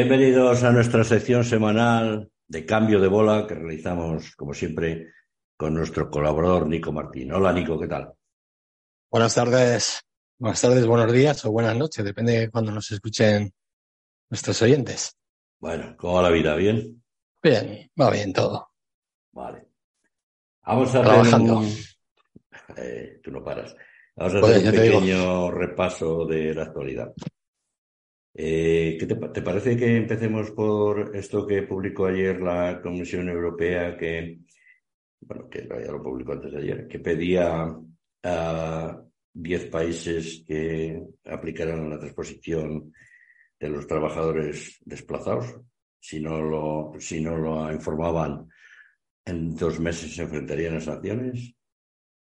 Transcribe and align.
Bienvenidos 0.00 0.62
a 0.62 0.70
nuestra 0.70 1.02
sección 1.02 1.42
semanal 1.42 2.30
de 2.46 2.64
cambio 2.64 3.00
de 3.00 3.08
bola 3.08 3.48
que 3.48 3.56
realizamos, 3.56 4.36
como 4.36 4.54
siempre, 4.54 5.08
con 5.56 5.74
nuestro 5.74 6.08
colaborador 6.08 6.68
Nico 6.68 6.92
Martín. 6.92 7.32
Hola 7.32 7.52
Nico, 7.52 7.80
¿qué 7.80 7.88
tal? 7.88 8.12
Buenas 9.10 9.34
tardes, 9.34 10.04
buenas 10.38 10.60
tardes, 10.60 10.86
buenos 10.86 11.12
días 11.12 11.44
o 11.44 11.50
buenas 11.50 11.76
noches, 11.76 12.04
depende 12.04 12.38
de 12.38 12.48
cuando 12.48 12.70
nos 12.70 12.88
escuchen 12.92 13.52
nuestros 14.30 14.62
oyentes. 14.62 15.16
Bueno, 15.58 15.96
¿cómo 15.96 16.14
va 16.14 16.22
la 16.22 16.30
vida? 16.30 16.54
¿Bien? 16.54 17.02
Bien, 17.42 17.90
va 18.00 18.10
bien 18.12 18.32
todo. 18.32 18.70
Vale. 19.32 19.66
Vamos 20.64 20.94
a 20.94 21.02
Trabajando. 21.02 21.58
hacer 21.58 21.72
un... 21.72 22.76
Eh, 22.76 23.20
tú 23.20 23.32
no 23.32 23.42
paras. 23.42 23.74
Vamos 24.14 24.34
a 24.34 24.38
hacer 24.38 24.64
un 24.64 24.70
digo. 24.70 25.00
pequeño 25.00 25.50
repaso 25.50 26.24
de 26.24 26.54
la 26.54 26.62
actualidad. 26.62 27.12
Eh, 28.40 28.96
¿qué 29.00 29.06
te, 29.06 29.16
pa- 29.16 29.32
te 29.32 29.42
parece 29.42 29.76
que 29.76 29.96
empecemos 29.96 30.52
por 30.52 31.16
esto 31.16 31.44
que 31.44 31.62
publicó 31.64 32.06
ayer 32.06 32.40
la 32.40 32.80
Comisión 32.80 33.28
Europea, 33.28 33.96
que, 33.96 34.38
bueno, 35.22 35.48
que 35.50 35.66
ya 35.68 35.90
lo 35.90 36.00
publicó 36.02 36.32
antes 36.32 36.52
de 36.52 36.58
ayer, 36.58 36.86
que 36.86 37.00
pedía 37.00 37.74
a 38.22 39.02
10 39.32 39.64
países 39.66 40.44
que 40.46 41.02
aplicaran 41.24 41.90
la 41.90 41.98
transposición 41.98 42.92
de 43.58 43.68
los 43.68 43.88
trabajadores 43.88 44.78
desplazados? 44.84 45.56
Si 45.98 46.20
no 46.20 46.40
lo, 46.40 46.92
si 47.00 47.20
no 47.20 47.36
lo 47.36 47.72
informaban, 47.72 48.48
en 49.26 49.56
dos 49.56 49.80
meses 49.80 50.14
se 50.14 50.22
enfrentarían 50.22 50.76
a 50.76 50.80
sanciones. 50.80 51.56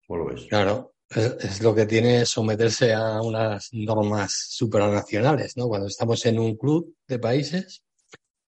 ¿Cómo 0.08 0.24
lo 0.24 0.30
ves? 0.34 0.48
Claro, 0.50 0.96
es, 1.10 1.62
lo 1.62 1.74
que 1.74 1.86
tiene 1.86 2.26
someterse 2.26 2.94
a 2.94 3.22
unas 3.22 3.70
normas 3.72 4.48
supranacionales, 4.50 5.56
¿no? 5.56 5.68
Cuando 5.68 5.88
estamos 5.88 6.26
en 6.26 6.40
un 6.40 6.58
club 6.58 6.96
de 7.08 7.20
países 7.20 7.84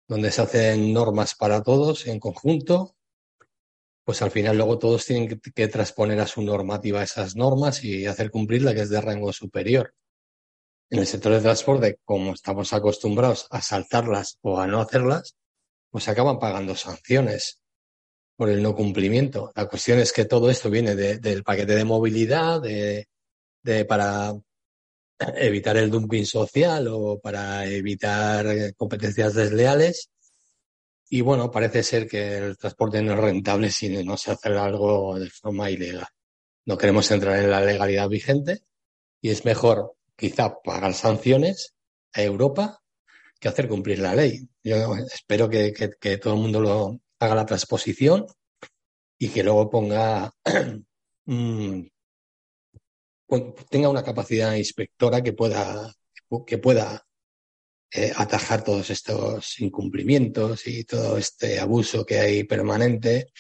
donde 0.08 0.32
se 0.32 0.42
hacen 0.42 0.92
normas 0.92 1.36
para 1.36 1.62
todos 1.62 2.08
en 2.08 2.20
conjunto, 2.20 2.96
pues 4.04 4.22
al 4.22 4.32
final 4.32 4.58
luego 4.58 4.80
todos 4.80 5.06
tienen 5.06 5.28
que, 5.28 5.40
que 5.52 5.68
transponer 5.68 6.20
a 6.20 6.28
su 6.28 6.42
normativa 6.42 7.04
esas 7.04 7.36
normas 7.36 7.84
y 7.84 8.06
hacer 8.08 8.32
cumplir 8.32 8.64
la 8.64 8.74
que 8.74 8.82
es 8.82 8.90
de 8.90 9.02
rango 9.02 9.32
superior. 9.32 9.94
En 10.90 11.00
el 11.00 11.06
sector 11.06 11.32
de 11.34 11.42
transporte, 11.42 12.00
como 12.04 12.34
estamos 12.34 12.74
acostumbrados 12.74 13.46
a 13.52 13.62
saltarlas 13.62 14.40
o 14.42 14.60
a 14.60 14.66
no 14.66 14.82
hacerlas, 14.82 15.36
pues 15.92 16.08
acaban 16.08 16.40
pagando 16.40 16.76
sanciones 16.76 17.62
por 18.40 18.50
el 18.50 18.64
no 18.64 18.74
cumplimiento. 18.74 19.52
La 19.54 19.66
cuestión 19.68 20.00
es 20.00 20.14
que 20.14 20.24
todo 20.24 20.50
esto 20.50 20.70
viene 20.70 20.96
de- 20.96 21.18
del 21.18 21.44
paquete 21.44 21.76
de 21.76 21.84
movilidad, 21.84 22.62
de, 22.62 23.10
de 23.64 23.84
para 23.84 24.34
evitar 25.36 25.76
el 25.76 25.92
dumping 25.92 26.26
social 26.26 26.88
o 26.88 27.20
para 27.20 27.66
evitar 27.66 28.48
eh, 28.48 28.74
competencias 28.78 29.34
desleales. 29.34 30.10
Y 31.10 31.20
bueno, 31.20 31.52
parece 31.52 31.84
ser 31.84 32.08
que 32.08 32.38
el 32.38 32.58
transporte 32.58 33.02
no 33.02 33.12
es 33.14 33.20
rentable 33.20 33.70
si 33.72 33.90
no 34.06 34.16
se 34.16 34.32
hace 34.32 34.48
algo 34.58 35.20
de 35.20 35.30
forma 35.30 35.70
ilegal. 35.70 36.08
No 36.66 36.78
queremos 36.78 37.12
entrar 37.12 37.40
en 37.40 37.52
la 37.52 37.60
legalidad 37.60 38.08
vigente 38.08 38.62
y 39.22 39.32
es 39.32 39.44
mejor 39.44 39.96
quizá 40.16 40.62
pagar 40.64 40.94
sanciones 40.94 41.74
a 42.14 42.22
Europa 42.22 42.80
que 43.38 43.50
hacer 43.50 43.68
cumplir 43.68 44.00
la 44.00 44.16
ley. 44.16 44.48
Yo 44.64 44.96
espero 45.14 45.50
que, 45.50 45.74
que- 45.74 45.92
que 46.00 46.18
todo 46.18 46.36
el 46.36 46.40
mundo 46.40 46.62
lo 46.62 47.00
haga 47.20 47.36
la 47.36 47.46
transposición 47.46 48.26
y 49.20 49.30
que 49.30 49.44
luego 49.44 49.70
ponga 49.70 50.34
mm, 51.26 51.82
tenga 53.70 53.90
una 53.90 54.04
capacidad 54.04 54.56
inspectora 54.56 55.22
que 55.22 55.34
pueda 55.34 55.94
que 56.46 56.58
pueda 56.58 57.06
eh, 57.92 58.12
atajar 58.16 58.64
todos 58.64 58.90
estos 58.92 59.60
incumplimientos 59.60 60.68
y 60.68 60.84
todo 60.84 61.18
este 61.18 61.60
abuso 61.60 62.06
que 62.06 62.20
hay 62.20 62.44
permanente 62.44 63.32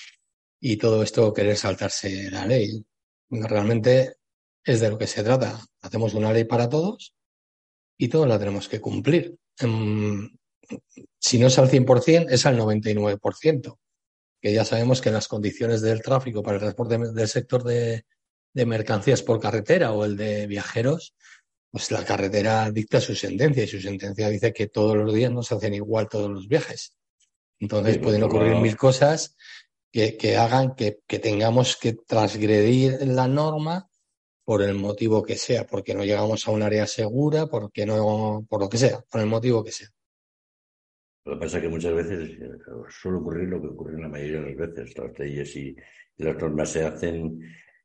y 0.60 0.78
todo 0.78 1.04
esto 1.04 1.34
querer 1.34 1.56
saltarse 1.56 2.32
la 2.32 2.46
ley. 2.46 2.84
Realmente 3.30 4.16
es 4.64 4.80
de 4.80 4.90
lo 4.90 4.98
que 4.98 5.08
se 5.08 5.24
trata. 5.24 5.64
Hacemos 5.82 6.16
una 6.16 6.34
ley 6.34 6.46
para 6.46 6.68
todos 6.68 7.16
y 7.98 8.08
todos 8.08 8.28
la 8.28 8.40
tenemos 8.40 8.68
que 8.68 8.82
cumplir. 8.82 9.38
Mm, 9.62 10.26
si 11.20 11.38
no 11.38 11.48
es 11.48 11.60
al 11.60 11.70
100%, 11.70 12.28
es 12.30 12.46
al 12.48 12.58
99%, 12.58 13.78
que 14.42 14.54
ya 14.54 14.66
sabemos 14.66 15.02
que 15.02 15.12
las 15.12 15.28
condiciones 15.28 15.82
del 15.82 16.02
tráfico 16.02 16.42
para 16.44 16.56
el 16.56 16.62
transporte 16.62 16.98
del 16.98 17.28
sector 17.28 17.64
de, 17.64 18.06
de 18.54 18.66
mercancías 18.66 19.22
por 19.22 19.40
carretera 19.40 19.92
o 19.94 20.06
el 20.06 20.18
de 20.18 20.48
viajeros, 20.48 21.16
pues 21.72 21.92
la 21.92 22.04
carretera 22.04 22.70
dicta 22.72 23.00
su 23.00 23.16
sentencia 23.16 23.64
y 23.64 23.68
su 23.68 23.80
sentencia 23.80 24.30
dice 24.30 24.54
que 24.54 24.68
todos 24.68 24.98
los 24.98 25.14
días 25.14 25.32
no 25.32 25.44
se 25.44 25.56
hacen 25.56 25.74
igual 25.74 26.08
todos 26.10 26.30
los 26.30 26.48
viajes. 26.48 26.94
Entonces 27.60 27.96
Sí, 27.96 28.00
pueden 28.00 28.24
ocurrir 28.24 28.56
mil 28.56 28.78
cosas 28.78 29.36
que, 29.92 30.18
que 30.18 30.38
hagan 30.38 30.76
que, 30.76 31.00
que 31.06 31.20
tengamos 31.20 31.76
que 31.76 31.94
transgredir 31.94 33.06
la 33.06 33.28
norma 33.28 33.90
por 34.46 34.64
el 34.64 34.74
motivo 34.76 35.22
que 35.22 35.38
sea, 35.38 35.68
porque 35.68 35.94
no 35.94 36.04
llegamos 36.04 36.48
a 36.48 36.52
un 36.52 36.64
área 36.64 36.88
segura, 36.88 37.46
porque 37.48 37.86
no, 37.86 38.46
por 38.50 38.62
lo 38.62 38.70
que 38.70 38.80
sea, 38.80 39.02
por 39.12 39.22
el 39.22 39.28
motivo 39.28 39.64
que 39.64 39.72
sea. 39.72 39.90
Lo 41.30 41.36
que 41.36 41.42
pasa 41.42 41.58
es 41.58 41.64
que 41.64 41.70
muchas 41.70 41.94
veces 41.94 42.40
eh, 42.42 42.50
suele 42.90 43.20
ocurrir 43.20 43.50
lo 43.50 43.62
que 43.62 43.68
ocurre 43.68 44.02
la 44.02 44.10
mayoría 44.10 44.42
de 44.42 44.48
las 44.48 44.58
veces. 44.58 44.98
Las 44.98 45.20
leyes 45.20 45.56
y, 45.58 45.76
y 46.18 46.24
las 46.24 46.36
normas 46.38 46.72
se 46.72 46.84
hacen 46.84 47.40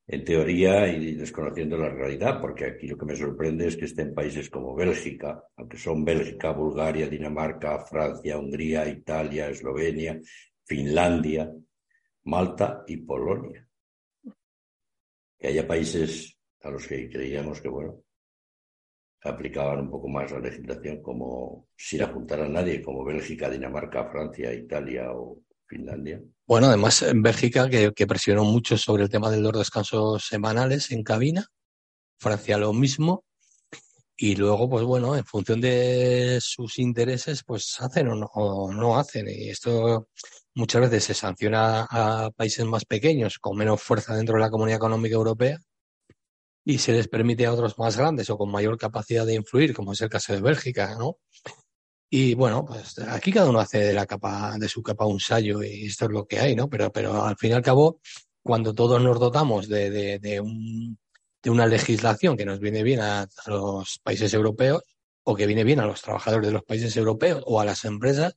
en 0.06 0.24
teoría 0.24 0.88
y 0.88 1.14
desconociendo 1.14 1.76
la 1.76 1.90
realidad, 1.90 2.40
porque 2.40 2.64
aquí 2.64 2.86
lo 2.86 2.96
que 2.96 3.04
me 3.04 3.14
sorprende 3.14 3.66
es 3.66 3.76
que 3.76 3.84
estén 3.84 4.14
países 4.14 4.48
como 4.48 4.74
Bélgica, 4.74 5.44
aunque 5.56 5.76
son 5.76 6.06
Bélgica, 6.06 6.52
Bulgaria, 6.52 7.06
Dinamarca, 7.06 7.80
Francia, 7.80 8.38
Hungría, 8.38 8.88
Italia, 8.88 9.50
Eslovenia, 9.50 10.18
Finlandia, 10.64 11.52
Malta 12.24 12.82
y 12.86 12.96
Polonia. 12.96 13.68
Que 15.38 15.48
haya 15.48 15.66
países 15.66 16.34
a 16.62 16.70
los 16.70 16.86
que 16.86 17.10
creíamos 17.10 17.60
que, 17.60 17.68
bueno, 17.68 18.03
aplicaban 19.24 19.80
un 19.80 19.90
poco 19.90 20.08
más 20.08 20.30
la 20.30 20.38
legislación 20.38 21.02
como 21.02 21.66
sin 21.76 22.02
apuntar 22.02 22.40
a 22.40 22.48
nadie, 22.48 22.82
como 22.82 23.04
Bélgica, 23.04 23.48
Dinamarca, 23.48 24.10
Francia, 24.10 24.52
Italia 24.52 25.10
o 25.12 25.38
Finlandia. 25.66 26.20
Bueno, 26.46 26.66
además 26.68 27.02
en 27.02 27.22
Bélgica, 27.22 27.68
que, 27.70 27.92
que 27.92 28.06
presionó 28.06 28.44
mucho 28.44 28.76
sobre 28.76 29.04
el 29.04 29.08
tema 29.08 29.30
de 29.30 29.40
los 29.40 29.52
descansos 29.52 30.26
semanales 30.26 30.90
en 30.90 31.02
cabina, 31.02 31.46
Francia 32.18 32.58
lo 32.58 32.72
mismo, 32.74 33.24
y 34.16 34.36
luego, 34.36 34.68
pues 34.70 34.84
bueno, 34.84 35.16
en 35.16 35.24
función 35.24 35.60
de 35.60 36.38
sus 36.40 36.78
intereses, 36.78 37.42
pues 37.44 37.74
hacen 37.80 38.08
o 38.08 38.14
no, 38.14 38.26
o 38.34 38.72
no 38.72 38.96
hacen. 38.96 39.26
Y 39.28 39.48
esto 39.48 40.08
muchas 40.54 40.82
veces 40.82 41.04
se 41.04 41.14
sanciona 41.14 41.86
a 41.90 42.30
países 42.30 42.64
más 42.64 42.84
pequeños, 42.84 43.38
con 43.38 43.56
menos 43.56 43.82
fuerza 43.82 44.14
dentro 44.14 44.36
de 44.36 44.42
la 44.42 44.50
Comunidad 44.50 44.76
Económica 44.76 45.16
Europea, 45.16 45.58
y 46.64 46.78
se 46.78 46.92
les 46.92 47.08
permite 47.08 47.44
a 47.46 47.52
otros 47.52 47.78
más 47.78 47.96
grandes 47.96 48.30
o 48.30 48.38
con 48.38 48.50
mayor 48.50 48.78
capacidad 48.78 49.26
de 49.26 49.34
influir, 49.34 49.74
como 49.74 49.92
es 49.92 50.00
el 50.00 50.08
caso 50.08 50.32
de 50.32 50.40
Bélgica, 50.40 50.96
¿no? 50.98 51.18
Y 52.10 52.34
bueno, 52.34 52.64
pues 52.64 52.98
aquí 53.00 53.32
cada 53.32 53.50
uno 53.50 53.60
hace 53.60 53.78
de 53.78 53.92
la 53.92 54.06
capa, 54.06 54.56
de 54.58 54.68
su 54.68 54.82
capa 54.82 55.04
un 55.04 55.20
sallo 55.20 55.62
y 55.62 55.86
esto 55.86 56.06
es 56.06 56.12
lo 56.12 56.26
que 56.26 56.38
hay, 56.38 56.54
¿no? 56.54 56.70
Pero, 56.70 56.90
pero 56.92 57.24
al 57.24 57.36
fin 57.36 57.50
y 57.50 57.54
al 57.54 57.62
cabo, 57.62 58.00
cuando 58.42 58.72
todos 58.74 59.02
nos 59.02 59.18
dotamos 59.18 59.68
de, 59.68 60.18
de, 60.18 60.40
un, 60.40 60.98
de 61.42 61.50
una 61.50 61.66
legislación 61.66 62.36
que 62.36 62.46
nos 62.46 62.60
viene 62.60 62.82
bien 62.82 63.00
a, 63.00 63.28
los 63.46 63.98
países 64.02 64.32
europeos 64.32 64.82
o 65.24 65.34
que 65.34 65.46
viene 65.46 65.64
bien 65.64 65.80
a 65.80 65.86
los 65.86 66.02
trabajadores 66.02 66.46
de 66.46 66.52
los 66.52 66.62
países 66.62 66.96
europeos 66.96 67.42
o 67.46 67.60
a 67.60 67.64
las 67.64 67.84
empresas, 67.84 68.36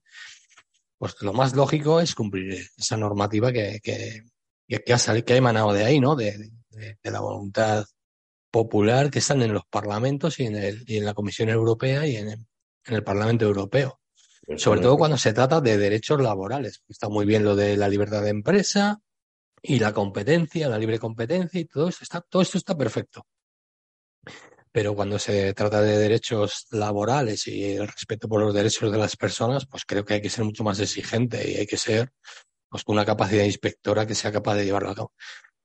pues 0.98 1.16
lo 1.22 1.34
más 1.34 1.56
lógico 1.56 2.02
es 2.02 2.16
cumplir 2.16 2.68
esa 2.78 2.98
normativa 2.98 3.52
que, 3.54 3.80
que, 3.84 4.24
que, 4.68 4.94
ha, 4.94 4.98
salido, 4.98 5.26
que 5.26 5.34
ha 5.34 5.38
emanado 5.38 5.72
de 5.72 5.86
ahí, 5.86 6.00
¿no? 6.00 6.16
De, 6.16 6.50
de 6.72 7.12
la 7.12 7.20
voluntad 7.20 7.86
popular 8.58 9.12
que 9.12 9.20
están 9.20 9.44
en 9.44 9.54
los 9.54 9.66
parlamentos 9.70 10.40
y 10.40 10.46
en, 10.48 10.56
el, 10.56 10.84
y 10.88 10.98
en 10.98 11.06
la 11.06 11.14
Comisión 11.14 11.50
Europea 11.50 12.08
y 12.08 12.16
en 12.16 12.30
el, 12.30 12.40
en 12.86 12.96
el 12.96 13.04
Parlamento 13.04 13.46
Europeo. 13.46 14.00
Sobre 14.56 14.82
todo 14.82 14.98
cuando 14.98 15.18
se 15.18 15.34
trata 15.34 15.62
de 15.62 15.78
derechos 15.78 16.22
laborales. 16.22 16.82
Está 16.88 17.10
muy 17.10 17.26
bien 17.26 17.44
lo 17.44 17.56
de 17.56 17.78
la 17.78 17.90
libertad 17.90 18.24
de 18.24 18.30
empresa 18.30 19.00
y 19.62 19.78
la 19.78 19.94
competencia, 19.94 20.70
la 20.70 20.80
libre 20.80 20.98
competencia 20.98 21.60
y 21.60 21.66
todo 21.66 21.90
esto 21.90 22.04
está, 22.04 22.22
todo 22.22 22.42
esto 22.42 22.58
está 22.58 22.76
perfecto. 22.76 23.28
Pero 24.72 24.96
cuando 24.96 25.20
se 25.20 25.54
trata 25.54 25.82
de 25.82 25.98
derechos 25.98 26.68
laborales 26.72 27.46
y 27.48 27.76
el 27.76 27.88
respeto 27.88 28.28
por 28.28 28.42
los 28.42 28.54
derechos 28.54 28.92
de 28.92 28.98
las 28.98 29.16
personas, 29.18 29.66
pues 29.68 29.84
creo 29.86 30.04
que 30.06 30.16
hay 30.16 30.22
que 30.22 30.30
ser 30.30 30.46
mucho 30.46 30.64
más 30.64 30.80
exigente 30.80 31.52
y 31.52 31.56
hay 31.56 31.68
que 31.68 31.78
ser 31.78 32.12
pues, 32.70 32.84
una 32.88 33.06
capacidad 33.06 33.44
inspectora 33.44 34.08
que 34.08 34.16
sea 34.16 34.32
capaz 34.32 34.56
de 34.56 34.66
llevarlo 34.66 34.92
a 34.92 34.96
cabo. 34.96 35.14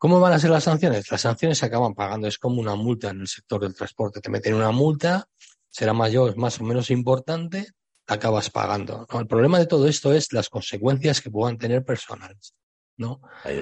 ¿Cómo 0.03 0.19
van 0.19 0.33
a 0.33 0.39
ser 0.41 0.51
las 0.51 0.65
sanciones? 0.65 1.09
Las 1.13 1.21
sanciones 1.21 1.59
se 1.59 1.67
acaban 1.67 1.95
pagando, 1.95 2.27
es 2.27 2.37
como 2.37 2.61
una 2.61 2.75
multa 2.75 3.11
en 3.11 3.21
el 3.21 3.29
sector 3.29 3.61
del 3.61 3.77
transporte. 3.77 4.21
Te 4.21 4.31
meten 4.31 4.55
una 4.55 4.73
multa, 4.73 5.29
será 5.71 5.93
mayor, 5.93 6.37
más 6.37 6.61
o 6.61 6.65
menos 6.65 6.91
importante, 6.91 7.69
acabas 8.09 8.51
pagando. 8.51 9.07
¿no? 9.09 9.21
El 9.21 9.29
problema 9.29 9.61
de 9.61 9.67
todo 9.67 9.87
esto 9.87 10.13
es 10.13 10.33
las 10.33 10.49
consecuencias 10.49 11.21
que 11.21 11.31
puedan 11.31 11.57
tener 11.57 11.85
personales, 11.85 12.53
¿no? 12.97 13.21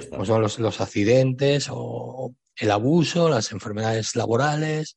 Como 0.09 0.25
son 0.25 0.41
los, 0.41 0.59
los 0.59 0.81
accidentes 0.81 1.69
o 1.71 2.35
el 2.57 2.71
abuso, 2.71 3.29
las 3.29 3.53
enfermedades 3.53 4.17
laborales. 4.17 4.97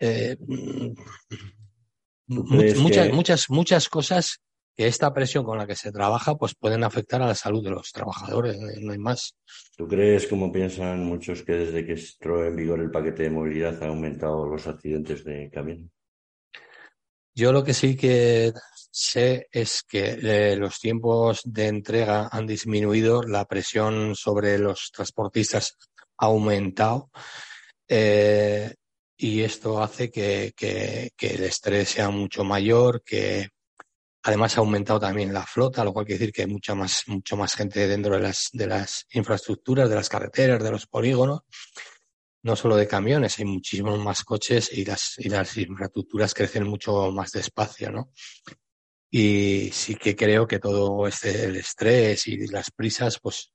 Eh, 0.00 0.38
muchas, 2.26 3.12
muchas, 3.12 3.48
muchas 3.48 3.88
cosas 3.88 4.40
esta 4.86 5.12
presión 5.12 5.44
con 5.44 5.58
la 5.58 5.66
que 5.66 5.74
se 5.74 5.90
trabaja 5.90 6.36
pues 6.36 6.54
pueden 6.54 6.84
afectar 6.84 7.20
a 7.20 7.26
la 7.26 7.34
salud 7.34 7.64
de 7.64 7.70
los 7.70 7.90
trabajadores, 7.92 8.56
no 8.80 8.92
hay 8.92 8.98
más. 8.98 9.36
¿Tú 9.76 9.88
crees, 9.88 10.26
como 10.26 10.52
piensan 10.52 11.04
muchos, 11.04 11.42
que 11.42 11.52
desde 11.52 11.84
que 11.84 11.94
entró 11.94 12.46
en 12.46 12.56
vigor 12.56 12.80
el 12.80 12.90
paquete 12.90 13.24
de 13.24 13.30
movilidad 13.30 13.82
han 13.82 13.90
aumentado 13.90 14.46
los 14.46 14.66
accidentes 14.66 15.24
de 15.24 15.50
camino? 15.50 15.88
Yo 17.34 17.52
lo 17.52 17.62
que 17.62 17.74
sí 17.74 17.96
que 17.96 18.52
sé 18.90 19.46
es 19.52 19.82
que 19.82 20.18
eh, 20.20 20.56
los 20.56 20.78
tiempos 20.80 21.40
de 21.44 21.68
entrega 21.68 22.28
han 22.32 22.46
disminuido, 22.46 23.22
la 23.22 23.44
presión 23.44 24.16
sobre 24.16 24.58
los 24.58 24.90
transportistas 24.92 25.76
ha 26.16 26.26
aumentado 26.26 27.10
eh, 27.88 28.74
y 29.16 29.42
esto 29.42 29.82
hace 29.82 30.10
que, 30.10 30.52
que, 30.56 31.10
el 31.20 31.44
estrés 31.44 31.88
sea 31.90 32.10
mucho 32.10 32.44
mayor, 32.44 33.02
que 33.04 33.48
además 34.28 34.58
ha 34.58 34.60
aumentado 34.60 35.00
también 35.00 35.32
la 35.32 35.46
flota, 35.46 35.82
lo 35.82 35.94
cual 35.94 36.04
quiere 36.04 36.18
decir 36.18 36.34
que 36.34 36.42
hay 36.42 36.48
mucha 36.48 36.74
más, 36.74 37.04
mucho 37.06 37.34
más 37.34 37.54
gente 37.54 37.88
dentro 37.88 38.14
de 38.14 38.20
las, 38.20 38.50
de 38.52 38.66
las 38.66 39.06
infraestructuras, 39.12 39.88
de 39.88 39.94
las 39.94 40.10
carreteras, 40.10 40.62
de 40.62 40.70
los 40.70 40.86
polígonos, 40.86 41.40
no 42.42 42.54
solo 42.54 42.76
de 42.76 42.86
camiones, 42.86 43.38
hay 43.38 43.46
muchísimos 43.46 43.98
más 43.98 44.24
coches 44.24 44.70
y 44.70 44.84
las, 44.84 45.14
y 45.18 45.30
las 45.30 45.56
infraestructuras 45.56 46.34
crecen 46.34 46.64
mucho 46.64 47.10
más 47.10 47.32
despacio, 47.32 47.90
¿no? 47.90 48.12
Y 49.10 49.70
sí 49.72 49.94
que 49.94 50.14
creo 50.14 50.46
que 50.46 50.58
todo 50.58 51.08
este, 51.08 51.46
el 51.46 51.56
estrés 51.56 52.26
y 52.26 52.48
las 52.48 52.70
prisas, 52.70 53.18
pues 53.20 53.50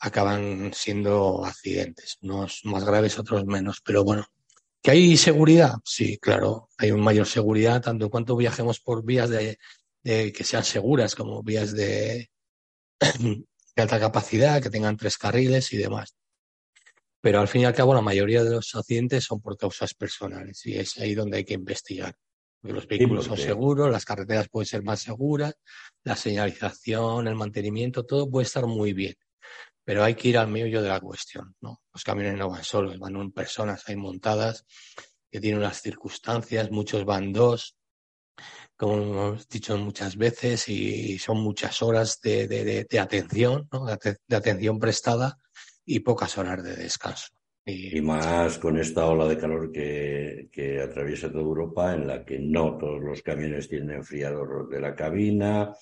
acaban 0.00 0.72
siendo 0.74 1.44
accidentes, 1.44 2.18
unos 2.22 2.62
más 2.64 2.84
graves, 2.84 3.16
otros 3.16 3.44
menos. 3.46 3.80
Pero 3.84 4.02
bueno, 4.02 4.26
¿que 4.82 4.90
hay 4.90 5.16
seguridad? 5.16 5.74
Sí, 5.84 6.18
claro, 6.18 6.68
hay 6.78 6.92
mayor 6.92 7.26
seguridad 7.26 7.82
tanto 7.82 8.06
en 8.06 8.10
cuanto 8.10 8.36
viajemos 8.36 8.80
por 8.80 9.04
vías 9.04 9.30
de, 9.30 9.58
que 10.02 10.44
sean 10.44 10.64
seguras 10.64 11.14
como 11.14 11.42
vías 11.42 11.72
de, 11.72 12.30
de 13.18 13.82
alta 13.82 14.00
capacidad, 14.00 14.62
que 14.62 14.70
tengan 14.70 14.96
tres 14.96 15.18
carriles 15.18 15.72
y 15.72 15.76
demás. 15.76 16.14
Pero 17.20 17.40
al 17.40 17.48
fin 17.48 17.62
y 17.62 17.64
al 17.64 17.74
cabo 17.74 17.94
la 17.94 18.00
mayoría 18.00 18.44
de 18.44 18.50
los 18.50 18.74
accidentes 18.74 19.24
son 19.24 19.40
por 19.40 19.56
causas 19.56 19.92
personales 19.94 20.64
y 20.66 20.78
es 20.78 20.98
ahí 20.98 21.14
donde 21.14 21.38
hay 21.38 21.44
que 21.44 21.54
investigar. 21.54 22.14
los 22.62 22.86
vehículos 22.86 23.26
son 23.26 23.36
seguros, 23.36 23.90
las 23.90 24.04
carreteras 24.04 24.48
pueden 24.48 24.66
ser 24.66 24.82
más 24.82 25.00
seguras, 25.00 25.54
la 26.04 26.16
señalización, 26.16 27.26
el 27.26 27.34
mantenimiento, 27.34 28.04
todo 28.06 28.30
puede 28.30 28.46
estar 28.46 28.66
muy 28.66 28.92
bien 28.92 29.16
pero 29.88 30.04
hay 30.04 30.14
que 30.16 30.28
ir 30.28 30.36
al 30.36 30.48
medio 30.48 30.82
de 30.82 30.88
la 30.90 31.00
cuestión, 31.00 31.54
¿no? 31.62 31.80
Los 31.94 32.04
camiones 32.04 32.36
no 32.36 32.50
van 32.50 32.62
solos, 32.62 32.98
van 32.98 33.32
personas 33.32 33.88
ahí 33.88 33.96
montadas 33.96 34.66
que 35.30 35.40
tienen 35.40 35.60
unas 35.60 35.80
circunstancias, 35.80 36.70
muchos 36.70 37.06
van 37.06 37.32
dos, 37.32 37.74
como 38.76 38.96
hemos 38.98 39.48
dicho 39.48 39.78
muchas 39.78 40.18
veces, 40.18 40.68
y 40.68 41.18
son 41.18 41.40
muchas 41.40 41.80
horas 41.80 42.20
de, 42.20 42.46
de, 42.46 43.00
atención, 43.00 43.66
¿no? 43.72 43.86
de, 43.86 44.36
atención 44.36 44.78
prestada 44.78 45.38
y 45.86 46.00
pocas 46.00 46.36
horas 46.36 46.62
de 46.62 46.76
descanso. 46.76 47.28
Y, 47.64 47.98
más 48.02 48.58
con 48.58 48.76
esta 48.78 49.06
ola 49.06 49.26
de 49.26 49.38
calor 49.38 49.72
que, 49.72 50.50
que, 50.52 50.82
atraviesa 50.82 51.32
toda 51.32 51.44
Europa, 51.44 51.94
en 51.94 52.06
la 52.06 52.26
que 52.26 52.38
no 52.38 52.76
todos 52.76 53.00
los 53.00 53.22
camiones 53.22 53.70
tienen 53.70 53.92
enfriador 53.92 54.68
de 54.68 54.82
la 54.82 54.94
cabina, 54.94 55.74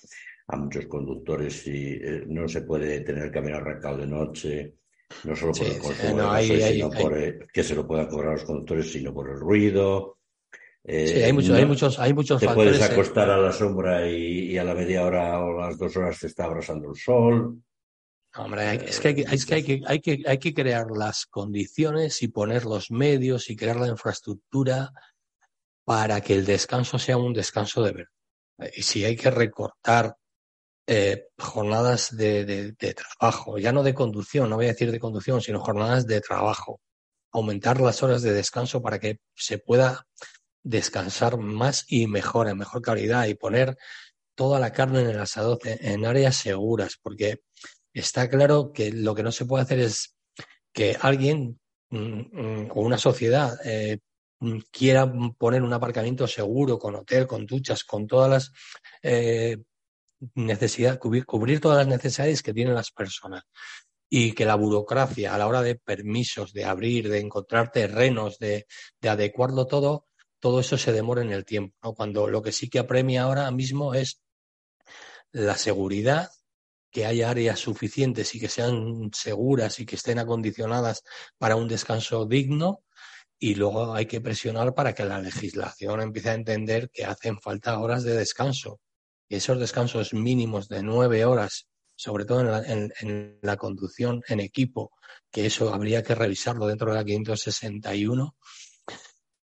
a 0.47 0.55
muchos 0.55 0.85
conductores 0.85 1.67
y 1.67 1.93
eh, 1.93 2.23
no 2.27 2.47
se 2.47 2.61
puede 2.61 3.01
tener 3.01 3.25
el 3.25 3.31
camión 3.31 3.55
arrancado 3.55 3.97
de 3.97 4.07
noche, 4.07 4.75
no 5.25 5.35
solo 5.35 5.53
por 5.53 5.67
el 5.67 5.77
consumo 5.77 6.37
sino 6.41 6.89
por 6.89 7.17
eh, 7.17 7.39
que 7.51 7.63
se 7.63 7.75
lo 7.75 7.85
puedan 7.85 8.07
cobrar 8.07 8.33
los 8.33 8.45
conductores, 8.45 8.91
sino 8.91 9.13
por 9.13 9.29
el 9.29 9.39
ruido. 9.39 10.19
Eh, 10.83 11.07
sí, 11.07 11.15
hay, 11.15 11.23
hay 11.23 11.33
muchos, 11.65 11.99
hay 11.99 12.13
muchos 12.13 12.39
te 12.39 12.47
puedes 12.47 12.81
acostar 12.81 13.29
a 13.29 13.37
la 13.37 13.51
sombra 13.51 14.09
y, 14.09 14.57
a 14.57 14.63
la 14.63 14.73
media 14.73 15.05
hora 15.05 15.43
o 15.43 15.59
las 15.59 15.77
dos 15.77 15.97
horas 15.97 16.17
te 16.19 16.27
está 16.27 16.45
abrazando 16.45 16.89
el 16.89 16.95
sol. 16.95 17.61
Hombre, 18.37 18.75
es 18.75 18.99
que, 18.99 19.09
hay, 19.09 19.25
es 19.29 19.45
que, 19.45 19.55
hay, 19.55 19.63
que, 19.63 19.81
hay, 19.85 19.99
que, 19.99 20.23
hay 20.25 20.37
que 20.37 20.53
crear 20.53 20.85
las 20.91 21.25
condiciones 21.25 22.21
y 22.21 22.29
poner 22.29 22.65
los 22.65 22.91
medios 22.91 23.49
y 23.49 23.55
crear 23.55 23.77
la 23.77 23.87
infraestructura 23.87 24.91
para 25.83 26.21
que 26.21 26.35
el 26.35 26.45
descanso 26.45 26.99
sea 26.99 27.17
un 27.17 27.33
descanso 27.33 27.83
de 27.83 27.91
verdad. 27.91 28.71
Y 28.75 28.83
si 28.83 29.03
hay 29.03 29.15
que 29.15 29.31
recortar 29.31 30.15
eh, 30.87 31.27
jornadas 31.37 32.15
de, 32.15 32.45
de, 32.45 32.93
trabajo, 32.93 33.57
ya 33.57 33.73
no 33.73 33.83
de 33.83 33.93
conducción, 33.93 34.49
no 34.49 34.55
voy 34.55 34.65
a 34.65 34.69
decir 34.69 34.91
de 34.91 34.99
conducción, 34.99 35.41
sino 35.41 35.59
jornadas 35.59 36.07
de 36.07 36.21
trabajo. 36.21 36.79
Aumentar 37.33 37.81
las 37.81 38.01
horas 38.03 38.21
de 38.21 38.31
descanso 38.31 38.81
para 38.81 38.97
que 38.97 39.19
se 39.35 39.57
pueda 39.57 40.07
descansar 40.63 41.37
más 41.37 41.85
y 41.87 42.07
mejor, 42.07 42.47
en 42.47 42.57
mejor 42.57 42.81
calidad 42.81 43.27
y 43.27 43.35
poner 43.35 43.77
toda 44.33 44.59
la 44.59 44.71
carne 44.71 45.01
en 45.01 45.09
el 45.09 45.19
asador 45.19 45.59
en 45.63 46.05
áreas 46.05 46.37
seguras, 46.37 46.97
porque 47.01 47.41
está 47.93 48.29
claro 48.29 48.71
que 48.71 48.91
lo 48.91 49.13
que 49.13 49.23
no 49.23 49.31
se 49.31 49.45
puede 49.45 49.63
hacer 49.63 49.79
es 49.79 50.15
que 50.71 50.95
alguien 51.01 51.59
mm, 51.89 51.97
mm, 51.97 52.71
o 52.71 52.81
una 52.81 52.97
sociedad 52.97 53.57
eh, 53.65 53.99
mm, 54.39 54.59
quiera 54.71 55.11
poner 55.37 55.63
un 55.63 55.73
aparcamiento 55.73 56.27
seguro, 56.27 56.79
con 56.79 56.95
hotel, 56.95 57.27
con 57.27 57.45
duchas, 57.45 57.83
con 57.83 58.07
todas 58.07 58.29
las 58.29 58.51
eh, 59.01 59.57
necesidad, 60.35 60.99
cubrir, 60.99 61.25
cubrir 61.25 61.59
todas 61.59 61.77
las 61.77 61.87
necesidades 61.87 62.41
que 62.43 62.53
tienen 62.53 62.75
las 62.75 62.91
personas 62.91 63.43
y 64.09 64.31
que 64.33 64.45
la 64.45 64.55
burocracia 64.55 65.33
a 65.33 65.37
la 65.37 65.47
hora 65.47 65.61
de 65.61 65.75
permisos, 65.75 66.53
de 66.53 66.65
abrir, 66.65 67.09
de 67.09 67.19
encontrar 67.19 67.71
terrenos, 67.71 68.39
de, 68.39 68.65
de 69.01 69.09
adecuarlo 69.09 69.67
todo, 69.67 70.05
todo 70.39 70.59
eso 70.59 70.77
se 70.77 70.93
demora 70.93 71.21
en 71.21 71.31
el 71.31 71.45
tiempo. 71.45 71.93
Cuando 71.93 72.27
lo 72.27 72.41
que 72.41 72.51
sí 72.51 72.69
que 72.69 72.79
apremia 72.79 73.23
ahora 73.23 73.49
mismo 73.51 73.93
es 73.93 74.21
la 75.31 75.57
seguridad, 75.57 76.29
que 76.89 77.05
haya 77.05 77.29
áreas 77.29 77.59
suficientes 77.59 78.33
y 78.33 78.39
que 78.39 78.49
sean 78.49 79.09
seguras 79.13 79.79
y 79.79 79.85
que 79.85 79.95
estén 79.95 80.19
acondicionadas 80.19 81.03
para 81.37 81.55
un 81.55 81.67
descanso 81.67 82.25
digno. 82.25 82.83
Y 83.39 83.55
luego 83.55 83.93
hay 83.93 84.07
que 84.07 84.21
presionar 84.21 84.73
para 84.73 84.95
que 84.95 85.05
la 85.05 85.19
legislación 85.19 86.01
empiece 86.01 86.29
a 86.31 86.33
entender 86.33 86.89
que 86.91 87.05
hacen 87.05 87.39
falta 87.39 87.79
horas 87.79 88.03
de 88.03 88.15
descanso 88.15 88.79
esos 89.29 89.59
descansos 89.59 90.13
mínimos 90.13 90.67
de 90.67 90.83
nueve 90.83 91.25
horas, 91.25 91.67
sobre 91.95 92.25
todo 92.25 92.61
en 92.65 93.39
la, 93.41 93.57
conducción 93.57 94.21
en 94.27 94.39
equipo, 94.39 94.91
que 95.31 95.45
eso 95.45 95.73
habría 95.73 96.03
que 96.03 96.15
revisarlo 96.15 96.67
dentro 96.67 96.91
de 96.91 96.95
la 96.95 97.03
561, 97.03 98.35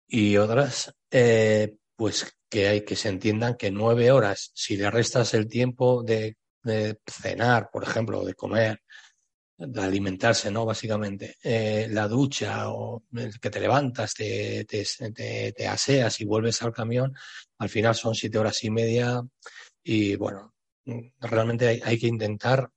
y 0.07 0.37
otras, 0.37 0.93
eh, 1.11 1.75
pues 1.95 2.37
que 2.49 2.67
hay 2.67 2.85
que 2.85 2.95
se 2.95 3.09
entiendan 3.09 3.55
que 3.55 3.71
nueve 3.71 4.11
horas, 4.11 4.51
si 4.53 4.77
le 4.77 4.89
restas 4.89 5.33
el 5.33 5.47
tiempo 5.47 6.03
de, 6.03 6.37
cenar, 7.05 7.69
por 7.71 7.83
ejemplo, 7.83 8.23
de 8.25 8.33
comer, 8.33 8.81
de 9.57 9.81
alimentarse, 9.81 10.51
¿no? 10.51 10.65
Básicamente, 10.65 11.35
eh, 11.43 11.87
la 11.89 12.07
ducha 12.07 12.69
o 12.69 13.03
que 13.41 13.49
te 13.49 13.59
levantas, 13.59 14.13
te, 14.13 14.65
te, 14.65 15.67
aseas 15.67 16.21
y 16.21 16.25
vuelves 16.25 16.61
al 16.61 16.71
camión, 16.71 17.13
al 17.57 17.69
final 17.69 17.95
son 17.95 18.13
siete 18.13 18.37
horas 18.37 18.63
y 18.63 18.69
media 18.69 19.21
y 19.83 20.15
bueno, 20.15 20.53
realmente 21.19 21.81
hay, 21.83 21.97
que 21.97 22.07
intentar 22.07 22.69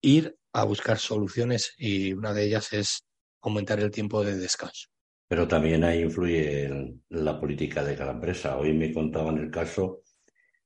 ir 0.00 0.36
a 0.52 0.64
buscar 0.64 0.98
soluciones 0.98 1.74
y 1.76 2.12
una 2.12 2.32
de 2.32 2.44
ellas 2.44 2.72
es 2.72 3.04
aumentar 3.42 3.80
el 3.80 3.90
tiempo 3.90 4.24
de 4.24 4.36
descanso. 4.36 4.88
Pero 5.28 5.46
también 5.46 5.84
ahí 5.84 6.02
influye 6.02 6.94
la 7.10 7.38
política 7.40 7.84
de 7.84 7.96
cada 7.96 8.12
empresa. 8.12 8.56
Hoy 8.56 8.72
me 8.72 8.92
contaban 8.92 9.38
el 9.38 9.50
caso 9.50 10.02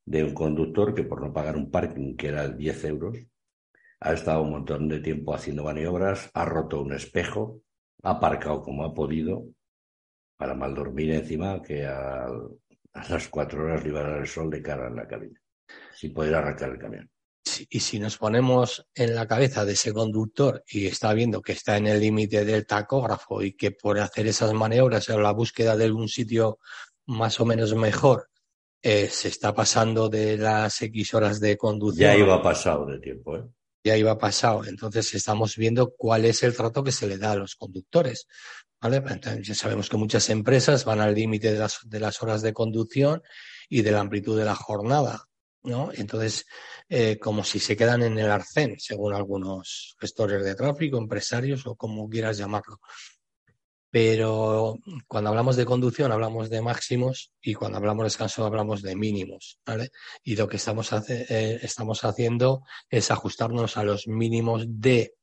de 0.05 0.25
un 0.25 0.35
conductor 0.35 0.95
que 0.95 1.05
por 1.05 1.21
no 1.21 1.33
pagar 1.33 1.57
un 1.57 1.71
parking 1.71 2.17
que 2.17 2.29
era 2.29 2.49
10 2.49 2.85
euros, 2.85 3.17
ha 4.07 4.13
estado 4.13 4.43
un 4.43 4.53
montón 4.53 4.89
de 4.89 5.01
tiempo 5.01 5.35
haciendo 5.35 5.65
maniobras, 5.65 6.31
ha 6.33 6.45
roto 6.45 6.81
un 6.81 6.93
espejo, 6.93 7.63
ha 8.05 8.11
aparcado 8.11 8.63
como 8.63 8.85
ha 8.85 8.95
podido 8.95 9.47
para 10.37 10.55
mal 10.55 10.75
dormir 10.75 11.11
encima 11.11 11.61
que 11.61 11.85
a, 11.85 12.29
las 13.11 13.29
cuatro 13.29 13.65
horas 13.65 13.83
le 13.83 13.91
iba 13.91 14.19
el 14.19 14.27
sol 14.29 14.49
de 14.49 14.63
cara 14.63 14.87
en 14.87 14.97
la 14.97 15.09
cabina, 15.09 15.41
sin 15.93 16.15
poder 16.15 16.37
arrancar 16.37 16.71
el 16.71 16.79
camión. 16.79 17.11
y 17.69 17.81
si 17.81 17.99
nos 17.99 18.17
ponemos 18.17 18.87
en 18.95 19.13
la 19.15 19.27
cabeza 19.27 19.65
de 19.65 19.73
ese 19.73 19.93
conductor 19.93 20.63
y 20.69 20.87
está 20.87 21.13
viendo 21.13 21.43
que 21.43 21.53
está 21.53 21.77
en 21.77 21.89
el 21.89 22.01
límite 22.01 22.45
del 22.45 22.65
tacógrafo 22.65 23.43
y 23.43 23.55
que 23.55 23.73
por 23.73 23.99
hacer 23.99 24.29
esas 24.29 24.53
maniobras 24.53 25.09
o 25.09 25.21
la 25.21 25.33
búsqueda 25.33 25.77
de 25.77 25.91
un 25.91 26.09
sitio 26.09 26.59
más 27.07 27.41
o 27.41 27.45
menos 27.45 27.75
mejor 27.75 28.29
eh, 28.83 29.09
se 29.09 29.29
está 29.29 29.53
pasando 29.53 30.09
de 30.09 30.39
las 30.39 30.81
X 30.81 31.15
horas 31.15 31.41
de 31.41 31.57
conducción. 31.57 32.09
Ya 32.09 32.17
iba 32.17 32.41
pasado 32.41 32.87
de 32.87 33.01
tiempo, 33.01 33.37
¿eh? 33.37 33.45
Ya 33.87 33.97
iba 33.97 34.19
pasado. 34.19 34.65
Entonces 34.65 35.15
estamos 35.15 35.57
viendo 35.57 35.95
cuál 35.97 36.25
es 36.25 36.43
el 36.43 36.57
trato 36.57 36.83
que 36.83 36.93
se 36.93 37.07
le 37.07 37.19
da 37.19 37.33
a 37.33 37.37
los 37.37 37.55
conductores. 37.55 38.27
¿vale? 38.81 39.03
Ya 39.43 39.55
sabemos 39.55 39.89
que 39.89 39.97
muchas 39.97 40.29
empresas 40.29 40.85
van 40.85 41.01
al 41.01 41.15
límite 41.15 41.53
de 41.53 41.59
las, 41.59 41.79
de 41.85 42.01
las 42.01 42.21
horas 42.21 42.43
de 42.43 42.53
conducción 42.53 43.23
y 43.69 43.83
de 43.83 43.93
la 43.93 44.01
amplitud 44.01 44.37
de 44.37 44.45
la 44.45 44.57
jornada. 44.57 45.29
¿no? 45.63 45.91
Entonces, 45.95 46.47
eh, 46.89 47.19
como 47.19 47.45
si 47.45 47.61
se 47.61 47.77
quedan 47.77 48.03
en 48.03 48.19
el 48.19 48.31
arcén, 48.31 48.75
según 48.79 49.15
algunos 49.15 49.97
gestores 50.01 50.45
de 50.45 50.55
tráfico, 50.57 50.99
empresarios 50.99 51.67
o 51.67 51.77
como 51.77 52.09
quieras 52.09 52.39
llamarlo. 52.39 52.81
Pero 53.91 54.79
cuando 55.07 55.31
hablamos 55.31 55.57
de 55.57 55.65
conducción 55.65 56.13
hablamos 56.13 56.51
de 56.51 56.61
máximos 56.61 57.33
y 57.41 57.55
cuando 57.55 57.79
hablamos 57.79 58.03
de 58.03 58.07
descanso 58.07 58.45
hablamos 58.45 58.83
de 58.83 58.97
mínimos, 58.97 59.59
¿vale? 59.65 59.91
Y 60.25 60.37
lo 60.37 60.49
que 60.49 60.57
estamos, 60.57 60.93
eh, 61.09 61.59
estamos 61.63 62.05
haciendo 62.05 62.63
es 62.91 63.11
ajustarnos 63.11 63.77
a 63.77 63.85
los 63.85 64.09
mínimos 64.09 64.65
de 64.67 65.15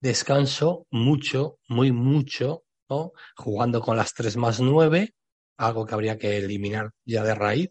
descanso 0.00 0.86
mucho, 0.90 1.58
muy 1.68 1.92
mucho, 1.92 2.64
¿no? 2.88 3.12
Jugando 3.36 3.80
con 3.80 3.96
las 3.96 4.12
3 4.14 4.36
más 4.36 4.60
9, 4.60 5.14
algo 5.56 5.86
que 5.86 5.94
habría 5.94 6.18
que 6.18 6.36
eliminar 6.38 6.90
ya 7.04 7.22
de 7.22 7.34
raíz, 7.34 7.70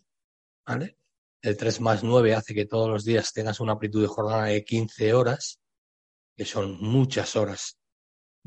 ¿vale? 0.65 0.97
El 1.41 1.57
3 1.57 1.81
más 1.81 2.03
9 2.03 2.33
hace 2.33 2.53
que 2.53 2.65
todos 2.65 2.89
los 2.89 3.03
días 3.03 3.33
tengas 3.33 3.59
una 3.59 3.73
amplitud 3.73 4.01
de 4.01 4.07
jornada 4.07 4.45
de 4.45 4.63
15 4.63 5.13
horas, 5.13 5.59
que 6.35 6.45
son 6.45 6.79
muchas 6.81 7.35
horas 7.35 7.77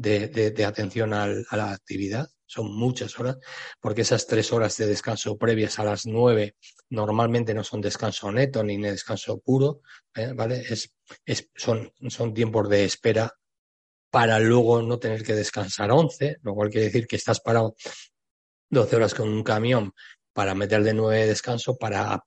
de, 0.01 0.65
atención 0.65 1.13
al, 1.13 1.47
a 1.51 1.57
la 1.57 1.73
actividad, 1.73 2.29
son 2.47 2.75
muchas 2.75 3.19
horas, 3.19 3.37
porque 3.81 4.01
esas 4.01 4.27
tres 4.27 4.53
horas 4.53 4.77
de 4.77 4.87
descanso 4.87 5.37
previas 5.37 5.79
a 5.79 5.85
las 5.85 6.07
nueve 6.07 6.57
normalmente 6.89 7.55
no 7.55 7.63
son 7.63 7.81
descanso 7.81 8.33
neto 8.33 8.65
ni 8.65 8.77
descanso 8.79 9.39
puro, 9.39 9.83
¿eh? 10.15 10.33
¿vale? 10.35 10.65
Es, 10.69 10.93
es, 11.25 11.49
son, 11.55 11.93
son 12.09 12.35
tiempos 12.35 12.69
de 12.69 12.85
espera 12.85 13.33
para 14.11 14.41
luego 14.41 14.83
no 14.83 14.99
tener 14.99 15.23
que 15.23 15.35
descansar 15.35 15.93
11, 15.93 16.39
lo 16.43 16.55
cual 16.55 16.71
quiere 16.71 16.87
decir 16.87 17.07
que 17.07 17.17
estás 17.17 17.41
parado 17.41 17.77
12 18.71 18.97
horas 18.97 19.15
con 19.15 19.29
un 19.29 19.45
camión 19.45 19.93
para 20.33 20.55
meter 20.55 20.83
de 20.83 20.95
nueve 20.95 21.21
de 21.21 21.27
descanso, 21.29 21.77
para 21.77 22.21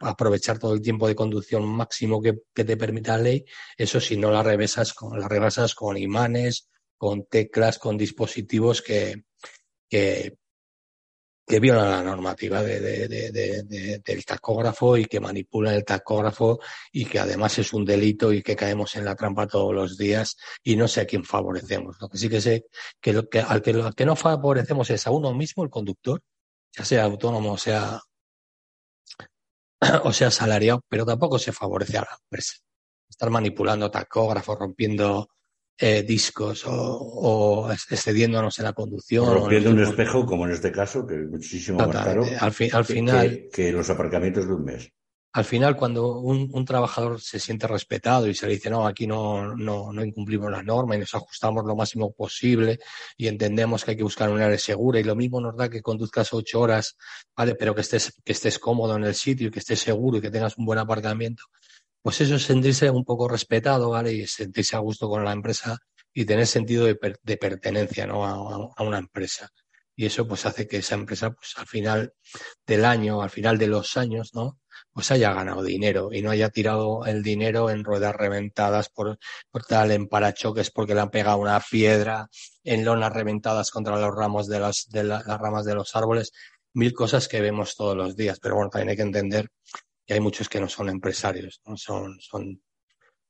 aprovechar 0.00 0.58
todo 0.58 0.74
el 0.74 0.80
tiempo 0.80 1.08
de 1.08 1.14
conducción 1.14 1.66
máximo 1.66 2.22
que, 2.22 2.34
te 2.54 2.76
permita 2.76 3.16
la 3.16 3.24
ley, 3.24 3.44
eso 3.76 4.00
si 4.00 4.16
no 4.16 4.30
la 4.30 4.42
revesas 4.42 4.94
con, 4.94 5.18
la 5.18 5.26
rebasas 5.28 5.74
con 5.74 5.96
imanes, 5.96 6.68
con 7.00 7.24
teclas, 7.24 7.78
con 7.78 7.96
dispositivos 7.96 8.82
que, 8.82 9.24
que, 9.88 10.36
violan 11.58 11.90
la 11.90 12.02
normativa 12.02 12.62
de, 12.62 12.78
de, 12.78 14.02
del 14.04 14.24
tacógrafo 14.26 14.98
y 14.98 15.06
que 15.06 15.18
manipulan 15.18 15.74
el 15.76 15.84
tacógrafo 15.86 16.60
y 16.92 17.06
que 17.06 17.18
además 17.18 17.58
es 17.58 17.72
un 17.72 17.86
delito 17.86 18.34
y 18.34 18.42
que 18.42 18.54
caemos 18.54 18.96
en 18.96 19.06
la 19.06 19.16
trampa 19.16 19.46
todos 19.46 19.74
los 19.74 19.96
días 19.96 20.36
y 20.62 20.76
no 20.76 20.86
sé 20.86 21.00
a 21.00 21.06
quién 21.06 21.24
favorecemos. 21.24 21.96
Lo 22.02 22.10
que 22.10 22.18
sí 22.18 22.28
que 22.28 22.42
sé 22.42 22.66
que, 23.00 23.14
lo 23.14 23.30
que, 23.30 23.40
al, 23.40 23.62
que, 23.62 23.70
al 23.70 23.94
que 23.94 24.04
no 24.04 24.14
favorecemos 24.14 24.90
es 24.90 25.06
a 25.06 25.10
uno 25.10 25.32
mismo, 25.32 25.64
el 25.64 25.70
conductor, 25.70 26.20
ya 26.76 26.84
sea 26.84 27.04
autónomo 27.04 27.52
o 27.52 27.58
sea, 27.58 27.98
o 30.04 30.12
sea 30.12 30.28
asalariado, 30.28 30.82
pero 30.86 31.06
tampoco 31.06 31.38
se 31.38 31.52
favorece 31.52 31.96
a 31.96 32.02
la 32.02 32.18
empresa. 32.22 32.56
Estar 33.08 33.30
manipulando 33.30 33.90
tacógrafos, 33.90 34.58
rompiendo 34.58 35.30
eh, 35.78 36.02
discos 36.02 36.64
o, 36.66 37.70
excediéndonos 37.90 38.58
en 38.58 38.64
la 38.66 38.72
conducción. 38.72 39.32
rompiendo 39.32 39.70
un 39.70 39.80
espejo, 39.80 40.26
como 40.26 40.46
en 40.46 40.52
este 40.52 40.70
caso, 40.70 41.06
que 41.06 41.14
es 41.14 41.28
muchísimo 41.28 41.78
más 41.78 42.04
caro 42.04 42.22
al, 42.22 42.54
al 42.72 42.84
final, 42.84 43.48
que, 43.52 43.72
los 43.72 43.88
aparcamientos 43.88 44.46
de 44.46 44.54
un 44.54 44.64
mes. 44.64 44.92
Al 45.32 45.44
final, 45.44 45.76
cuando 45.76 46.18
un, 46.18 46.50
un, 46.52 46.64
trabajador 46.64 47.20
se 47.20 47.38
siente 47.38 47.68
respetado 47.68 48.26
y 48.26 48.34
se 48.34 48.48
le 48.48 48.54
dice, 48.54 48.68
no, 48.68 48.84
aquí 48.84 49.06
no, 49.06 49.54
no, 49.54 49.92
no 49.92 50.04
incumplimos 50.04 50.50
la 50.50 50.62
norma 50.62 50.96
y 50.96 50.98
nos 50.98 51.14
ajustamos 51.14 51.64
lo 51.64 51.76
máximo 51.76 52.12
posible 52.12 52.80
y 53.16 53.28
entendemos 53.28 53.84
que 53.84 53.92
hay 53.92 53.96
que 53.96 54.02
buscar 54.02 54.28
una 54.28 54.46
área 54.46 54.58
segura 54.58 54.98
y 54.98 55.04
lo 55.04 55.14
mismo 55.14 55.40
nos 55.40 55.56
da 55.56 55.68
que 55.68 55.82
conduzcas 55.82 56.32
ocho 56.32 56.60
horas, 56.60 56.96
¿vale? 57.36 57.54
Pero 57.54 57.76
que 57.76 57.82
estés, 57.82 58.20
que 58.24 58.32
estés 58.32 58.58
cómodo 58.58 58.96
en 58.96 59.04
el 59.04 59.14
sitio 59.14 59.46
y 59.46 59.50
que 59.52 59.60
estés 59.60 59.78
seguro 59.78 60.18
y 60.18 60.20
que 60.20 60.32
tengas 60.32 60.58
un 60.58 60.64
buen 60.64 60.80
aparcamiento 60.80 61.44
pues 62.02 62.20
eso 62.20 62.36
es 62.36 62.42
sentirse 62.44 62.90
un 62.90 63.04
poco 63.04 63.28
respetado, 63.28 63.90
¿vale? 63.90 64.12
Y 64.12 64.26
sentirse 64.26 64.76
a 64.76 64.80
gusto 64.80 65.08
con 65.08 65.24
la 65.24 65.32
empresa 65.32 65.78
y 66.12 66.24
tener 66.24 66.46
sentido 66.46 66.86
de, 66.86 66.96
pertenencia, 67.36 68.06
¿no? 68.06 68.26
A, 68.26 68.82
una 68.82 68.98
empresa. 68.98 69.48
Y 69.96 70.06
eso 70.06 70.26
pues 70.26 70.46
hace 70.46 70.66
que 70.66 70.78
esa 70.78 70.94
empresa, 70.94 71.30
pues 71.30 71.52
al 71.56 71.66
final 71.66 72.14
del 72.66 72.84
año, 72.84 73.22
al 73.22 73.30
final 73.30 73.58
de 73.58 73.66
los 73.66 73.96
años, 73.96 74.30
¿no? 74.34 74.58
Pues 74.92 75.10
haya 75.10 75.32
ganado 75.34 75.62
dinero 75.62 76.08
y 76.12 76.22
no 76.22 76.30
haya 76.30 76.48
tirado 76.48 77.04
el 77.06 77.22
dinero 77.22 77.70
en 77.70 77.84
ruedas 77.84 78.16
reventadas 78.16 78.88
por, 78.88 79.18
por 79.50 79.64
tal, 79.64 79.90
en 79.90 80.08
parachoques 80.08 80.70
porque 80.70 80.94
le 80.94 81.02
han 81.02 81.10
pegado 81.10 81.38
una 81.38 81.60
piedra, 81.60 82.28
en 82.64 82.84
lonas 82.84 83.12
reventadas 83.12 83.70
contra 83.70 83.98
los 83.98 84.14
ramos 84.14 84.48
de 84.48 84.60
las, 84.60 84.88
de 84.88 85.04
las 85.04 85.26
ramas 85.26 85.64
de 85.66 85.74
los 85.74 85.94
árboles, 85.94 86.32
mil 86.72 86.94
cosas 86.94 87.28
que 87.28 87.40
vemos 87.40 87.76
todos 87.76 87.96
los 87.96 88.16
días. 88.16 88.38
Pero 88.40 88.56
bueno, 88.56 88.70
también 88.70 88.90
hay 88.90 88.96
que 88.96 89.02
entender 89.02 89.50
y 90.10 90.12
hay 90.12 90.18
muchos 90.18 90.48
que 90.48 90.60
no 90.60 90.68
son 90.68 90.88
empresarios, 90.88 91.62
¿no? 91.64 91.76
son, 91.76 92.18
son 92.18 92.60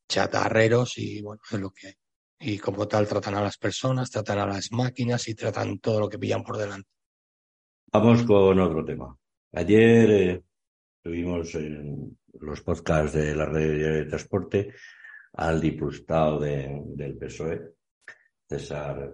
chatarreros 0.09 0.97
y 0.97 1.21
bueno, 1.21 1.39
es 1.51 1.59
lo 1.59 1.69
que 1.69 1.87
hay. 1.87 1.93
Y 2.39 2.57
como 2.57 2.87
tal 2.87 3.07
tratan 3.07 3.35
a 3.35 3.43
las 3.43 3.59
personas, 3.59 4.09
tratan 4.09 4.39
a 4.39 4.47
las 4.47 4.71
máquinas 4.71 5.27
y 5.27 5.35
tratan 5.35 5.77
todo 5.77 5.99
lo 5.99 6.09
que 6.09 6.17
pillan 6.17 6.43
por 6.43 6.57
delante. 6.57 6.89
Vamos 7.93 8.23
con 8.23 8.59
otro 8.59 8.83
tema. 8.83 9.15
Ayer 9.53 10.11
eh, 10.11 10.43
tuvimos 11.03 11.53
en 11.53 12.17
los 12.39 12.61
podcasts 12.61 13.13
de 13.13 13.35
la 13.35 13.45
red 13.45 13.99
de 13.99 14.05
transporte 14.05 14.73
al 15.33 15.61
diputado 15.61 16.39
del 16.39 17.15
PSOE, 17.15 17.75
César, 18.49 19.13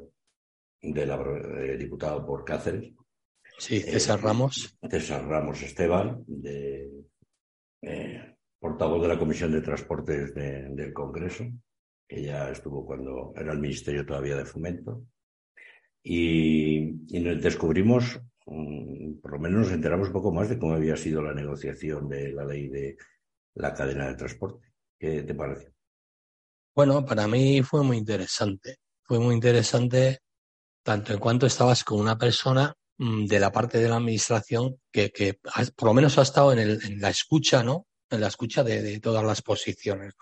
de 0.81 1.05
la, 1.05 1.15
eh, 1.15 1.75
diputado 1.77 2.25
por 2.25 2.45
Cáceres. 2.45 2.93
Sí, 3.57 3.81
César 3.81 4.19
eh, 4.19 4.21
Ramos. 4.21 4.77
César 4.89 5.27
Ramos 5.27 5.61
Esteban, 5.63 6.23
de 6.27 7.07
eh, 7.81 8.35
portavoz 8.59 9.01
de 9.01 9.07
la 9.07 9.19
Comisión 9.19 9.51
de 9.51 9.61
Transportes 9.61 10.33
del 10.33 10.93
Congreso, 10.93 11.45
que 12.07 12.23
ya 12.23 12.49
estuvo 12.49 12.85
cuando 12.85 13.33
era 13.35 13.51
el 13.53 13.59
Ministerio 13.59 14.05
todavía 14.05 14.35
de 14.35 14.45
Fomento. 14.45 15.03
Y, 16.03 16.91
descubrimos, 17.41 18.21
mm, 18.45 19.19
por 19.19 19.31
lo 19.33 19.39
menos 19.39 19.61
nos 19.61 19.71
enteramos 19.71 20.07
un 20.07 20.13
poco 20.13 20.31
más 20.31 20.49
de 20.49 20.57
cómo 20.57 20.73
había 20.73 20.95
sido 20.95 21.21
la 21.21 21.33
negociación 21.33 22.07
de 22.07 22.31
la 22.31 22.45
ley 22.45 22.69
de 22.69 22.97
la 23.55 23.73
cadena 23.73 24.07
de 24.07 24.15
transporte. 24.15 24.67
¿Qué 24.97 25.23
te 25.23 25.35
parece? 25.35 25.73
Bueno, 26.75 27.05
para 27.05 27.27
mí 27.27 27.61
fue 27.63 27.83
muy 27.83 27.97
interesante. 27.97 28.77
Fue 29.03 29.19
muy 29.19 29.35
interesante 29.35 30.19
tanto 30.83 31.11
en 31.11 31.19
cuanto 31.19 31.45
estabas 31.45 31.83
con 31.83 31.99
una 31.99 32.17
persona 32.17 32.73
de 32.97 33.39
la 33.39 33.51
parte 33.51 33.77
de 33.77 33.89
la 33.89 33.97
administración 33.97 34.79
que, 34.91 35.39
por 35.75 35.89
lo 35.89 35.93
menos 35.93 36.17
ha 36.17 36.23
estado 36.23 36.51
en, 36.53 36.59
el, 36.59 36.79
en, 36.83 36.99
la 36.99 37.09
escucha, 37.09 37.63
¿no? 37.63 37.87
En 38.09 38.21
la 38.21 38.27
escucha 38.27 38.63
de, 38.63 38.99
todas 38.99 39.23
las 39.23 39.41
posiciones. 39.41 40.13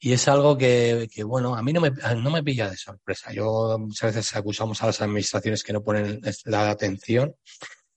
Y 0.00 0.12
es 0.12 0.28
algo 0.28 0.56
que, 0.56 1.08
bueno, 1.24 1.56
a 1.56 1.62
mí 1.62 1.72
no 1.72 1.80
me, 1.80 1.90
no 1.90 2.30
me 2.30 2.42
pilla 2.42 2.70
de 2.70 2.76
sorpresa. 2.76 3.32
Yo 3.32 3.76
muchas 3.78 4.14
veces 4.14 4.36
acusamos 4.36 4.82
a 4.82 4.86
las 4.86 5.00
administraciones 5.00 5.62
que 5.62 5.72
no 5.72 5.82
ponen 5.82 6.20
la 6.44 6.70
atención, 6.70 7.34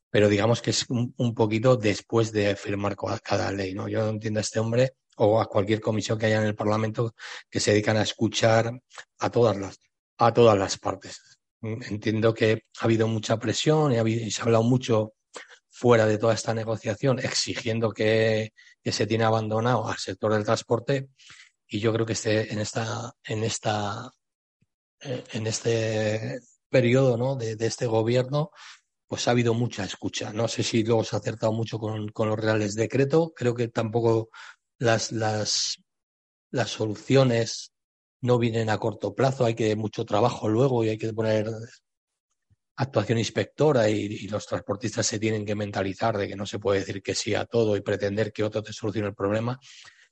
pero 0.09 0.27
digamos 0.27 0.61
que 0.61 0.71
es 0.71 0.85
un, 0.89 1.33
poquito 1.35 1.77
después 1.77 2.31
de 2.31 2.55
firmar 2.55 2.95
cada 3.23 3.51
ley, 3.51 3.73
¿no? 3.73 3.87
Yo 3.87 4.07
entiendo 4.09 4.39
a 4.39 4.41
este 4.41 4.59
hombre 4.59 4.93
o 5.17 5.39
a 5.39 5.47
cualquier 5.47 5.79
comisión 5.81 6.17
que 6.17 6.27
haya 6.27 6.41
en 6.41 6.47
el 6.47 6.55
Parlamento 6.55 7.15
que 7.49 7.59
se 7.59 7.71
dedican 7.71 7.97
a 7.97 8.03
escuchar 8.03 8.71
a 9.19 9.29
todas 9.29 9.79
a 10.17 10.33
todas 10.33 10.57
las 10.57 10.77
partes. 10.77 11.30
Entiendo 11.61 12.33
que 12.33 12.63
ha 12.79 12.85
habido 12.85 13.07
mucha 13.07 13.37
presión 13.37 13.93
y, 13.93 14.31
se 14.31 14.41
ha 14.41 14.45
hablado 14.45 14.63
mucho 14.63 15.13
fuera 15.69 16.05
de 16.07 16.17
toda 16.17 16.33
esta 16.33 16.53
negociación 16.53 17.19
exigiendo 17.19 17.91
que, 17.91 18.53
se 18.83 19.05
tiene 19.05 19.25
abandonado 19.25 19.87
al 19.87 19.97
sector 19.97 20.33
del 20.33 20.43
transporte. 20.43 21.09
Y 21.67 21.79
yo 21.79 21.93
creo 21.93 22.05
que 22.05 22.13
este, 22.13 22.51
en 22.51 22.59
esta 22.59 23.13
en 23.23 23.43
esta 23.43 24.11
eh, 25.01 25.23
en 25.33 25.47
este 25.47 26.39
periodo 26.69 27.17
¿no? 27.17 27.35
de, 27.35 27.55
este 27.59 27.85
gobierno 27.85 28.51
pues 29.07 29.27
ha 29.27 29.31
habido 29.31 29.53
mucha 29.53 29.83
escucha. 29.83 30.33
No 30.33 30.47
sé 30.47 30.63
si 30.63 30.83
luego 30.83 31.03
se 31.03 31.15
ha 31.15 31.19
acertado 31.19 31.53
mucho 31.53 31.77
con, 31.79 32.09
con 32.09 32.29
los 32.29 32.39
reales 32.39 32.75
decreto 32.75 33.33
creo 33.35 33.53
que 33.55 33.67
tampoco 33.67 34.29
las 34.79 35.11
las 35.11 35.77
las 36.49 36.69
soluciones 36.71 37.70
no 38.21 38.37
vienen 38.37 38.69
a 38.69 38.77
corto 38.77 39.13
plazo, 39.13 39.45
hay 39.45 39.55
que 39.55 39.75
mucho 39.75 40.05
trabajo 40.05 40.47
luego 40.47 40.83
y 40.83 40.89
hay 40.89 40.97
que 40.97 41.13
poner 41.13 41.47
actuación 42.75 43.17
inspectora 43.17 43.89
y, 43.89 44.27
los 44.27 44.45
transportistas 44.47 45.05
se 45.05 45.19
tienen 45.19 45.45
que 45.45 45.55
mentalizar 45.55 46.17
de 46.17 46.27
que 46.27 46.35
no 46.35 46.45
se 46.45 46.59
puede 46.59 46.79
decir 46.79 47.01
que 47.01 47.15
sí 47.15 47.35
a 47.35 47.45
todo 47.45 47.75
y 47.75 47.81
pretender 47.81 48.31
que 48.31 48.43
otro 48.43 48.63
te 48.63 48.73
solucione 48.73 49.09
el 49.09 49.15
problema, 49.15 49.59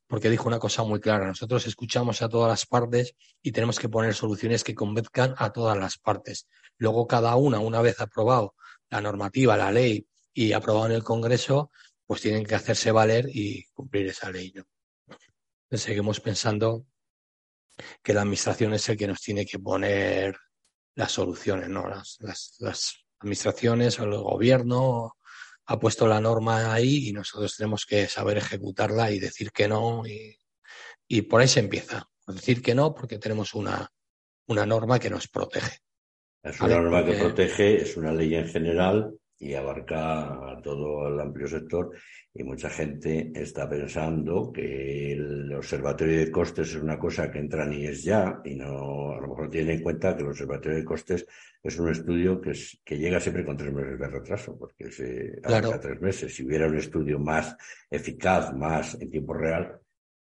porque 0.08 0.30
dijo 0.30 0.48
una 0.48 0.60
cosa 0.60 0.84
muy 0.84 1.00
clara, 1.00 1.28
nosotros 1.28 1.66
escuchamos 1.68 2.22
a 2.22 2.30
todas 2.30 2.50
las 2.50 2.66
partes 2.66 3.16
y 3.42 3.52
tenemos 3.52 3.80
que 3.80 3.90
poner 3.90 4.14
soluciones 4.14 4.64
que 4.64 4.76
convenzcan 4.76 5.36
a 5.38 5.52
todas 5.52 5.78
las 5.78 5.98
partes. 5.98 6.48
Luego 6.78 7.08
cada 7.08 7.36
una, 7.36 7.60
una 7.60 7.82
vez 7.82 8.00
aprobado 8.02 8.56
la 8.90 9.02
normativa, 9.02 9.56
la 9.56 9.72
ley 9.72 10.08
y 10.34 10.54
aprobado 10.54 10.88
en 10.88 10.94
el 10.94 11.04
Congreso, 11.04 11.72
pues 12.06 12.22
tienen 12.22 12.46
que 12.46 12.56
hacerse 12.56 12.92
valer 12.92 13.30
y 13.32 13.66
cumplir 13.74 14.08
esa 14.08 14.32
ley. 14.32 14.52
¿no? 14.56 14.66
Seguimos 15.78 16.20
pensando 16.20 16.86
que 18.04 18.14
la 18.14 18.22
administración 18.22 18.74
es 18.74 18.88
el 18.90 18.98
que 18.98 19.08
nos 19.08 19.22
tiene 19.22 19.46
que 19.46 19.60
poner 19.60 20.36
las 20.96 21.12
soluciones, 21.12 21.70
¿no? 21.70 21.88
Las, 21.88 22.18
las, 22.20 22.56
las 22.60 23.06
administraciones 23.20 24.00
o 24.00 24.04
el 24.04 24.18
gobierno 24.18 25.16
ha 25.66 25.80
puesto 25.80 26.08
la 26.08 26.20
norma 26.20 26.74
ahí 26.74 27.10
y 27.10 27.14
nosotros 27.14 27.56
tenemos 27.56 27.86
que 27.86 28.08
saber 28.08 28.38
ejecutarla 28.38 29.12
y 29.12 29.20
decir 29.20 29.52
que 29.52 29.68
no 29.68 30.06
y, 30.06 30.36
y 31.08 31.22
por 31.24 31.42
ahí 31.42 31.48
se 31.48 31.60
empieza. 31.60 32.08
Decir 32.28 32.62
que 32.62 32.76
no 32.76 32.94
porque 32.94 33.18
tenemos 33.18 33.54
una, 33.54 33.90
una 34.48 34.66
norma 34.66 35.00
que 35.00 35.10
nos 35.10 35.28
protege. 35.28 35.80
Es 36.44 36.60
una 36.62 36.80
norma 36.80 37.06
que 37.06 37.14
protege, 37.14 37.82
es 37.82 37.98
una 37.98 38.14
ley 38.14 38.36
en 38.36 38.48
general 38.48 39.18
y 39.40 39.54
abarca 39.54 40.52
a 40.52 40.62
todo 40.62 41.08
el 41.08 41.20
amplio 41.20 41.48
sector 41.48 41.92
y 42.34 42.44
mucha 42.44 42.70
gente 42.70 43.32
está 43.34 43.70
pensando 43.70 44.52
que 44.52 45.14
el 45.14 45.54
observatorio 45.54 46.20
de 46.20 46.32
costes 46.32 46.70
es 46.70 46.82
una 46.82 47.00
cosa 47.00 47.32
que 47.32 47.40
entra 47.40 47.66
ni 47.66 47.86
es 47.86 48.04
ya 48.04 48.42
y 48.44 48.56
no 48.56 49.14
a 49.14 49.22
lo 49.22 49.30
mejor 49.30 49.50
tiene 49.50 49.74
en 49.74 49.82
cuenta 49.82 50.16
que 50.16 50.24
el 50.24 50.30
observatorio 50.30 50.78
de 50.78 50.86
costes 50.86 51.26
es 51.64 51.80
un 51.80 51.90
estudio 51.90 52.42
que, 52.42 52.52
es, 52.52 52.82
que 52.84 52.98
llega 52.98 53.20
siempre 53.20 53.46
con 53.46 53.56
tres 53.56 53.74
meses 53.74 53.98
de 53.98 54.08
retraso 54.08 54.58
porque 54.58 54.92
se 54.92 55.40
abarca 55.44 55.80
tres 55.80 56.02
meses. 56.02 56.36
Si 56.36 56.46
hubiera 56.46 56.68
un 56.68 56.78
estudio 56.78 57.18
más 57.18 57.56
eficaz, 57.90 58.54
más 58.54 58.96
en 59.00 59.10
tiempo 59.10 59.34
real, 59.34 59.80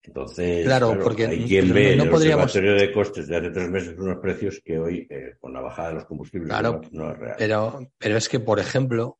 entonces, 0.04 0.66
claro, 0.66 0.98
porque 1.02 1.28
hay 1.28 1.46
quien 1.46 1.74
ve 1.74 1.94
en 1.94 2.02
el 2.02 2.14
observatorio 2.14 2.74
de 2.74 2.92
costes 2.92 3.28
de 3.28 3.38
hace 3.38 3.52
tres 3.52 3.70
meses 3.70 3.96
unos 3.98 4.18
precios 4.18 4.60
que 4.64 4.80
hoy, 4.80 5.08
eh, 5.10 5.36
con 5.40 5.54
la 5.54 5.62
bajada 5.62 5.90
de 5.90 5.94
los 5.96 6.06
combustibles, 6.06 6.52
no, 6.92 7.12
es 7.12 7.20
real. 7.20 7.36
Pero, 7.38 7.92
pero 7.98 8.18
es 8.18 8.28
que, 8.28 8.40
por 8.40 8.60
ejemplo, 8.60 9.20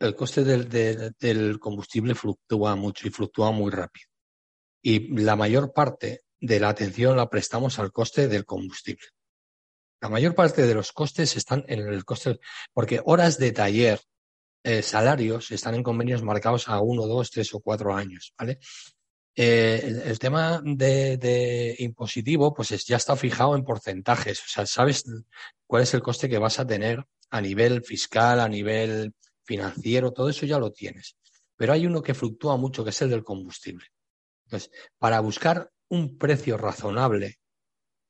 el 0.00 0.16
coste 0.16 0.42
del, 0.42 0.68
del, 0.68 1.60
combustible 1.60 2.14
fluctúa 2.14 2.74
mucho 2.74 3.06
y 3.06 3.10
fluctúa 3.10 3.52
muy 3.52 3.70
rápido. 3.70 4.08
Y 4.82 5.16
la 5.16 5.36
mayor 5.36 5.72
parte 5.72 6.24
de 6.40 6.60
la 6.60 6.70
atención 6.70 7.16
la 7.16 7.30
prestamos 7.30 7.78
al 7.78 7.92
coste 7.92 8.26
del 8.28 8.44
combustible. 8.44 9.06
La 10.00 10.08
mayor 10.08 10.34
parte 10.34 10.66
de 10.66 10.74
los 10.74 10.92
costes 10.92 11.36
están 11.36 11.64
en 11.68 11.80
el 11.80 12.04
coste, 12.04 12.38
porque 12.72 13.00
horas 13.04 13.38
de 13.38 13.52
taller, 13.52 14.00
eh, 14.62 14.82
salarios 14.82 15.52
están 15.52 15.76
en 15.76 15.82
convenios 15.82 16.22
marcados 16.22 16.68
a 16.68 16.80
uno, 16.80 17.06
dos, 17.06 17.30
tres 17.30 17.54
o 17.54 17.60
cuatro 17.60 17.94
años, 17.94 18.34
¿vale? 18.36 18.58
Eh, 19.38 20.02
el, 20.06 20.18
tema 20.18 20.62
de, 20.64 21.76
impositivo, 21.80 22.54
pues 22.54 22.70
ya 22.86 22.96
está 22.96 23.16
fijado 23.16 23.54
en 23.54 23.64
porcentajes. 23.64 24.40
O 24.40 24.48
sea, 24.48 24.64
sabes 24.64 25.04
cuál 25.66 25.82
es 25.82 25.92
el 25.92 26.02
coste 26.02 26.28
que 26.28 26.38
vas 26.38 26.58
a 26.58 26.66
tener 26.66 27.04
a 27.28 27.40
nivel 27.42 27.84
fiscal, 27.84 28.40
a 28.40 28.48
nivel 28.48 29.14
financiero, 29.44 30.12
todo 30.12 30.30
eso 30.30 30.46
ya 30.46 30.58
lo 30.58 30.72
tienes. 30.72 31.16
Pero 31.54 31.74
hay 31.74 31.86
uno 31.86 32.02
que 32.02 32.14
fluctúa 32.14 32.56
mucho, 32.56 32.82
que 32.82 32.90
es 32.90 33.02
el 33.02 33.10
del 33.10 33.24
combustible. 33.24 33.86
Entonces, 34.46 34.70
para 34.98 35.20
buscar 35.20 35.70
un 35.88 36.16
precio 36.16 36.56
razonable 36.56 37.38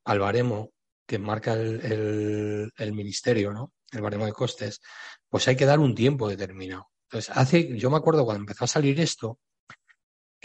al 0.04 0.20
baremo 0.20 0.72
que 1.06 1.18
marca 1.18 1.54
el, 1.54 2.72
el 2.76 2.92
ministerio, 2.92 3.52
¿no? 3.52 3.72
El 3.90 4.00
baremo 4.00 4.26
de 4.26 4.32
costes, 4.32 4.80
pues 5.28 5.48
hay 5.48 5.56
que 5.56 5.66
dar 5.66 5.80
un 5.80 5.94
tiempo 5.94 6.28
determinado. 6.28 6.88
Entonces, 7.08 7.36
hace, 7.36 7.76
yo 7.76 7.90
me 7.90 7.96
acuerdo 7.96 8.24
cuando 8.24 8.42
empezó 8.42 8.64
a 8.64 8.68
salir 8.68 9.00
esto, 9.00 9.40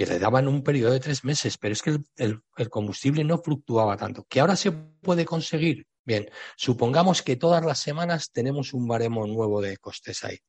que 0.02 0.14
le 0.14 0.18
daban 0.18 0.48
un 0.48 0.64
periodo 0.64 0.94
de 0.94 1.00
tres 1.00 1.24
meses, 1.24 1.60
pero 1.60 1.74
es 1.74 1.84
que 1.84 2.00
el, 2.16 2.42
combustible 2.72 3.24
no 3.24 3.38
fluctuaba 3.38 3.96
tanto. 3.98 4.26
¿Que 4.28 4.40
ahora 4.40 4.56
se 4.56 4.72
puede 4.72 5.26
conseguir? 5.26 5.86
Bien, 6.04 6.28
supongamos 6.58 7.22
que 7.22 7.36
todas 7.36 7.64
las 7.64 7.78
semanas 7.78 8.32
tenemos 8.32 8.74
un 8.74 8.88
baremo 8.88 9.28
nuevo 9.28 9.62
de 9.62 9.78
costes 9.78 10.24
ahí, 10.24 10.40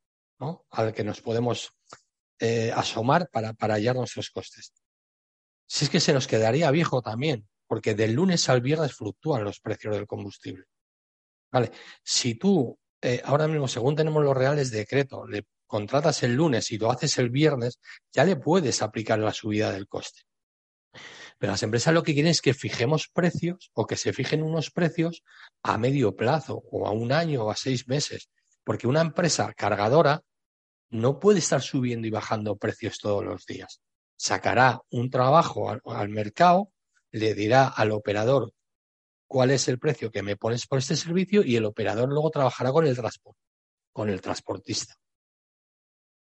¿no? 0.40 0.64
Al 0.71 0.94
que 0.94 1.04
nos 1.04 1.21
podemos 1.21 1.75
eh, 2.38 2.73
asomar 2.75 3.28
para, 3.30 3.54
hallar 3.59 3.94
nuestros 3.94 4.30
costes. 4.30 4.73
Si 5.66 5.85
es 5.85 5.90
que 5.90 6.00
se 6.00 6.14
nos 6.14 6.26
quedaría 6.26 6.71
viejo 6.71 7.02
también, 7.02 7.47
porque 7.66 7.94
del 7.94 8.14
lunes 8.14 8.49
al 8.49 8.62
viernes 8.62 8.94
fluctúan 8.94 9.44
los 9.44 9.61
precios 9.61 9.94
del 9.94 10.06
combustible. 10.06 10.64
Vale, 11.50 11.73
si 12.02 12.37
tú 12.37 12.78
eh, 13.02 13.21
ahora 13.23 13.49
mismo, 13.49 13.68
según 13.68 13.97
tenemos 13.97 14.25
los 14.25 14.35
reales 14.35 14.71
decreto, 14.71 15.26
le 15.26 15.44
contratas 15.73 16.23
el 16.23 16.35
lunes 16.35 16.71
y 16.71 16.76
lo 16.76 16.91
haces 16.91 17.17
el 17.17 17.30
viernes, 17.30 17.80
ya 18.13 18.25
le 18.25 18.37
puedes 18.37 18.82
aplicar 18.82 19.19
la 19.19 19.32
subida 19.32 19.73
del 19.73 19.89
coste. 19.89 20.21
Pero 21.39 21.52
las 21.52 21.63
empresas 21.63 21.95
lo 21.95 22.02
que 22.02 22.13
quieren 22.13 22.30
es 22.30 22.43
que 22.43 22.52
fijemos 22.52 23.08
precios 23.08 23.71
o 23.73 23.87
que 23.87 23.97
se 23.97 24.13
fijen 24.13 24.43
unos 24.43 24.71
precios 24.71 25.23
a 25.63 25.78
medio 25.78 26.15
plazo 26.15 26.63
o 26.71 26.87
a 26.87 26.91
un 26.91 27.11
año 27.11 27.45
o 27.45 27.50
a 27.50 27.56
seis 27.56 27.89
meses. 27.89 28.28
Porque 28.65 28.87
una 28.87 29.00
empresa 29.00 29.54
cargadora 29.54 30.21
no 30.91 31.19
puede 31.19 31.39
estar 31.39 31.63
subiendo 31.63 32.06
y 32.06 32.11
bajando 32.11 32.56
precios 32.56 32.99
todos 32.99 33.25
los 33.25 33.47
días. 33.47 33.80
Sacará 34.19 34.78
un 34.91 35.08
trabajo 35.08 35.71
al, 35.71 36.08
mercado, 36.11 36.71
le 37.13 37.32
dirá 37.32 37.67
al 37.67 37.93
operador 37.93 38.52
cuál 39.26 39.52
es 39.52 39.69
el 39.69 39.78
precio 39.78 40.11
que 40.11 40.23
me 40.23 40.37
pones 40.37 40.67
por 40.67 40.80
este 40.80 40.97
servicio 40.97 41.43
y 41.43 41.56
el 41.56 41.65
operador 41.65 42.11
luego 42.11 42.28
trabajará 42.28 42.73
con 42.73 42.87
el 42.87 42.95
con 43.95 44.11
el 44.11 44.21
transportista 44.21 44.97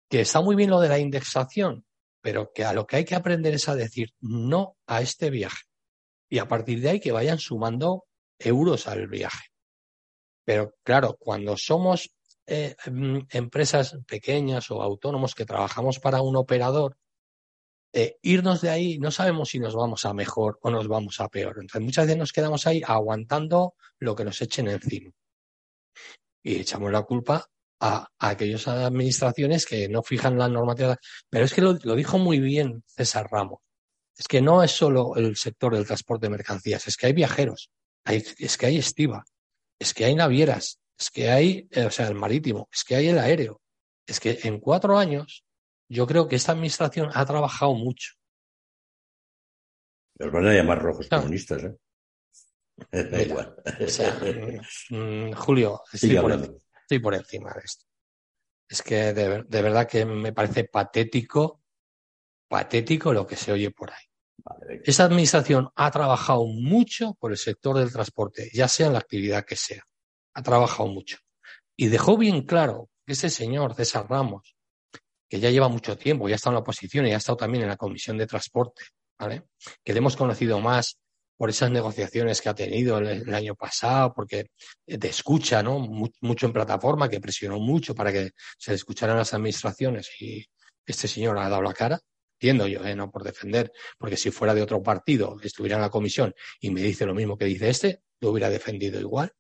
que 0.10 0.22
está 0.22 0.42
muy 0.42 0.56
bien 0.56 0.70
lo 0.70 0.80
de 0.80 0.90
la 0.90 1.00
indexación, 1.00 1.86
pero 2.22 2.52
que 2.54 2.64
a 2.64 2.74
lo 2.74 2.86
que 2.86 2.98
hay 2.98 3.06
que 3.06 3.16
aprender 3.16 3.54
es 3.54 3.70
a 3.70 3.76
decir 3.76 4.14
no 4.20 4.78
a 4.86 5.02
este 5.02 5.30
viaje. 5.30 5.66
Y 6.30 6.40
a 6.40 6.48
partir 6.48 6.82
de 6.82 6.90
ahí 6.90 7.00
que 7.00 7.12
vayan 7.12 7.40
sumando 7.40 8.06
euros 8.40 8.88
al 8.88 9.08
viaje. 9.08 9.48
Pero 10.44 10.76
claro, 10.84 11.18
cuando 11.20 11.56
somos 11.58 12.12
eh, 12.46 12.76
mm, 12.90 13.20
empresas 13.32 13.98
pequeñas 14.08 14.72
o 14.72 14.82
autónomos 14.82 15.36
que 15.36 15.46
trabajamos 15.46 16.00
para 16.00 16.22
un 16.22 16.36
operador, 16.36 16.98
eh, 17.94 18.18
irnos 18.22 18.62
de 18.62 18.70
ahí 18.70 19.00
no 19.00 19.12
sabemos 19.12 19.50
si 19.50 19.60
nos 19.60 19.76
vamos 19.76 20.06
a 20.06 20.14
mejor 20.14 20.60
o 20.62 20.70
nos 20.70 20.88
vamos 20.88 21.20
a 21.20 21.30
peor. 21.30 21.58
Entonces 21.60 21.82
muchas 21.82 22.06
veces 22.06 22.20
nos 22.20 22.32
quedamos 22.32 22.68
ahí 22.68 22.82
aguantando 22.86 23.76
lo 24.00 24.16
que 24.16 24.26
nos 24.26 24.42
echen 24.42 24.68
encima. 24.68 25.12
Y 26.44 26.58
echamos 26.58 26.92
la 26.92 27.04
culpa 27.04 27.50
a, 27.80 28.08
aquellas 28.20 28.68
administraciones 28.68 29.66
que 29.66 29.88
no 29.90 30.04
fijan 30.04 30.38
la 30.38 30.48
normativa. 30.48 30.98
Pero 31.30 31.46
es 31.46 31.54
que 31.54 31.62
lo, 31.62 31.74
dijo 31.74 32.18
muy 32.18 32.40
bien 32.40 32.84
César 32.88 33.28
Ramos. 33.32 33.60
Es 34.18 34.28
que 34.28 34.42
no 34.42 34.64
es 34.64 34.72
solo 34.72 35.16
el 35.16 35.36
sector 35.36 35.76
del 35.76 35.86
transporte 35.86 36.26
de 36.26 36.32
mercancías, 36.32 36.88
es 36.88 36.98
que 36.98 37.06
hay 37.06 37.14
viajeros, 37.14 37.70
hay, 38.04 38.24
es 38.40 38.58
que 38.58 38.66
hay 38.66 38.78
estiva, 38.78 39.24
es 39.78 39.94
que 39.94 40.06
hay 40.06 40.16
navieras, 40.16 40.80
es 40.98 41.12
que 41.12 41.30
hay, 41.30 41.68
eh, 41.70 41.86
o 41.86 41.92
sea, 41.92 42.08
el 42.08 42.16
marítimo, 42.16 42.68
es 42.74 42.84
que 42.84 42.96
hay 42.96 43.10
el 43.10 43.20
aéreo. 43.20 43.62
Es 44.08 44.20
que 44.20 44.40
en 44.44 44.60
cuatro 44.60 44.98
años 44.98 45.44
yo 45.88 46.08
creo 46.08 46.28
que 46.28 46.36
esta 46.36 46.54
administración 46.54 47.12
ha 47.14 47.26
trabajado 47.26 47.76
mucho. 47.76 48.14
Los 50.16 50.32
van 50.32 50.48
a 50.48 50.54
llamar 50.54 50.82
rojos 50.82 51.08
comunistas, 51.10 51.64
¿eh? 51.64 51.76
Da 53.12 53.22
igual. 53.22 53.56
O 53.80 53.88
sea, 53.88 54.20
mm, 54.90 54.96
mm, 54.96 55.34
Julio, 55.34 55.82
estoy 55.92 56.18
por, 56.18 56.62
estoy 56.88 57.00
por 57.00 57.14
encima 57.16 57.52
de 57.54 57.62
esto. 57.66 57.86
Es 58.70 58.82
que 58.82 59.14
de, 59.14 59.44
verdad 59.62 59.88
que 59.88 60.06
me 60.06 60.32
parece 60.32 60.64
patético, 60.64 61.62
patético 62.48 63.12
lo 63.12 63.28
que 63.28 63.36
se 63.36 63.52
oye 63.52 63.72
por 63.72 63.92
ahí. 63.92 64.06
Esta 64.86 65.04
administración 65.04 65.70
ha 65.76 65.92
trabajado 65.92 66.46
mucho 66.46 67.16
por 67.20 67.32
el 67.32 67.38
sector 67.38 67.78
del 67.78 67.92
transporte, 67.92 68.50
ya 68.54 68.70
sea 68.70 68.88
en 68.88 68.94
la 68.94 69.00
actividad 69.00 69.44
que 69.44 69.58
sea. 69.58 69.84
Ha 70.34 70.42
trabajado 70.42 70.88
mucho. 70.88 71.18
Y 71.76 71.88
dejó 71.88 72.18
bien 72.18 72.44
claro 72.44 72.90
que 73.06 73.14
ese 73.14 73.30
señor, 73.30 73.76
César 73.76 74.08
Ramos, 74.10 74.56
que 75.30 75.42
ya 75.42 75.50
lleva 75.50 75.68
mucho 75.68 75.98
tiempo, 75.98 76.30
ya 76.30 76.36
está 76.36 76.50
en 76.50 76.56
la 76.56 76.62
oposición 76.62 77.06
y 77.06 77.12
ha 77.12 77.18
estado 77.18 77.38
también 77.38 77.64
en 77.64 77.70
la 77.70 77.78
Comisión 77.78 78.18
de 78.18 78.28
Transporte, 78.28 78.84
¿vale? 79.20 79.44
Que 79.84 79.92
le 79.92 80.00
hemos 80.00 80.16
conocido 80.16 80.62
más 80.62 80.98
por 81.38 81.52
esas 81.52 81.70
negociaciones 81.72 82.42
que 82.42 82.50
ha 82.50 82.56
tenido 82.56 82.98
el, 82.98 83.34
año 83.34 83.56
pasado, 83.56 84.14
porque 84.14 84.50
te 84.86 85.08
escucha, 85.08 85.62
¿no? 85.62 85.80
Mucho 85.80 86.46
en 86.48 86.54
plataforma, 86.54 87.08
que 87.08 87.22
presionó 87.22 87.60
mucho 87.60 87.94
para 87.94 88.12
que 88.12 88.32
se 88.58 88.74
escucharan 88.74 89.18
las 89.18 89.34
administraciones 89.34 90.10
y 90.20 90.44
este 90.86 91.08
señor 91.08 91.38
ha 91.38 91.48
dado 91.48 91.62
la 91.62 91.74
cara. 91.74 92.00
Entiendo 92.40 92.68
yo, 92.68 92.84
¿eh? 92.86 92.96
no 92.96 93.10
por 93.10 93.24
defender, 93.24 93.72
porque 93.98 94.18
si 94.18 94.32
fuera 94.32 94.54
de 94.54 94.62
otro 94.62 94.82
partido, 94.82 95.38
estuviera 95.42 95.76
en 95.76 95.82
la 95.82 95.90
comisión 95.90 96.34
y 96.60 96.72
me 96.72 96.82
dice 96.82 97.06
lo 97.06 97.16
mismo 97.16 97.38
que 97.38 97.46
dice 97.46 97.70
este, 97.70 98.02
lo 98.20 98.32
hubiera 98.32 98.50
defendido 98.50 99.00
igual. 99.00 99.32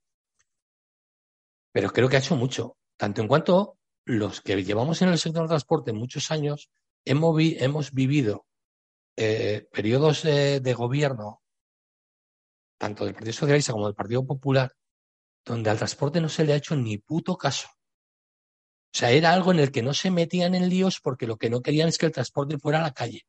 Pero 1.72 1.92
creo 1.92 2.10
que 2.10 2.16
ha 2.16 2.20
hecho 2.20 2.36
mucho, 2.36 2.78
tanto 2.96 3.22
en 3.22 3.28
cuanto 3.28 3.78
los 4.06 4.42
que 4.42 4.64
llevamos 4.64 5.02
en 5.02 5.10
el 5.10 5.20
sector 5.20 5.44
del 5.44 5.50
transporte 5.50 5.94
muchos 5.94 6.32
años 6.32 6.70
hemos, 7.06 7.36
hemos 7.40 7.92
vivido 7.92 8.46
eh, 9.16 9.68
periodos 9.72 10.24
de 10.24 10.74
gobierno 10.76 11.42
tanto 12.78 13.06
del 13.06 13.13
Partido 13.13 13.34
Socialista 13.34 13.74
como 13.74 13.86
del 13.86 13.96
Partido 13.96 14.26
Popular, 14.26 14.72
donde 15.46 15.70
al 15.70 15.78
transporte 15.78 16.22
no 16.22 16.30
se 16.30 16.46
le 16.46 16.54
ha 16.54 16.58
hecho 16.58 16.76
ni 16.76 16.98
puto 16.98 17.38
caso. 17.38 17.68
O 17.70 18.98
sea, 18.98 19.12
era 19.12 19.34
algo 19.34 19.52
en 19.52 19.60
el 19.60 19.72
que 19.72 19.84
no 19.84 19.94
se 19.94 20.12
metían 20.12 20.56
en 20.56 20.70
líos 20.70 21.00
porque 21.00 21.28
lo 21.28 21.38
que 21.38 21.50
no 21.50 21.62
querían 21.62 21.90
es 21.90 21.98
que 21.98 22.06
el 22.06 22.12
transporte 22.12 22.58
fuera 22.58 22.80
a 22.80 22.84
la 22.84 22.94
calle. 22.94 23.26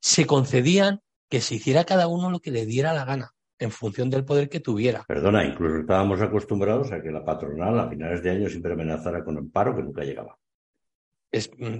Se 0.00 0.26
concedían 0.26 1.00
que 1.28 1.40
se 1.40 1.54
hiciera 1.54 1.84
cada 1.84 2.08
uno 2.08 2.30
lo 2.30 2.40
que 2.40 2.50
le 2.50 2.66
diera 2.66 2.92
la 2.92 3.04
gana, 3.04 3.32
en 3.58 3.70
función 3.70 4.10
del 4.10 4.24
poder 4.24 4.48
que 4.48 4.60
tuviera. 4.60 5.04
Perdona, 5.06 5.44
incluso 5.44 5.78
estábamos 5.78 6.20
acostumbrados 6.20 6.92
a 6.92 7.00
que 7.00 7.10
la 7.10 7.24
patronal 7.24 7.78
a 7.78 7.88
finales 7.88 8.22
de 8.22 8.30
año 8.30 8.48
siempre 8.48 8.72
amenazara 8.72 9.24
con 9.24 9.38
un 9.38 9.50
paro 9.50 9.74
que 9.74 9.82
nunca 9.82 10.02
llegaba. 10.02 10.38
Es, 11.30 11.50
mm, 11.56 11.78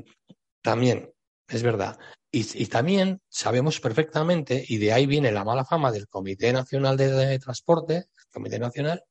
también, 0.63 1.13
es 1.49 1.63
verdad. 1.63 1.99
Y, 2.35 2.67
también 2.67 3.21
sabemos 3.29 3.79
perfectamente, 3.79 4.65
y 4.67 4.79
de 4.79 4.95
ahí 4.95 5.05
viene 5.05 5.31
la 5.33 5.45
mala 5.45 5.67
fama 5.67 5.93
del 5.93 6.09
Comité 6.09 6.51
Nacional 6.51 6.97
de, 6.97 7.39
Transporte, 7.39 7.97
el 7.97 8.25
Comité 8.33 8.59
Nacional, 8.59 9.05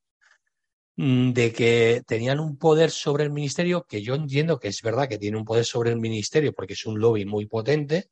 mm, 0.96 1.32
de 1.32 1.54
que 1.54 2.02
tenían 2.08 2.40
un 2.40 2.58
poder 2.58 2.90
sobre 2.90 3.24
el 3.24 3.32
ministerio, 3.32 3.86
que 3.88 4.02
yo 4.02 4.16
entiendo 4.16 4.60
que 4.60 4.70
es 4.70 4.82
verdad 4.82 5.08
que 5.08 5.20
tiene 5.20 5.38
un 5.38 5.46
poder 5.46 5.66
sobre 5.66 5.92
el 5.92 6.00
ministerio 6.00 6.52
porque 6.52 6.74
es 6.74 6.84
un 6.88 7.00
lobby 7.00 7.26
muy 7.26 7.46
potente, 7.46 8.10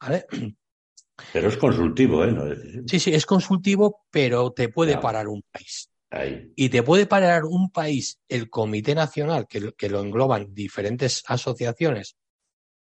¿vale? 0.00 0.26
Pero 1.32 1.48
es 1.48 1.56
consultivo, 1.56 2.24
¿eh? 2.24 2.82
sí, 2.86 2.98
sí, 2.98 3.12
es 3.12 3.26
consultivo, 3.26 4.06
pero 4.10 4.50
te 4.52 4.70
puede 4.70 4.96
parar 4.96 5.28
un 5.28 5.44
país. 5.52 5.88
Y 6.56 6.68
te 6.68 6.82
puede 6.82 7.06
parar 7.06 7.44
un 7.44 7.70
país, 7.70 8.18
el 8.28 8.50
Comité 8.50 8.94
Nacional, 8.94 9.46
que, 9.46 9.72
que 9.76 9.88
lo 9.88 10.00
engloban 10.00 10.52
diferentes 10.52 11.22
asociaciones 11.26 12.16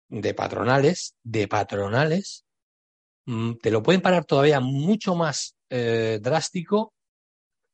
de 0.09 0.33
patronales, 0.33 1.15
de 1.23 1.47
patronales, 1.47 2.45
mm, 3.25 3.53
te 3.61 3.71
lo 3.71 3.83
pueden 3.83 4.01
parar 4.01 4.25
todavía 4.25 4.59
mucho 4.59 5.15
más 5.15 5.55
eh, 5.69 6.19
drástico 6.21 6.93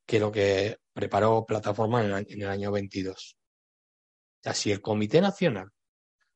que 0.06 0.20
lo 0.20 0.32
que 0.32 0.78
preparó 0.94 1.46
Plataforma 1.46 2.04
en 2.04 2.42
el, 2.42 2.50
año 2.50 2.72
22. 2.72 3.38
O 3.38 4.44
sea, 4.44 4.54
si 4.54 4.72
el 4.72 4.82
Comité 4.82 5.22
Nacional 5.22 5.72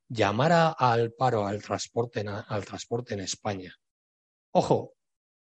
llamara 0.08 0.70
al 0.70 1.14
paro 1.14 1.46
al 1.46 1.62
transporte, 1.62 2.26
al 2.28 2.66
transporte 2.66 3.14
en 3.14 3.20
España, 3.20 3.76
ojo, 4.52 4.94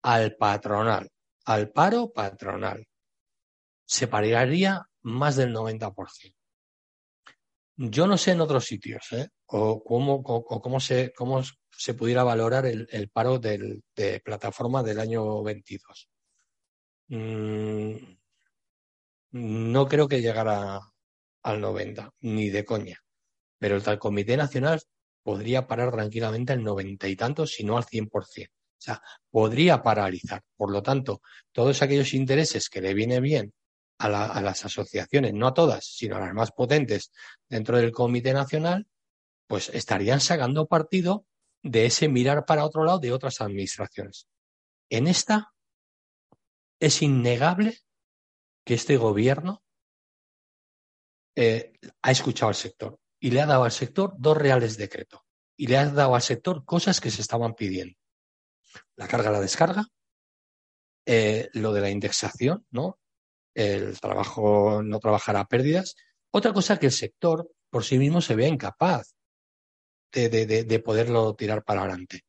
al 0.03 0.37
patronal, 0.37 1.09
al 1.47 1.71
paro 1.71 2.13
patronal, 2.13 2.87
se 3.87 4.07
pararía 4.07 4.87
más 5.03 5.37
del 5.37 5.55
90%. 5.55 6.40
Yo 7.83 8.07
no 8.07 8.19
sé 8.19 8.33
en 8.33 8.43
otros 8.43 8.67
sitios, 8.67 9.11
¿eh? 9.13 9.29
o 9.47 9.83
cómo, 9.83 10.23
cómo, 10.23 10.81
se, 10.81 11.15
cómo 11.15 11.43
se 11.71 11.95
pudiera 11.95 12.23
valorar 12.23 12.67
el, 12.67 13.11
paro 13.11 13.39
de 13.39 14.21
plataforma 14.23 14.83
del 14.83 15.01
año 15.01 15.43
22. 15.43 16.09
Mm, 17.09 17.97
no 19.33 19.89
creo 19.89 20.07
que 20.09 20.21
llegara 20.21 20.79
al 21.43 21.61
90, 21.63 22.11
ni 22.21 22.51
de 22.51 22.67
coña. 22.67 22.99
Pero 23.59 23.77
el 23.77 23.83
tal 23.83 23.99
Comité 23.99 24.37
Nacional 24.37 24.83
podría 25.23 25.67
parar 25.67 25.91
tranquilamente 25.91 26.53
al 26.53 26.63
90 26.63 27.09
y 27.09 27.17
tanto, 27.17 27.47
si 27.47 27.65
no 27.65 27.79
al 27.79 27.85
100%. 27.85 28.11
O 28.11 28.53
sea, 28.77 29.01
podría 29.31 29.83
paralizar. 29.83 30.43
Por 30.55 30.71
lo 30.71 30.83
tanto, 30.83 31.23
todos 31.51 31.81
aquellos 31.81 32.13
intereses 32.13 32.69
que 32.69 32.83
le 32.83 32.93
viene 32.93 33.21
bien 33.21 33.55
a, 34.01 34.41
las 34.41 34.65
asociaciones, 34.65 35.35
no 35.35 35.47
a 35.47 35.55
todas, 35.55 35.85
sino 35.85 36.17
a 36.17 36.21
las 36.21 36.33
más 36.33 36.53
potentes 36.53 37.13
dentro 37.49 37.77
del 37.77 37.93
Comité 37.93 38.33
Nacional, 38.33 38.89
pues 39.47 39.69
estarían 39.69 40.21
sacando 40.21 40.67
partido 40.67 41.27
de 41.63 41.87
ese 41.87 42.09
mirar 42.09 42.47
para 42.47 42.65
otro 42.65 42.85
lado 42.85 42.99
de 42.99 43.13
otras 43.13 43.41
administraciones. 43.41 44.27
En 44.89 45.07
esta 45.07 45.53
es 46.81 47.03
innegable 47.03 47.79
que 48.65 48.75
este 48.75 48.97
gobierno 48.97 49.63
eh, 51.37 51.73
ha 52.03 52.11
escuchado 52.11 52.49
al 52.49 52.55
sector 52.55 52.99
y 53.21 53.31
le 53.31 53.43
ha 53.43 53.47
dado 53.47 53.65
al 53.65 53.73
sector 53.73 54.15
dos 54.17 54.37
reales 54.37 54.79
decretos 54.79 55.21
y 55.57 55.67
le 55.67 55.77
ha 55.77 55.87
dado 55.91 56.15
al 56.15 56.23
sector 56.23 56.65
cosas 56.65 57.01
que 57.01 57.11
se 57.11 57.21
estaban 57.21 57.55
pidiendo. 57.55 57.99
La 58.97 59.07
carga, 59.07 59.31
la 59.31 59.41
descarga, 59.41 59.85
eh, 61.05 61.51
lo 61.53 61.73
de 61.73 61.81
la 61.83 61.91
indexación, 61.91 62.67
¿no? 62.71 62.99
El 63.55 63.99
trabajo 64.01 64.83
no 64.83 64.99
trabajará 65.01 65.45
pérdidas. 65.45 65.97
Otra 66.31 66.53
cosa 66.53 66.79
que 66.79 66.87
el 66.87 66.93
sector 66.93 67.51
por 67.71 67.85
sí 67.85 67.99
mismo 67.99 68.21
se 68.21 68.35
vea 68.35 68.49
incapaz 68.49 69.15
de, 70.13 70.29
de, 70.29 70.79
poderlo 70.81 71.35
tirar 71.35 71.65
para 71.65 71.83
adelante. 71.83 72.23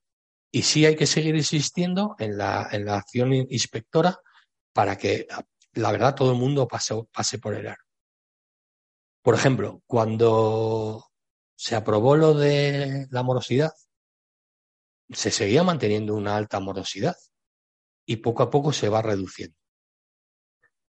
Y 0.51 0.63
sí 0.63 0.85
hay 0.85 0.95
que 0.95 1.07
seguir 1.07 1.35
insistiendo 1.35 2.15
en 2.19 2.37
la, 2.37 2.67
en 2.71 2.85
la 2.85 2.97
acción 2.97 3.33
inspectora 3.33 4.19
para 4.73 4.97
que, 4.97 5.27
la 5.73 5.91
verdad, 5.91 6.15
todo 6.15 6.31
el 6.31 6.37
mundo 6.37 6.67
pase, 6.67 6.95
pase 7.11 7.39
por 7.39 7.55
el 7.55 7.67
aro. 7.67 7.83
Por 9.23 9.35
ejemplo, 9.35 9.81
cuando 9.85 11.07
se 11.55 11.75
aprobó 11.75 12.15
lo 12.15 12.33
de 12.33 13.07
la 13.11 13.23
morosidad, 13.23 13.71
se 15.09 15.31
seguía 15.31 15.63
manteniendo 15.63 16.15
una 16.15 16.35
alta 16.35 16.59
morosidad 16.59 17.15
y 18.05 18.17
poco 18.17 18.43
a 18.43 18.49
poco 18.49 18.73
se 18.73 18.89
va 18.89 19.01
reduciendo. 19.01 19.60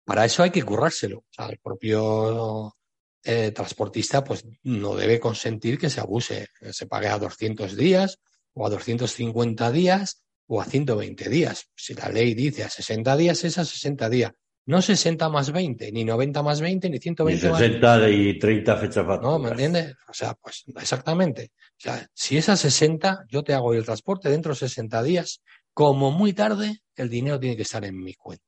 Para 0.08 0.24
eso 0.24 0.42
hay 0.42 0.48
que 0.48 0.62
currárselo. 0.62 1.18
O 1.18 1.26
sea, 1.30 1.48
el 1.48 1.58
propio 1.58 2.74
eh, 3.22 3.50
transportista 3.50 4.24
pues 4.24 4.42
no 4.62 4.96
debe 4.96 5.20
consentir 5.20 5.76
que 5.76 5.90
se 5.90 6.00
abuse, 6.00 6.48
que 6.58 6.72
se 6.72 6.86
pague 6.86 7.08
a 7.08 7.18
200 7.18 7.76
días 7.76 8.18
o 8.54 8.66
a 8.66 8.70
250 8.70 9.70
días 9.70 10.24
o 10.46 10.62
a 10.62 10.64
120 10.64 11.28
días. 11.28 11.68
Si 11.76 11.92
la 11.92 12.08
ley 12.08 12.32
dice 12.32 12.64
a 12.64 12.70
60 12.70 13.18
días, 13.18 13.44
es 13.44 13.58
a 13.58 13.66
60 13.66 14.08
días. 14.08 14.32
No 14.64 14.80
60 14.80 15.28
más 15.28 15.52
20, 15.52 15.92
ni 15.92 16.06
90 16.06 16.42
más 16.42 16.62
20, 16.62 16.88
ni 16.88 16.98
120 16.98 17.46
ni 17.46 17.58
60 17.58 18.08
y 18.08 18.38
30 18.38 18.76
fechas 18.78 19.04
No, 19.20 19.38
¿me 19.38 19.50
entiendes? 19.50 19.94
O 20.08 20.14
sea, 20.14 20.32
pues 20.32 20.64
exactamente. 20.74 21.52
O 21.72 21.80
sea, 21.80 22.08
si 22.14 22.38
es 22.38 22.48
a 22.48 22.56
60, 22.56 23.26
yo 23.28 23.44
te 23.44 23.52
hago 23.52 23.74
el 23.74 23.84
transporte 23.84 24.30
dentro 24.30 24.52
de 24.52 24.56
60 24.56 25.02
días. 25.02 25.42
Como 25.74 26.10
muy 26.10 26.32
tarde, 26.32 26.80
el 26.96 27.10
dinero 27.10 27.38
tiene 27.38 27.56
que 27.56 27.62
estar 27.62 27.84
en 27.84 28.02
mi 28.02 28.14
cuenta. 28.14 28.47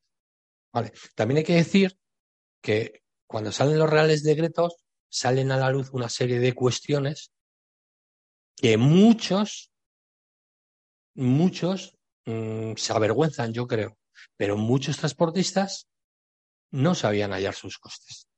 Vale. 0.73 0.93
También 1.15 1.39
hay 1.39 1.45
que 1.45 1.55
decir 1.55 1.99
que 2.63 3.03
cuando 3.27 3.53
salen 3.53 3.79
los 3.79 3.91
reales 3.91 4.23
decretos, 4.23 4.77
salen 5.09 5.51
a 5.51 5.57
la 5.57 5.71
luz 5.71 5.91
una 5.93 6.09
serie 6.09 6.39
de 6.39 6.55
cuestiones 6.55 7.33
que 8.57 8.77
muchos, 8.77 9.73
muchos 11.15 11.97
mm, 12.27 12.75
se 12.77 12.93
avergüenzan, 12.93 13.53
yo 13.53 13.67
creo, 13.67 13.99
pero 14.37 14.57
muchos 14.57 14.99
transportistas 14.99 15.89
no 16.71 16.95
sabían 16.95 17.33
hallar 17.33 17.55
sus 17.55 17.79
costes. 17.79 18.29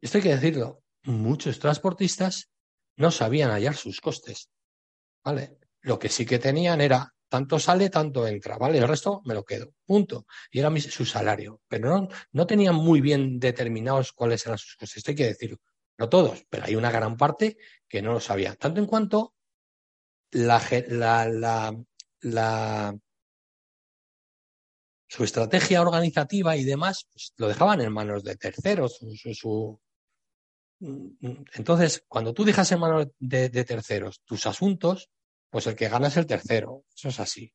Esto 0.00 0.18
hay 0.18 0.24
que 0.24 0.36
decirlo, 0.36 0.82
muchos 1.04 1.58
transportistas 1.58 2.50
no 2.96 3.10
sabían 3.10 3.50
hallar 3.50 3.74
sus 3.74 4.00
costes. 4.00 4.50
¿Vale? 5.24 5.58
Lo 5.80 5.98
que 5.98 6.08
sí 6.08 6.26
que 6.26 6.38
tenían 6.38 6.80
era 6.80 7.14
tanto 7.28 7.58
sale, 7.58 7.90
tanto 7.90 8.26
entra, 8.26 8.58
¿vale? 8.58 8.78
El 8.78 8.88
resto 8.88 9.22
me 9.24 9.34
lo 9.34 9.44
quedo, 9.44 9.74
punto. 9.84 10.26
Y 10.50 10.60
era 10.60 10.74
su 10.80 11.04
salario. 11.04 11.60
Pero 11.68 11.88
no, 11.90 12.08
no 12.32 12.46
tenían 12.46 12.74
muy 12.74 13.00
bien 13.00 13.38
determinados 13.38 14.12
cuáles 14.12 14.44
eran 14.46 14.58
sus 14.58 14.76
costes, 14.76 14.98
esto 14.98 15.10
hay 15.10 15.16
que 15.16 15.26
decirlo. 15.26 15.58
No 15.98 16.08
todos, 16.08 16.44
pero 16.48 16.64
hay 16.64 16.76
una 16.76 16.90
gran 16.90 17.16
parte 17.16 17.56
que 17.88 18.02
no 18.02 18.12
lo 18.12 18.20
sabía. 18.20 18.54
Tanto 18.54 18.80
en 18.80 18.86
cuanto 18.86 19.34
la, 20.30 20.62
la, 20.88 21.76
la, 22.20 22.98
su 25.08 25.24
estrategia 25.24 25.82
organizativa 25.82 26.56
y 26.56 26.64
demás, 26.64 27.08
pues, 27.10 27.32
lo 27.36 27.48
dejaban 27.48 27.80
en 27.80 27.92
manos 27.92 28.22
de 28.22 28.36
terceros. 28.36 29.00
Su, 29.34 29.80
Entonces, 30.80 32.04
cuando 32.06 32.32
tú 32.32 32.44
dejas 32.44 32.70
en 32.70 32.80
manos 32.80 33.08
de 33.18 33.50
terceros 33.50 34.22
tus 34.24 34.46
asuntos, 34.46 35.10
pues 35.50 35.66
el 35.66 35.74
que 35.74 35.88
gana 35.88 36.08
es 36.08 36.16
el 36.16 36.26
tercero. 36.26 36.84
Eso 36.94 37.08
es 37.08 37.20
así. 37.20 37.52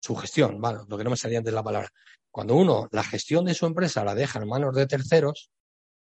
Su 0.00 0.16
gestión, 0.16 0.60
bueno, 0.60 0.84
lo 0.88 0.98
que 0.98 1.04
no 1.04 1.10
me 1.10 1.16
salía 1.16 1.38
antes 1.38 1.54
la 1.54 1.62
palabra. 1.62 1.88
Cuando 2.30 2.54
uno 2.56 2.88
la 2.92 3.04
gestión 3.04 3.44
de 3.44 3.54
su 3.54 3.66
empresa 3.66 4.04
la 4.04 4.14
deja 4.14 4.40
en 4.40 4.48
manos 4.48 4.74
de 4.74 4.86
terceros, 4.86 5.50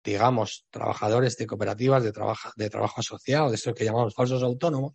digamos, 0.05 0.67
trabajadores 0.71 1.37
de 1.37 1.47
cooperativas 1.47 2.03
de 2.03 2.13
trabajo, 2.13 2.51
de 2.57 2.71
trabajo 2.71 3.01
asociado, 3.01 3.51
de 3.51 3.57
estos 3.57 3.75
que 3.75 3.85
llamamos 3.85 4.15
falsos 4.15 4.43
autónomos, 4.43 4.95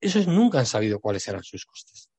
esos 0.00 0.26
nunca 0.26 0.58
han 0.58 0.66
sabido 0.66 1.00
cuáles 1.00 1.26
eran 1.28 1.42
sus 1.42 1.66
costes. 1.66 2.10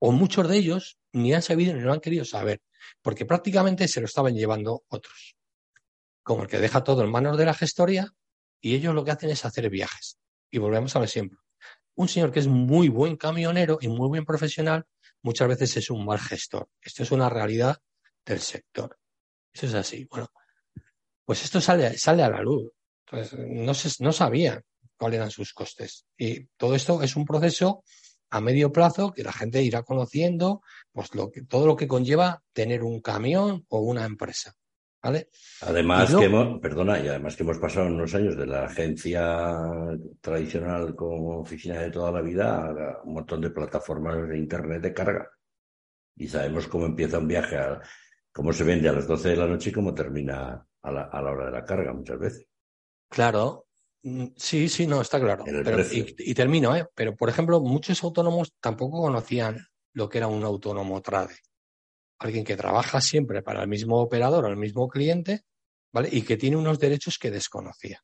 O 0.00 0.10
muchos 0.10 0.48
de 0.48 0.56
ellos 0.56 0.98
ni 1.12 1.32
han 1.32 1.42
sabido 1.42 1.74
ni 1.74 1.80
lo 1.80 1.92
han 1.92 2.00
querido 2.00 2.24
saber, 2.24 2.62
porque 3.02 3.26
prácticamente 3.26 3.86
se 3.88 4.00
lo 4.00 4.06
estaban 4.06 4.34
llevando 4.34 4.84
otros. 4.88 5.36
Como 6.22 6.42
el 6.42 6.48
que 6.48 6.58
deja 6.58 6.82
todo 6.82 7.04
en 7.04 7.10
manos 7.10 7.36
de 7.36 7.44
la 7.44 7.54
gestoría 7.54 8.08
y 8.60 8.74
ellos 8.74 8.94
lo 8.94 9.04
que 9.04 9.12
hacen 9.12 9.30
es 9.30 9.44
hacer 9.44 9.68
viajes. 9.70 10.18
Y 10.50 10.58
volvemos 10.58 10.96
a 10.96 10.98
ver 10.98 11.08
siempre 11.08 11.43
un 11.96 12.08
señor 12.08 12.32
que 12.32 12.40
es 12.40 12.46
muy 12.46 12.88
buen 12.88 13.16
camionero 13.16 13.78
y 13.80 13.88
muy 13.88 14.08
buen 14.08 14.24
profesional, 14.24 14.84
muchas 15.22 15.48
veces 15.48 15.76
es 15.76 15.90
un 15.90 16.04
mal 16.04 16.18
gestor. 16.18 16.68
Esto 16.80 17.02
es 17.02 17.12
una 17.12 17.28
realidad 17.28 17.78
del 18.24 18.40
sector. 18.40 18.98
Eso 19.52 19.66
es 19.66 19.74
así. 19.74 20.06
Bueno, 20.10 20.28
pues 21.24 21.44
esto 21.44 21.60
sale, 21.60 21.96
sale 21.96 22.22
a 22.22 22.30
la 22.30 22.42
luz. 22.42 22.70
Entonces, 23.06 23.38
no, 23.38 23.74
se, 23.74 24.02
no 24.02 24.12
sabían 24.12 24.62
cuáles 24.96 25.18
eran 25.18 25.30
sus 25.30 25.52
costes. 25.52 26.06
Y 26.16 26.46
todo 26.56 26.74
esto 26.74 27.02
es 27.02 27.16
un 27.16 27.24
proceso 27.24 27.84
a 28.30 28.40
medio 28.40 28.72
plazo 28.72 29.12
que 29.12 29.22
la 29.22 29.32
gente 29.32 29.62
irá 29.62 29.82
conociendo, 29.82 30.62
pues 30.92 31.14
lo 31.14 31.30
que, 31.30 31.42
todo 31.42 31.66
lo 31.66 31.76
que 31.76 31.86
conlleva 31.86 32.42
tener 32.52 32.82
un 32.82 33.00
camión 33.00 33.64
o 33.68 33.80
una 33.80 34.04
empresa. 34.04 34.54
Además 35.60 36.14
que 36.14 36.24
hemos, 36.24 36.60
perdona, 36.60 36.98
y 36.98 37.08
además 37.08 37.36
que 37.36 37.42
hemos 37.42 37.58
pasado 37.58 37.86
unos 37.86 38.14
años 38.14 38.36
de 38.36 38.46
la 38.46 38.64
agencia 38.64 39.46
tradicional 40.20 40.94
como 40.94 41.40
oficina 41.40 41.80
de 41.80 41.90
toda 41.90 42.10
la 42.10 42.22
vida 42.22 42.68
a 42.68 43.02
un 43.04 43.14
montón 43.14 43.42
de 43.42 43.50
plataformas 43.50 44.28
de 44.28 44.38
internet 44.38 44.80
de 44.80 44.94
carga. 44.94 45.30
Y 46.16 46.26
sabemos 46.28 46.66
cómo 46.68 46.86
empieza 46.86 47.18
un 47.18 47.28
viaje, 47.28 47.58
cómo 48.32 48.52
se 48.52 48.64
vende 48.64 48.88
a 48.88 48.92
las 48.92 49.06
12 49.06 49.30
de 49.30 49.36
la 49.36 49.46
noche 49.46 49.70
y 49.70 49.72
cómo 49.72 49.92
termina 49.92 50.66
a 50.82 50.90
la, 50.92 51.08
hora 51.12 51.46
de 51.46 51.52
la 51.52 51.64
carga 51.64 51.92
muchas 51.92 52.18
veces. 52.18 52.46
Claro, 53.10 53.66
mm, 54.02 54.28
sí, 54.36 54.68
sí, 54.68 54.86
no, 54.86 55.02
está 55.02 55.20
claro. 55.20 55.44
y, 55.46 56.30
y, 56.30 56.34
termino, 56.34 56.74
¿eh? 56.74 56.86
Pero, 56.94 57.14
por 57.14 57.28
ejemplo, 57.28 57.60
muchos 57.60 58.02
autónomos 58.02 58.54
tampoco 58.60 59.02
conocían 59.02 59.58
lo 59.92 60.08
que 60.08 60.18
era 60.18 60.28
un 60.28 60.44
autónomo 60.44 61.02
trade 61.02 61.34
alguien 62.24 62.44
que 62.44 62.56
trabaja 62.56 63.00
siempre 63.00 63.42
para 63.42 63.62
el 63.62 63.68
mismo 63.68 64.00
operador 64.00 64.44
o 64.44 64.48
el 64.48 64.56
mismo 64.56 64.88
cliente, 64.88 65.42
¿vale? 65.92 66.08
Y 66.10 66.22
que 66.22 66.36
tiene 66.36 66.56
unos 66.56 66.78
derechos 66.78 67.18
que 67.18 67.30
desconocía. 67.30 68.02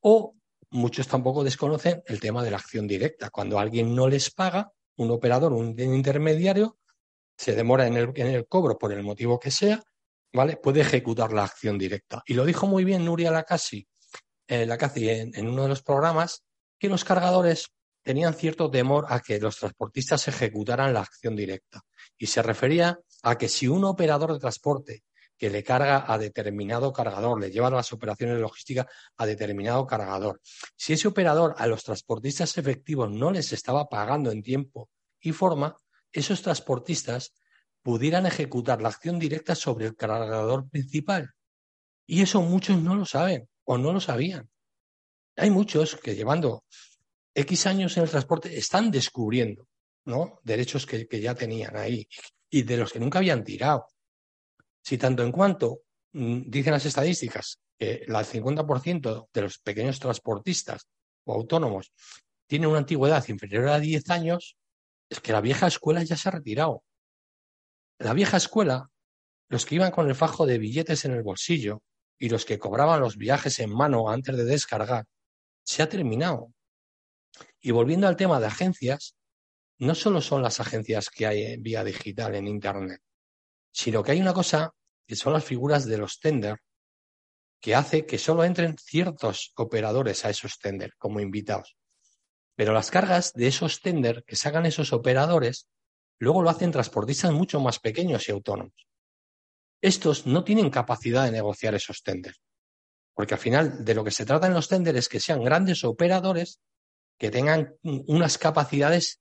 O 0.00 0.34
muchos 0.70 1.08
tampoco 1.08 1.44
desconocen 1.44 2.02
el 2.06 2.20
tema 2.20 2.42
de 2.42 2.50
la 2.50 2.58
acción 2.58 2.86
directa. 2.86 3.30
Cuando 3.30 3.58
alguien 3.58 3.94
no 3.94 4.08
les 4.08 4.30
paga, 4.30 4.72
un 4.96 5.10
operador, 5.10 5.52
un 5.52 5.78
intermediario, 5.78 6.78
se 7.36 7.54
demora 7.54 7.86
en 7.86 7.96
el, 7.96 8.12
en 8.14 8.28
el 8.28 8.46
cobro 8.46 8.78
por 8.78 8.92
el 8.92 9.02
motivo 9.02 9.40
que 9.40 9.50
sea, 9.50 9.82
¿vale? 10.32 10.56
Puede 10.56 10.80
ejecutar 10.80 11.32
la 11.32 11.44
acción 11.44 11.78
directa. 11.78 12.22
Y 12.26 12.34
lo 12.34 12.44
dijo 12.44 12.66
muy 12.66 12.84
bien 12.84 13.04
Nuria 13.04 13.32
Lacasi, 13.32 13.88
eh, 14.46 14.68
en, 14.68 15.34
en 15.34 15.48
uno 15.48 15.62
de 15.64 15.68
los 15.68 15.82
programas, 15.82 16.44
que 16.78 16.88
los 16.88 17.04
cargadores 17.04 17.72
tenían 18.04 18.34
cierto 18.34 18.70
temor 18.70 19.06
a 19.08 19.20
que 19.20 19.40
los 19.40 19.58
transportistas 19.58 20.28
ejecutaran 20.28 20.92
la 20.92 21.00
acción 21.00 21.34
directa. 21.34 21.80
Y 22.16 22.26
se 22.26 22.42
refería 22.42 22.98
a 23.22 23.36
que 23.36 23.48
si 23.48 23.66
un 23.66 23.84
operador 23.84 24.34
de 24.34 24.38
transporte 24.38 25.02
que 25.36 25.50
le 25.50 25.64
carga 25.64 26.04
a 26.06 26.18
determinado 26.18 26.92
cargador, 26.92 27.40
le 27.40 27.50
lleva 27.50 27.70
las 27.70 27.92
operaciones 27.92 28.38
logísticas 28.38 28.86
a 29.16 29.26
determinado 29.26 29.84
cargador, 29.86 30.40
si 30.76 30.92
ese 30.92 31.08
operador 31.08 31.54
a 31.58 31.66
los 31.66 31.82
transportistas 31.82 32.56
efectivos 32.56 33.10
no 33.10 33.32
les 33.32 33.52
estaba 33.52 33.88
pagando 33.88 34.30
en 34.30 34.42
tiempo 34.42 34.90
y 35.20 35.32
forma, 35.32 35.74
esos 36.12 36.42
transportistas 36.42 37.32
pudieran 37.82 38.26
ejecutar 38.26 38.80
la 38.80 38.90
acción 38.90 39.18
directa 39.18 39.54
sobre 39.54 39.86
el 39.86 39.96
cargador 39.96 40.68
principal. 40.68 41.30
Y 42.06 42.22
eso 42.22 42.42
muchos 42.42 42.80
no 42.80 42.94
lo 42.94 43.06
saben 43.06 43.48
o 43.64 43.76
no 43.78 43.92
lo 43.92 44.00
sabían. 44.00 44.48
Hay 45.36 45.50
muchos 45.50 45.96
que 45.96 46.14
llevando 46.14 46.64
X 47.34 47.66
años 47.66 47.96
en 47.96 48.04
el 48.04 48.10
transporte 48.10 48.56
están 48.56 48.90
descubriendo 48.90 49.66
¿no? 50.04 50.40
derechos 50.42 50.86
que, 50.86 51.06
ya 51.20 51.34
tenían 51.34 51.76
ahí 51.76 52.06
y 52.50 52.62
de 52.62 52.76
los 52.76 52.92
que 52.92 53.00
nunca 53.00 53.18
habían 53.18 53.42
tirado. 53.42 53.88
Si 54.82 54.98
tanto 54.98 55.22
en 55.22 55.32
cuanto 55.32 55.80
mm, 56.12 56.42
dicen 56.46 56.72
las 56.72 56.86
estadísticas 56.86 57.60
que 57.76 58.04
el 58.06 58.14
50% 58.14 59.28
de 59.32 59.42
los 59.42 59.58
pequeños 59.58 59.98
transportistas 59.98 60.86
o 61.24 61.34
autónomos 61.34 61.92
tienen 62.46 62.68
una 62.68 62.78
antigüedad 62.78 63.26
inferior 63.28 63.68
a 63.68 63.80
10 63.80 64.10
años, 64.10 64.56
es 65.08 65.20
que 65.20 65.32
la 65.32 65.40
vieja 65.40 65.66
escuela 65.66 66.02
ya 66.02 66.16
se 66.16 66.28
ha 66.28 66.32
retirado. 66.32 66.84
La 67.98 68.12
vieja 68.12 68.36
escuela, 68.36 68.90
los 69.48 69.64
que 69.64 69.76
iban 69.76 69.90
con 69.90 70.08
el 70.08 70.14
fajo 70.14 70.46
de 70.46 70.58
billetes 70.58 71.04
en 71.04 71.12
el 71.12 71.22
bolsillo 71.22 71.82
y 72.18 72.28
los 72.28 72.44
que 72.44 72.58
cobraban 72.58 73.00
los 73.00 73.16
viajes 73.16 73.58
en 73.60 73.70
mano 73.70 74.08
antes 74.08 74.36
de 74.36 74.44
descargar, 74.44 75.06
se 75.64 75.82
ha 75.82 75.88
terminado. 75.88 76.53
Y 77.60 77.70
volviendo 77.70 78.06
al 78.06 78.16
tema 78.16 78.40
de 78.40 78.46
agencias, 78.46 79.16
no 79.78 79.94
solo 79.94 80.20
son 80.20 80.42
las 80.42 80.60
agencias 80.60 81.10
que 81.10 81.26
hay 81.26 81.44
en 81.44 81.62
vía 81.62 81.84
digital 81.84 82.34
en 82.34 82.46
Internet, 82.46 83.00
sino 83.72 84.02
que 84.02 84.12
hay 84.12 84.20
una 84.20 84.34
cosa 84.34 84.72
que 85.06 85.16
son 85.16 85.32
las 85.32 85.44
figuras 85.44 85.84
de 85.86 85.98
los 85.98 86.20
tender, 86.20 86.58
que 87.60 87.74
hace 87.74 88.06
que 88.06 88.18
solo 88.18 88.44
entren 88.44 88.76
ciertos 88.78 89.52
operadores 89.56 90.24
a 90.24 90.30
esos 90.30 90.58
tender 90.58 90.94
como 90.96 91.20
invitados. 91.20 91.76
Pero 92.54 92.72
las 92.72 92.90
cargas 92.90 93.32
de 93.32 93.48
esos 93.48 93.80
tender 93.80 94.22
que 94.26 94.36
sacan 94.36 94.66
esos 94.66 94.92
operadores, 94.92 95.66
luego 96.18 96.42
lo 96.42 96.50
hacen 96.50 96.70
transportistas 96.70 97.32
mucho 97.32 97.60
más 97.60 97.80
pequeños 97.80 98.28
y 98.28 98.32
autónomos. 98.32 98.86
Estos 99.80 100.26
no 100.26 100.44
tienen 100.44 100.70
capacidad 100.70 101.24
de 101.24 101.32
negociar 101.32 101.74
esos 101.74 102.02
tender, 102.02 102.36
porque 103.12 103.34
al 103.34 103.40
final 103.40 103.84
de 103.84 103.94
lo 103.94 104.04
que 104.04 104.10
se 104.10 104.24
trata 104.24 104.46
en 104.46 104.54
los 104.54 104.68
tender 104.68 104.96
es 104.96 105.08
que 105.08 105.20
sean 105.20 105.42
grandes 105.42 105.84
operadores 105.84 106.60
que 107.18 107.30
tengan 107.30 107.74
unas 107.82 108.38
capacidades 108.38 109.20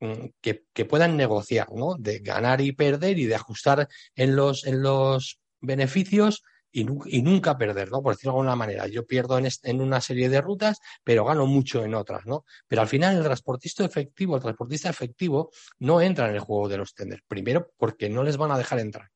mm, 0.00 0.26
que, 0.40 0.84
puedan 0.84 1.16
negociar, 1.16 1.68
¿no? 1.72 1.96
De 1.98 2.18
ganar 2.18 2.60
y 2.60 2.72
perder 2.72 3.18
y 3.18 3.26
de 3.26 3.34
ajustar 3.34 3.88
en 4.14 4.36
los, 4.36 4.66
en 4.66 4.82
los 4.82 5.40
beneficios 5.60 6.42
y, 6.70 6.84
nunca 7.22 7.56
perder, 7.56 7.90
¿no? 7.90 8.02
Por 8.02 8.14
decirlo 8.14 8.32
de 8.32 8.38
alguna 8.38 8.56
manera. 8.56 8.88
Yo 8.88 9.06
pierdo 9.06 9.38
en, 9.38 9.48
en, 9.62 9.80
una 9.80 10.00
serie 10.00 10.28
de 10.28 10.40
rutas, 10.40 10.80
pero 11.04 11.24
gano 11.24 11.46
mucho 11.46 11.84
en 11.84 11.94
otras, 11.94 12.26
¿no? 12.26 12.44
Pero 12.66 12.82
al 12.82 12.88
final 12.88 13.16
el 13.16 13.22
transportista 13.22 13.84
efectivo, 13.84 14.34
el 14.36 14.42
transportista 14.42 14.90
efectivo, 14.90 15.50
no 15.78 16.00
entra 16.00 16.28
en 16.28 16.34
el 16.34 16.40
juego 16.40 16.68
de 16.68 16.78
los 16.78 16.92
tenders. 16.92 17.22
Primero, 17.28 17.70
porque 17.76 18.10
no 18.10 18.24
les 18.24 18.36
van 18.36 18.50
a 18.50 18.58
dejar 18.58 18.80
entrar. 18.80 19.08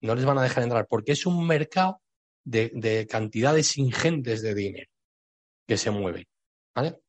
No 0.00 0.14
les 0.14 0.24
van 0.24 0.38
a 0.38 0.42
dejar 0.42 0.62
entrar, 0.62 0.86
porque 0.88 1.12
es 1.12 1.26
un 1.26 1.44
mercado 1.44 2.00
de, 2.44 2.70
de 2.72 3.08
cantidades 3.08 3.76
ingentes 3.76 4.40
de 4.42 4.54
dinero 4.54 4.90
que 5.66 5.76
se 5.76 5.90
mueven, 5.90 6.26
¿vale? 6.74 7.00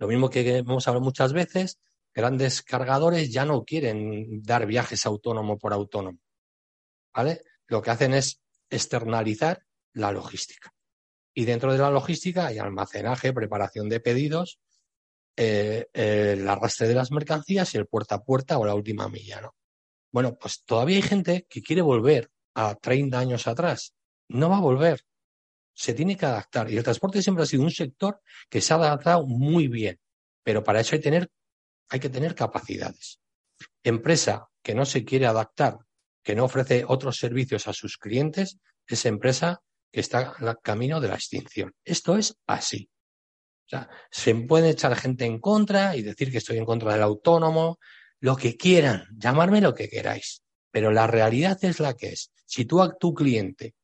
Lo 0.00 0.08
mismo 0.08 0.30
que 0.30 0.56
hemos 0.56 0.88
hablado 0.88 1.04
muchas 1.04 1.34
veces, 1.34 1.78
grandes 2.14 2.62
cargadores 2.62 3.30
ya 3.30 3.44
no 3.44 3.64
quieren 3.64 4.42
dar 4.42 4.66
viajes 4.66 5.04
autónomo 5.04 5.58
por 5.58 5.74
autónomo. 5.74 6.18
¿Vale? 7.14 7.42
Lo 7.66 7.82
que 7.82 7.90
hacen 7.90 8.14
es 8.14 8.40
externalizar 8.70 9.62
la 9.92 10.10
logística. 10.10 10.72
Y 11.34 11.44
dentro 11.44 11.72
de 11.72 11.78
la 11.78 11.90
logística 11.90 12.46
hay 12.46 12.58
almacenaje, 12.58 13.34
preparación 13.34 13.90
de 13.90 14.00
pedidos, 14.00 14.58
eh, 15.36 15.86
el 15.92 16.48
arrastre 16.48 16.88
de 16.88 16.94
las 16.94 17.10
mercancías 17.10 17.74
y 17.74 17.78
el 17.78 17.86
puerta 17.86 18.16
a 18.16 18.24
puerta 18.24 18.58
o 18.58 18.64
la 18.64 18.74
última 18.74 19.08
milla, 19.08 19.42
¿no? 19.42 19.54
Bueno, 20.10 20.36
pues 20.36 20.64
todavía 20.64 20.96
hay 20.96 21.02
gente 21.02 21.46
que 21.48 21.62
quiere 21.62 21.82
volver 21.82 22.30
a 22.54 22.74
30 22.74 23.18
años 23.18 23.46
atrás. 23.46 23.94
No 24.28 24.48
va 24.48 24.56
a 24.56 24.60
volver 24.60 25.04
se 25.80 25.94
tiene 25.94 26.14
que 26.14 26.26
adaptar. 26.26 26.70
Y 26.70 26.76
el 26.76 26.84
transporte 26.84 27.22
siempre 27.22 27.42
ha 27.42 27.46
sido 27.46 27.62
un 27.62 27.70
sector 27.70 28.20
que 28.50 28.60
se 28.60 28.74
ha 28.74 28.76
adaptado 28.76 29.26
muy 29.26 29.66
bien, 29.66 29.98
pero 30.42 30.62
para 30.62 30.80
eso 30.80 30.94
hay, 30.94 31.00
tener, 31.00 31.30
hay 31.88 31.98
que 31.98 32.10
tener 32.10 32.34
capacidades. 32.34 33.18
Empresa 33.82 34.50
que 34.62 34.74
no 34.74 34.84
se 34.84 35.06
quiere 35.06 35.24
adaptar, 35.24 35.78
que 36.22 36.34
no 36.34 36.44
ofrece 36.44 36.84
otros 36.86 37.16
servicios 37.16 37.66
a 37.66 37.72
sus 37.72 37.96
clientes, 37.96 38.58
es 38.86 39.06
empresa 39.06 39.62
que 39.90 40.00
está 40.00 40.34
en 40.38 40.48
el 40.48 40.58
camino 40.62 41.00
de 41.00 41.08
la 41.08 41.14
extinción. 41.14 41.74
Esto 41.82 42.18
es 42.18 42.36
así. 42.46 42.90
Se 44.10 44.34
puede 44.34 44.68
echar 44.68 44.94
gente 44.96 45.24
en 45.24 45.38
contra 45.38 45.96
y 45.96 46.02
decir 46.02 46.30
que 46.30 46.38
estoy 46.38 46.58
en 46.58 46.66
contra 46.66 46.92
del 46.92 47.02
autónomo, 47.02 47.78
lo 48.18 48.36
que 48.36 48.58
quieran, 48.58 49.06
llamarme 49.16 49.62
lo 49.62 49.74
que 49.74 49.88
queráis. 49.88 50.42
Pero 50.70 50.90
la 50.90 51.06
realidad 51.06 51.58
es 51.62 51.80
la 51.80 51.94
que 51.94 52.08
es. 52.08 52.32
Si 52.44 52.66
tú 52.66 52.82
a 52.82 52.98
tu 52.98 53.14
cliente 53.14 53.76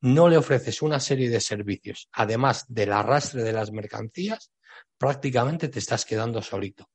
no 0.00 0.28
le 0.28 0.36
ofreces 0.36 0.82
una 0.82 1.00
serie 1.00 1.28
de 1.28 1.40
servicios, 1.40 2.08
además 2.12 2.64
del 2.68 2.92
arrastre 2.92 3.42
de 3.42 3.52
las 3.52 3.72
mercancías, 3.72 4.52
prácticamente 4.98 5.68
te 5.68 5.78
estás 5.78 6.04
quedando 6.04 6.42
solito, 6.42 6.88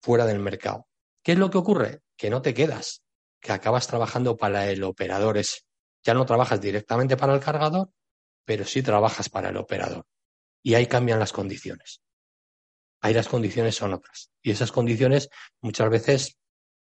fuera 0.00 0.26
del 0.26 0.38
mercado. 0.38 0.88
¿Qué 1.22 1.32
es 1.32 1.38
lo 1.38 1.50
que 1.50 1.58
ocurre? 1.58 2.00
Que 2.16 2.30
no 2.30 2.42
te 2.42 2.54
quedas, 2.54 3.02
que 3.40 3.52
acabas 3.52 3.86
trabajando 3.86 4.36
para 4.36 4.68
el 4.68 4.82
operador 4.84 5.40
Ya 6.02 6.14
no 6.14 6.26
trabajas 6.26 6.60
directamente 6.60 7.16
para 7.16 7.34
el 7.34 7.40
cargador, 7.40 7.90
pero 8.44 8.64
sí 8.64 8.82
trabajas 8.82 9.28
para 9.28 9.50
el 9.50 9.56
operador. 9.56 10.06
Y 10.62 10.74
ahí 10.74 10.86
cambian 10.86 11.18
las 11.18 11.32
condiciones. 11.32 12.00
Ahí 13.00 13.14
las 13.14 13.28
condiciones 13.28 13.76
son 13.76 13.92
otras. 13.92 14.30
Y 14.42 14.50
esas 14.50 14.72
condiciones 14.72 15.28
muchas 15.60 15.90
veces 15.90 16.38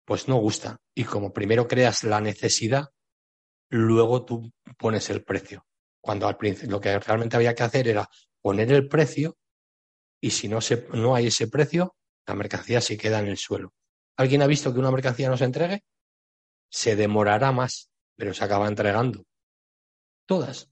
pues 0.04 0.28
no 0.28 0.36
gustan. 0.36 0.78
Y 0.94 1.04
como 1.04 1.32
primero 1.32 1.68
creas 1.68 2.04
la 2.04 2.20
necesidad, 2.20 2.90
luego 3.72 4.24
tú 4.24 4.52
pones 4.76 5.08
el 5.10 5.24
precio. 5.24 5.66
Cuando 6.00 6.26
al 6.26 6.36
principio 6.36 6.72
lo 6.72 6.80
que 6.80 6.98
realmente 6.98 7.36
había 7.36 7.54
que 7.54 7.62
hacer 7.62 7.88
era 7.88 8.08
poner 8.40 8.70
el 8.70 8.86
precio 8.86 9.38
y 10.20 10.30
si 10.30 10.46
no, 10.46 10.60
se, 10.60 10.86
no 10.92 11.14
hay 11.14 11.28
ese 11.28 11.48
precio, 11.48 11.96
la 12.26 12.34
mercancía 12.34 12.80
se 12.80 12.98
queda 12.98 13.20
en 13.20 13.28
el 13.28 13.38
suelo. 13.38 13.72
¿Alguien 14.16 14.42
ha 14.42 14.46
visto 14.46 14.72
que 14.72 14.78
una 14.78 14.90
mercancía 14.90 15.30
no 15.30 15.38
se 15.38 15.44
entregue? 15.44 15.84
Se 16.70 16.96
demorará 16.96 17.50
más, 17.50 17.90
pero 18.14 18.34
se 18.34 18.44
acaba 18.44 18.68
entregando. 18.68 19.24
Todas. 20.26 20.70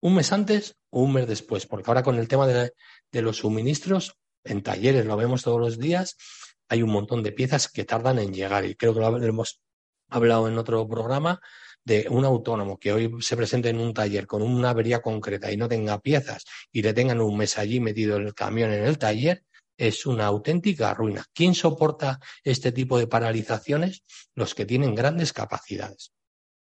Un 0.00 0.16
mes 0.16 0.32
antes 0.32 0.74
o 0.90 1.02
un 1.02 1.12
mes 1.12 1.28
después, 1.28 1.66
porque 1.66 1.88
ahora 1.88 2.02
con 2.02 2.16
el 2.16 2.26
tema 2.26 2.46
de, 2.48 2.72
de 3.12 3.22
los 3.22 3.38
suministros, 3.38 4.18
en 4.42 4.62
talleres 4.62 5.06
lo 5.06 5.16
vemos 5.16 5.42
todos 5.42 5.60
los 5.60 5.78
días, 5.78 6.16
hay 6.68 6.82
un 6.82 6.90
montón 6.90 7.22
de 7.22 7.32
piezas 7.32 7.68
que 7.68 7.84
tardan 7.84 8.18
en 8.18 8.34
llegar 8.34 8.64
y 8.64 8.74
creo 8.74 8.92
que 8.92 9.00
lo 9.00 9.22
hemos 9.22 9.60
hablado 10.08 10.48
en 10.48 10.58
otro 10.58 10.86
programa 10.88 11.40
de 11.88 12.06
un 12.10 12.24
autónomo 12.26 12.78
que 12.78 12.92
hoy 12.92 13.10
se 13.20 13.36
presente 13.36 13.70
en 13.70 13.80
un 13.80 13.94
taller 13.94 14.26
con 14.26 14.42
una 14.42 14.70
avería 14.70 15.00
concreta 15.00 15.50
y 15.50 15.56
no 15.56 15.68
tenga 15.68 15.98
piezas 16.00 16.44
y 16.70 16.82
le 16.82 16.92
tengan 16.92 17.20
un 17.20 17.36
mes 17.36 17.56
allí 17.56 17.80
metido 17.80 18.18
el 18.18 18.34
camión 18.34 18.70
en 18.72 18.84
el 18.84 18.98
taller, 18.98 19.42
es 19.76 20.04
una 20.04 20.26
auténtica 20.26 20.92
ruina. 20.92 21.24
¿Quién 21.32 21.54
soporta 21.54 22.20
este 22.44 22.72
tipo 22.72 22.98
de 22.98 23.06
paralizaciones? 23.06 24.04
Los 24.34 24.54
que 24.54 24.66
tienen 24.66 24.94
grandes 24.94 25.32
capacidades. 25.32 26.12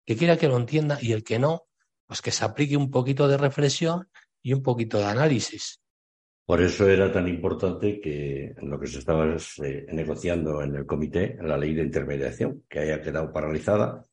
Que 0.06 0.16
quiera 0.16 0.38
que 0.38 0.48
lo 0.48 0.58
entienda 0.58 1.00
y 1.02 1.14
el 1.14 1.24
que 1.24 1.40
no, 1.40 1.68
pues 2.06 2.22
que 2.22 2.32
se 2.32 2.46
aplique 2.46 2.78
un 2.78 2.92
poquito 2.92 3.28
de 3.28 3.38
reflexión 3.38 4.10
y 4.44 4.54
un 4.54 4.62
poquito 4.62 5.00
de 5.00 5.06
análisis. 5.06 5.82
Por 6.46 6.62
eso 6.62 6.88
era 6.88 7.12
tan 7.12 7.28
importante 7.28 8.00
que 8.00 8.54
lo 8.62 8.80
que 8.80 8.88
se 8.88 9.00
estaba 9.00 9.26
eh, 9.64 9.86
negociando 9.92 10.62
en 10.62 10.76
el 10.76 10.86
comité, 10.86 11.38
la 11.42 11.58
ley 11.58 11.74
de 11.74 11.84
intermediación, 11.84 12.64
que 12.68 12.80
haya 12.80 13.02
quedado 13.02 13.32
paralizada 13.32 14.09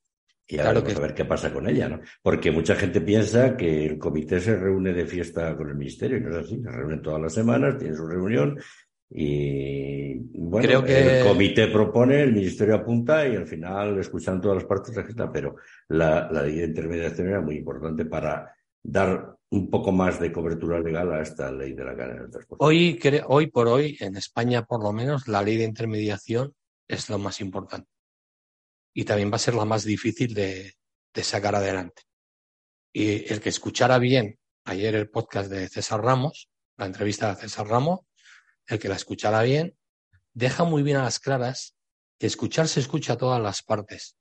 y 0.49 0.59
ahora 0.59 0.81
vamos 0.81 0.97
a 0.97 1.01
ver 1.01 1.15
qué 1.15 1.25
pasa 1.25 1.53
con 1.53 1.69
ella, 1.69 1.89
¿no? 1.89 2.01
Porque 2.23 2.53
mucha 2.53 2.77
gente 2.77 3.01
piensa 3.01 3.57
que 3.57 3.87
el 3.87 3.99
comité 3.99 4.41
se 4.41 4.57
reúne 4.57 4.93
de 4.93 5.07
fiesta 5.07 5.57
con 5.57 5.69
el 5.69 5.75
ministerio, 5.75 6.19
y 6.19 6.21
no 6.21 6.31
es 6.31 6.47
así, 6.47 6.63
se 6.63 6.71
reúne 6.71 6.99
todas 6.99 7.21
las 7.21 7.35
semanas, 7.35 7.79
tiene 7.79 7.97
su 7.97 8.07
reunión 8.07 8.59
y 9.09 10.15
bueno, 10.39 10.67
Creo 10.67 10.85
que... 10.85 11.21
el 11.21 11.27
comité 11.27 11.69
propone, 11.69 12.23
el 12.23 12.33
ministerio 12.33 12.77
apunta 12.77 13.27
y 13.27 13.37
al 13.37 13.47
final 13.47 13.99
escuchan 13.99 14.41
todas 14.41 14.57
las 14.57 14.67
partes 14.67 14.95
de 14.95 15.15
la 15.15 15.33
pero 15.33 15.57
la, 15.89 16.29
la 16.31 16.43
ley 16.43 16.57
de 16.57 16.67
intermediación 16.67 17.29
era 17.29 17.41
muy 17.41 17.57
importante 17.57 18.05
para 18.05 18.53
dar 18.83 19.37
un 19.51 19.71
poco 19.71 19.93
más 19.93 20.19
de 20.21 20.33
cobertura 20.33 20.81
legal 20.81 21.13
a 21.13 21.23
esta 21.23 21.53
ley 21.53 21.73
de 21.73 21.85
la 21.85 21.97
cadena 21.97 22.23
del 22.23 22.31
transporte. 22.31 22.65
Hoy, 22.65 22.99
hoy 23.29 23.47
por 23.47 23.69
hoy, 23.69 23.97
en 24.01 24.17
España 24.17 24.65
por 24.65 24.83
lo 24.83 24.93
menos, 24.93 25.29
la 25.29 25.43
ley 25.43 25.57
de 25.57 25.65
intermediación 25.65 26.53
es 26.89 27.09
lo 27.09 27.19
más 27.19 27.41
importante 27.41 27.96
y 28.99 29.05
también 29.05 29.31
va 29.31 29.37
a 29.37 29.39
ser 29.39 29.55
la 29.55 29.67
más 29.67 29.85
difícil 29.85 30.33
de, 30.33 30.75
sacar 31.23 31.55
adelante. 31.55 32.05
Y 32.95 33.31
el 33.31 33.43
que 33.43 33.51
escuchara 33.51 33.99
bien 33.99 34.39
ayer 34.65 34.95
el 34.95 35.11
podcast 35.11 35.51
de 35.51 35.69
César 35.69 36.01
Ramos, 36.01 36.49
la 36.79 36.87
entrevista 36.87 37.29
de 37.29 37.39
César 37.43 37.67
Ramos, 37.69 38.01
el 38.67 38.79
que 38.79 38.89
la 38.89 38.97
escuchara 38.97 39.43
bien, 39.43 39.77
deja 40.33 40.65
muy 40.65 40.83
bien 40.83 40.97
a 40.97 41.03
las 41.03 41.19
claras 41.19 41.77
que 42.19 42.27
escuchar 42.27 42.69
se 42.69 42.81
escucha 42.81 43.13
a 43.13 43.19
todas 43.19 43.41
las 43.41 43.63
partes 43.63 44.17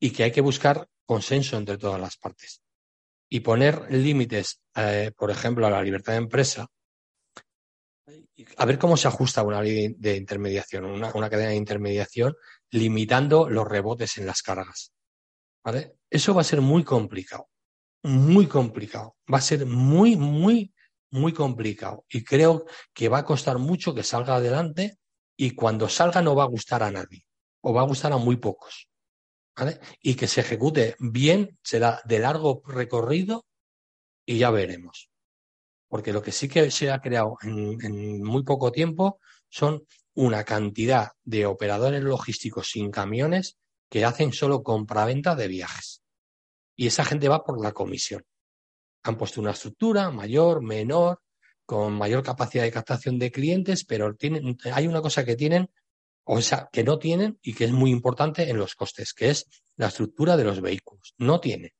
y 0.00 0.12
que 0.12 0.24
hay 0.24 0.32
que 0.32 0.40
buscar 0.40 0.88
consenso 1.04 1.58
entre 1.58 1.76
todas 1.76 2.00
las 2.00 2.16
partes. 2.16 2.62
Y 3.28 3.40
poner 3.40 3.92
límites, 3.92 4.62
eh, 4.76 5.12
por 5.14 5.30
ejemplo, 5.30 5.66
a 5.66 5.70
la 5.70 5.82
libertad 5.82 6.14
de 6.14 6.20
empresa, 6.20 6.68
a 8.56 8.64
ver 8.64 8.78
cómo 8.78 8.96
se 8.96 9.08
ajusta 9.08 9.42
una 9.42 9.62
ley 9.62 9.94
de 9.98 10.16
intermediación, 10.16 10.84
una, 10.84 11.10
cadena 11.30 11.50
de 11.50 11.56
intermediación, 11.56 12.34
limitando 12.76 13.48
los 13.48 13.66
rebotes 13.66 14.18
en 14.18 14.26
las 14.26 14.42
cargas. 14.42 14.92
¿vale? 15.64 15.96
Eso 16.08 16.32
va 16.32 16.42
a 16.42 16.44
ser 16.44 16.60
muy 16.60 16.84
complicado, 16.84 17.48
muy 18.04 18.46
complicado. 18.46 19.16
Va 19.32 19.38
a 19.38 19.40
ser 19.40 19.66
muy, 19.66 20.16
muy, 20.16 20.72
muy 21.10 21.32
complicado. 21.32 22.04
Y 22.08 22.22
creo 22.22 22.66
que 22.94 23.08
va 23.08 23.18
a 23.18 23.24
costar 23.24 23.58
mucho 23.58 23.92
que 23.92 24.04
salga 24.04 24.36
adelante 24.36 24.98
y 25.36 25.50
cuando 25.50 25.88
salga 25.88 26.22
no 26.22 26.36
va 26.36 26.44
a 26.44 26.48
gustar 26.48 26.84
a 26.84 26.90
nadie 26.92 27.26
o 27.62 27.72
va 27.74 27.82
a 27.82 27.86
gustar 27.86 28.12
a 28.12 28.16
muy 28.16 28.36
pocos. 28.36 28.88
Y 30.00 30.14
que 30.14 30.28
se 30.28 30.42
ejecute 30.42 30.94
bien, 31.00 31.58
será 31.62 32.00
de 32.04 32.20
largo 32.20 32.62
recorrido 32.66 33.44
y 34.24 34.38
ya 34.38 34.50
veremos. 34.50 35.10
Porque 35.88 36.12
lo 36.12 36.22
que 36.22 36.30
sí 36.30 36.48
que 36.48 36.70
se 36.70 36.92
ha 36.92 37.00
creado 37.00 37.38
en, 37.42 38.22
muy 38.22 38.44
poco 38.44 38.70
tiempo 38.70 39.18
son 39.48 39.84
una 40.16 40.42
cantidad 40.44 41.12
de 41.22 41.46
operadores 41.46 42.02
logísticos 42.02 42.70
sin 42.70 42.90
camiones 42.90 43.56
que 43.88 44.04
hacen 44.04 44.32
solo 44.32 44.64
compraventa 44.64 45.36
de 45.36 45.46
viajes. 45.46 46.02
Y 46.74 46.88
esa 46.88 47.04
gente 47.04 47.28
va 47.28 47.44
por 47.44 47.62
la 47.62 47.72
comisión. 47.72 48.24
Han 49.04 49.16
puesto 49.16 49.40
una 49.40 49.52
estructura 49.52 50.10
mayor, 50.10 50.62
menor, 50.62 51.20
con 51.64 51.92
mayor 51.92 52.24
capacidad 52.24 52.64
de 52.64 52.72
captación 52.72 53.18
de 53.18 53.30
clientes, 53.30 53.84
pero 53.84 54.14
tienen, 54.16 54.56
hay 54.72 54.88
una 54.88 55.00
cosa 55.00 55.24
que 55.24 55.36
tienen 55.36 55.70
o 56.28 56.40
sea, 56.40 56.68
que 56.72 56.82
no 56.82 56.98
tienen 56.98 57.38
y 57.40 57.54
que 57.54 57.64
es 57.64 57.72
muy 57.72 57.90
importante 57.90 58.50
en 58.50 58.58
los 58.58 58.74
costes, 58.74 59.14
que 59.14 59.30
es 59.30 59.46
la 59.76 59.86
estructura 59.86 60.36
de 60.36 60.42
los 60.42 60.60
vehículos. 60.60 61.14
No 61.18 61.38
tienen. 61.38 61.70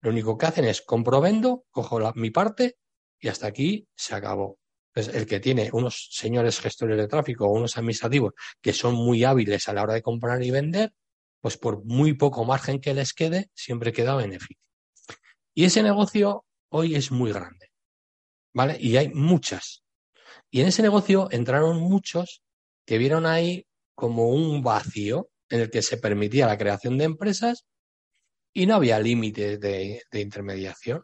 Lo 0.00 0.10
único 0.10 0.38
que 0.38 0.46
hacen 0.46 0.66
es 0.66 0.82
comprovendo, 0.82 1.64
cojo 1.70 2.12
mi 2.14 2.30
parte 2.30 2.76
y 3.18 3.26
hasta 3.26 3.48
aquí 3.48 3.88
se 3.96 4.14
acabó. 4.14 4.56
El 4.94 5.26
que 5.26 5.38
tiene 5.38 5.70
unos 5.72 6.08
señores 6.10 6.60
gestores 6.60 6.96
de 6.96 7.06
tráfico 7.06 7.46
o 7.46 7.52
unos 7.52 7.76
administrativos 7.76 8.32
que 8.60 8.72
son 8.72 8.94
muy 8.94 9.24
hábiles 9.24 9.68
a 9.68 9.72
la 9.72 9.82
hora 9.82 9.94
de 9.94 10.02
comprar 10.02 10.42
y 10.42 10.50
vender, 10.50 10.92
pues 11.40 11.56
por 11.56 11.84
muy 11.84 12.14
poco 12.14 12.44
margen 12.44 12.80
que 12.80 12.94
les 12.94 13.12
quede, 13.12 13.50
siempre 13.54 13.92
queda 13.92 14.16
beneficio. 14.16 14.56
Y 15.54 15.64
ese 15.64 15.82
negocio 15.82 16.44
hoy 16.70 16.94
es 16.94 17.10
muy 17.10 17.32
grande, 17.32 17.70
¿vale? 18.52 18.76
Y 18.80 18.96
hay 18.96 19.08
muchas. 19.10 19.84
Y 20.50 20.60
en 20.60 20.68
ese 20.68 20.82
negocio 20.82 21.28
entraron 21.30 21.78
muchos 21.78 22.42
que 22.86 22.98
vieron 22.98 23.26
ahí 23.26 23.66
como 23.94 24.28
un 24.28 24.62
vacío 24.62 25.30
en 25.48 25.60
el 25.60 25.70
que 25.70 25.82
se 25.82 25.96
permitía 25.96 26.46
la 26.46 26.58
creación 26.58 26.98
de 26.98 27.04
empresas 27.04 27.66
y 28.54 28.66
no 28.66 28.74
había 28.74 28.98
límites 28.98 29.60
de, 29.60 30.02
intermediación. 30.12 31.02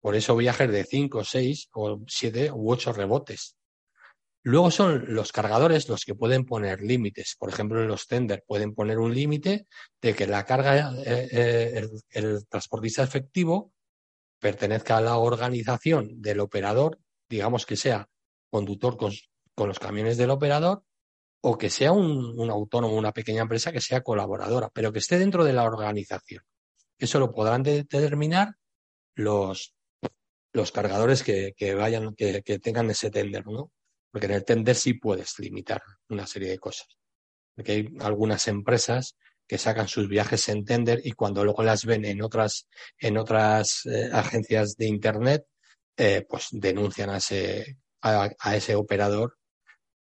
Por 0.00 0.16
eso 0.16 0.36
viajes 0.36 0.70
de 0.70 0.84
5, 0.84 1.24
6 1.24 1.68
o 1.72 2.00
7 2.06 2.50
u 2.52 2.72
8 2.72 2.92
rebotes. 2.92 3.56
Luego 4.42 4.70
son 4.70 5.04
los 5.14 5.32
cargadores 5.32 5.88
los 5.88 6.04
que 6.04 6.14
pueden 6.14 6.46
poner 6.46 6.80
límites. 6.80 7.36
Por 7.38 7.50
ejemplo, 7.50 7.82
en 7.82 7.88
los 7.88 8.06
tender 8.06 8.42
pueden 8.46 8.74
poner 8.74 8.98
un 8.98 9.14
límite 9.14 9.66
de 10.00 10.14
que 10.14 10.26
la 10.26 10.46
carga, 10.46 10.94
eh, 11.04 11.28
eh, 11.30 11.88
el, 12.10 12.46
transportista 12.48 13.02
efectivo 13.02 13.72
pertenezca 14.38 14.96
a 14.96 15.02
la 15.02 15.18
organización 15.18 16.22
del 16.22 16.40
operador, 16.40 16.98
digamos 17.28 17.66
que 17.66 17.76
sea 17.76 18.08
conductor 18.50 18.96
con, 18.96 19.12
los 19.56 19.78
camiones 19.78 20.16
del 20.16 20.30
operador, 20.30 20.84
o 21.42 21.58
que 21.58 21.68
sea 21.68 21.92
un, 21.92 22.50
autónomo, 22.50 22.96
una 22.96 23.12
pequeña 23.12 23.42
empresa 23.42 23.72
que 23.72 23.82
sea 23.82 24.00
colaboradora, 24.00 24.70
pero 24.72 24.90
que 24.90 25.00
esté 25.00 25.18
dentro 25.18 25.44
de 25.44 25.52
la 25.52 25.64
organización. 25.64 26.42
Eso 26.98 27.18
lo 27.18 27.30
podrán 27.30 27.62
determinar 27.62 28.54
los, 29.14 29.74
los 30.52 30.72
cargadores 30.72 31.22
que, 31.22 31.74
vayan, 31.74 32.14
que, 32.14 32.42
tengan 32.62 32.90
ese 32.90 33.10
tender, 33.10 33.46
¿no? 33.46 33.72
Porque 34.10 34.26
en 34.26 34.32
el 34.32 34.44
tender 34.44 34.76
sí 34.76 34.94
puedes 34.94 35.38
limitar 35.38 35.82
una 36.08 36.26
serie 36.26 36.50
de 36.50 36.58
cosas. 36.58 36.88
Porque 37.54 37.72
hay 37.72 37.88
algunas 38.00 38.48
empresas 38.48 39.16
que 39.46 39.58
sacan 39.58 39.88
sus 39.88 40.08
viajes 40.08 40.48
en 40.48 40.64
tender 40.64 41.00
y 41.04 41.12
cuando 41.12 41.44
luego 41.44 41.62
las 41.62 41.84
ven 41.84 42.04
en 42.04 42.22
otras, 42.22 42.68
en 42.98 43.18
otras 43.18 43.86
eh, 43.86 44.08
agencias 44.12 44.76
de 44.76 44.86
internet, 44.86 45.44
eh, 45.96 46.24
pues 46.28 46.48
denuncian 46.52 47.10
a 47.10 47.18
ese, 47.18 47.76
a 48.00 48.56
ese 48.56 48.74
operador 48.74 49.36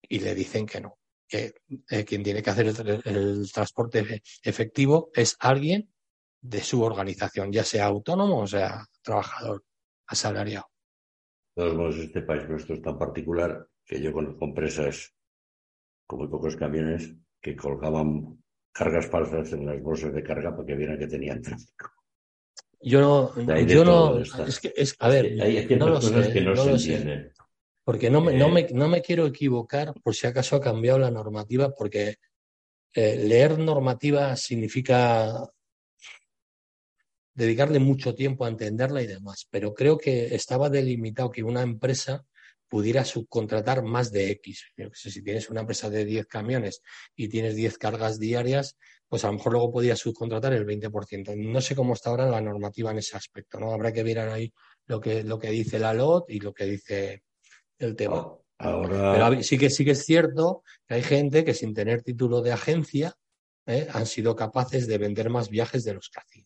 y 0.01 0.19
le 0.19 0.36
dicen 0.36 0.65
que 0.65 0.82
no, 0.82 0.99
que 1.32 1.54
eh, 1.89 2.04
quien 2.04 2.21
tiene 2.21 2.43
que 2.43 2.49
hacer 2.49 2.67
el, 3.06 3.51
transporte 3.51 4.21
efectivo 4.43 5.10
es 5.13 5.38
alguien 5.39 5.89
de 6.41 6.62
su 6.62 6.84
organización, 6.84 7.51
ya 7.51 7.63
sea 7.63 7.86
autónomo 7.86 8.39
o 8.41 8.47
sea 8.47 8.86
trabajador 9.01 9.63
asalariado. 10.12 10.67
De 11.56 11.63
todos 11.63 11.76
modos, 11.76 11.95
este 11.97 12.21
país 12.21 12.47
nuestro 12.47 12.76
es 12.76 12.82
tan 12.82 12.97
particular 12.97 13.67
que 13.86 14.02
yo 14.02 14.12
conozco 14.12 14.45
empresas 14.45 15.13
con 16.06 16.19
muy 16.19 16.28
pocos 16.28 16.56
camiones 16.56 17.13
que 17.41 17.56
colgaban 17.56 18.41
cargas 18.71 19.08
falsas 19.08 19.54
en 19.54 19.65
las 19.65 19.82
bolsas 19.82 20.13
de 20.13 20.24
carga 20.24 20.56
porque 20.56 20.76
vieran 20.76 21.00
que 21.00 21.08
tenían 21.08 21.41
tráfico. 21.41 21.89
Yo 22.84 23.00
no, 23.00 23.62
yo 23.62 23.86
no, 23.86 24.19
es 24.19 24.60
que, 24.60 24.74
es, 24.76 24.95
a 25.00 25.08
ver, 25.08 25.39
hay, 25.39 25.67
no 25.76 25.93
cosas 25.93 26.30
que 26.30 26.41
no, 26.41 26.56
se 26.56 26.71
entienden. 26.71 27.32
Porque 27.84 28.10
no 28.10 28.21
me, 28.21 28.34
no, 28.34 28.47
eh. 28.47 28.52
me, 28.52 28.67
no 28.74 28.88
me 28.88 29.02
quiero 29.02 29.28
equivocar 29.28 29.93
por 30.02 30.15
si 30.15 30.26
acaso 30.26 30.56
ha 30.56 30.62
cambiado 30.62 30.97
la 30.97 31.12
normativa, 31.12 31.69
porque 31.76 32.15
eh, 32.93 33.17
leer 33.17 33.60
normativa 33.60 34.36
significa 34.36 35.47
dedicarle 37.33 37.79
mucho 37.79 38.13
tiempo 38.13 38.45
a 38.45 38.49
entenderla 38.49 39.01
y 39.01 39.07
demás, 39.07 39.47
pero 39.49 39.73
creo 39.73 39.97
que 39.97 40.35
estaba 40.35 40.69
delimitado 40.69 41.31
que 41.31 41.43
una 41.43 41.61
empresa 41.61 42.25
pudiera 42.71 43.03
subcontratar 43.03 43.83
más 43.83 44.11
de 44.11 44.31
X. 44.31 44.71
si 44.93 45.21
tienes 45.21 45.49
una 45.49 45.61
empresa 45.61 45.89
de 45.89 46.05
10 46.05 46.25
camiones 46.27 46.81
y 47.17 47.27
tienes 47.27 47.55
10 47.55 47.77
cargas 47.77 48.17
diarias, 48.17 48.77
pues 49.09 49.25
a 49.25 49.27
lo 49.27 49.33
mejor 49.33 49.51
luego 49.51 49.73
podías 49.73 49.99
subcontratar 49.99 50.53
el 50.53 50.65
20%. 50.65 51.35
No 51.35 51.59
sé 51.59 51.75
cómo 51.75 51.93
está 51.93 52.11
ahora 52.11 52.29
la 52.29 52.39
normativa 52.39 52.91
en 52.91 52.99
ese 52.99 53.17
aspecto, 53.17 53.59
¿no? 53.59 53.73
Habrá 53.73 53.91
que 53.91 54.03
ver 54.03 54.19
ahí 54.19 54.53
lo 54.85 55.01
que, 55.01 55.21
lo 55.23 55.37
que 55.37 55.49
dice 55.49 55.79
la 55.79 55.93
LOT 55.93 56.29
y 56.29 56.39
lo 56.39 56.53
que 56.53 56.63
dice 56.63 57.23
el 57.77 57.93
tema. 57.97 58.37
Ahora... 58.57 59.13
Pero 59.13 59.43
sí 59.43 59.57
que, 59.57 59.69
sí 59.69 59.83
que 59.83 59.91
es 59.91 60.05
cierto 60.05 60.63
que 60.87 60.93
hay 60.93 61.03
gente 61.03 61.43
que 61.43 61.53
sin 61.53 61.73
tener 61.73 62.03
título 62.03 62.41
de 62.41 62.53
agencia 62.53 63.13
¿eh? 63.65 63.87
han 63.91 64.05
sido 64.05 64.33
capaces 64.33 64.87
de 64.87 64.97
vender 64.97 65.29
más 65.29 65.49
viajes 65.49 65.83
de 65.83 65.93
los 65.93 66.09
que 66.09 66.21
hacían. 66.21 66.40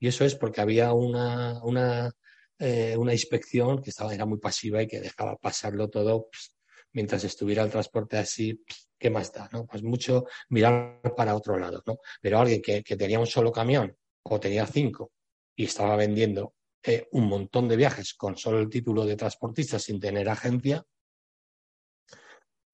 Y 0.00 0.08
eso 0.08 0.24
es 0.24 0.34
porque 0.34 0.60
había 0.60 0.92
una, 0.92 1.62
una, 1.62 2.10
eh, 2.58 2.96
una 2.96 3.12
inspección 3.12 3.82
que 3.82 3.90
estaba, 3.90 4.14
era 4.14 4.26
muy 4.26 4.38
pasiva 4.38 4.82
y 4.82 4.86
que 4.86 5.00
dejaba 5.00 5.36
pasarlo 5.36 5.88
todo 5.88 6.28
pues, 6.30 6.54
mientras 6.92 7.24
estuviera 7.24 7.62
el 7.62 7.70
transporte 7.70 8.16
así, 8.16 8.54
pues, 8.54 8.88
¿qué 8.98 9.10
más 9.10 9.32
da? 9.32 9.48
¿no? 9.52 9.66
Pues 9.66 9.82
mucho 9.82 10.26
mirar 10.48 11.00
para 11.16 11.34
otro 11.34 11.58
lado, 11.58 11.82
¿no? 11.86 11.98
Pero 12.20 12.38
alguien 12.38 12.62
que, 12.62 12.82
que 12.82 12.96
tenía 12.96 13.20
un 13.20 13.26
solo 13.26 13.52
camión 13.52 13.96
o 14.22 14.40
tenía 14.40 14.66
cinco 14.66 15.12
y 15.56 15.64
estaba 15.64 15.96
vendiendo 15.96 16.54
un 17.12 17.28
montón 17.28 17.68
de 17.68 17.76
viajes 17.76 18.14
con 18.14 18.36
solo 18.36 18.60
el 18.60 18.68
título 18.68 19.04
de 19.04 19.16
transportista 19.16 19.78
sin 19.78 20.00
tener 20.00 20.28
agencia, 20.28 20.84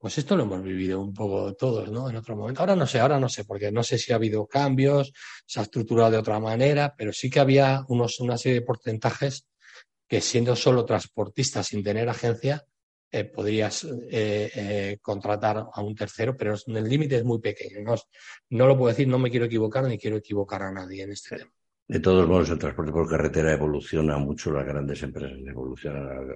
pues 0.04 0.18
esto 0.18 0.36
lo 0.36 0.42
hemos 0.42 0.62
vivido 0.62 1.00
un 1.00 1.14
poco 1.14 1.54
todos, 1.54 1.90
¿no? 1.90 2.10
En 2.10 2.16
otro 2.16 2.36
momento. 2.36 2.60
Ahora 2.60 2.76
no 2.76 2.86
sé, 2.86 3.00
ahora 3.00 3.18
no 3.18 3.26
sé, 3.26 3.46
porque 3.46 3.72
no 3.72 3.82
sé 3.82 3.96
si 3.96 4.12
ha 4.12 4.16
habido 4.16 4.46
cambios, 4.46 5.14
se 5.46 5.60
ha 5.60 5.62
estructurado 5.62 6.10
de 6.10 6.18
otra 6.18 6.38
manera, 6.38 6.94
pero 6.94 7.10
sí 7.10 7.30
que 7.30 7.40
había 7.40 7.82
unos, 7.88 8.20
una 8.20 8.36
serie 8.36 8.60
de 8.60 8.66
porcentajes 8.66 9.46
que 10.06 10.20
siendo 10.20 10.56
solo 10.56 10.84
transportista 10.84 11.62
sin 11.62 11.82
tener 11.82 12.06
agencia, 12.10 12.66
eh, 13.10 13.24
podrías 13.24 13.84
eh, 13.84 14.50
eh, 14.54 14.98
contratar 15.00 15.68
a 15.72 15.80
un 15.80 15.94
tercero, 15.94 16.36
pero 16.36 16.54
el 16.54 16.84
límite 16.86 17.16
es 17.16 17.24
muy 17.24 17.40
pequeño. 17.40 17.80
No, 17.80 17.94
no 18.50 18.66
lo 18.66 18.76
puedo 18.76 18.90
decir, 18.90 19.08
no 19.08 19.18
me 19.18 19.30
quiero 19.30 19.46
equivocar 19.46 19.84
ni 19.84 19.96
quiero 19.96 20.18
equivocar 20.18 20.64
a 20.64 20.70
nadie 20.70 21.04
en 21.04 21.12
este 21.12 21.38
tema. 21.38 21.52
De 21.86 22.00
todos 22.00 22.26
modos, 22.26 22.48
el 22.48 22.58
transporte 22.58 22.92
por 22.92 23.08
carretera 23.08 23.52
evoluciona 23.52 24.16
mucho, 24.16 24.50
las 24.50 24.66
grandes 24.66 25.02
empresas 25.02 25.38
evolucionan 25.46 26.34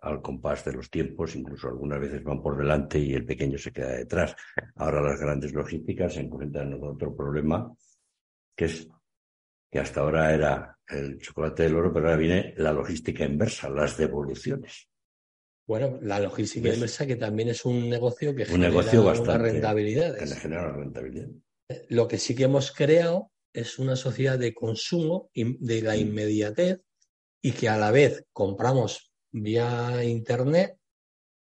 al, 0.00 0.22
compás 0.22 0.64
de 0.64 0.72
los 0.72 0.88
tiempos, 0.88 1.34
incluso 1.34 1.66
algunas 1.66 1.98
veces 1.98 2.22
van 2.22 2.40
por 2.40 2.56
delante 2.56 3.00
y 3.00 3.12
el 3.12 3.26
pequeño 3.26 3.58
se 3.58 3.72
queda 3.72 3.96
detrás. 3.96 4.36
Ahora 4.76 5.02
las 5.02 5.18
grandes 5.18 5.52
logísticas 5.52 6.14
se 6.14 6.20
encuentran 6.20 6.78
con 6.78 6.90
otro 6.90 7.14
problema, 7.14 7.74
que 8.56 8.66
es 8.66 8.88
que 9.68 9.80
hasta 9.80 10.00
ahora 10.00 10.32
era 10.32 10.78
el 10.88 11.18
chocolate 11.18 11.64
del 11.64 11.74
oro, 11.74 11.92
pero 11.92 12.06
ahora 12.06 12.16
viene 12.16 12.54
la 12.56 12.72
logística 12.72 13.24
inversa, 13.24 13.68
las 13.68 13.96
devoluciones. 13.96 14.88
Bueno, 15.66 15.98
la 16.02 16.20
logística 16.20 16.72
inversa 16.72 17.04
que 17.04 17.16
también 17.16 17.48
es 17.48 17.64
un 17.64 17.90
negocio 17.90 18.32
que 18.32 18.42
un 18.42 18.48
genera 18.48 18.70
negocio 18.70 19.02
bastante, 19.02 19.32
una 19.32 19.38
rentabilidad. 19.38 20.16
Que 20.16 20.26
genera 20.26 20.72
rentabilidad. 20.72 21.28
Lo 21.88 22.06
que 22.06 22.16
sí 22.16 22.36
que 22.36 22.44
hemos 22.44 22.70
creado 22.70 23.32
es 23.52 23.78
una 23.78 23.96
sociedad 23.96 24.38
de 24.38 24.54
consumo 24.54 25.30
de 25.34 25.82
la 25.82 25.96
inmediatez 25.96 26.80
y 27.42 27.52
que 27.52 27.68
a 27.68 27.76
la 27.76 27.90
vez 27.90 28.24
compramos 28.32 29.12
vía 29.30 30.04
Internet 30.04 30.78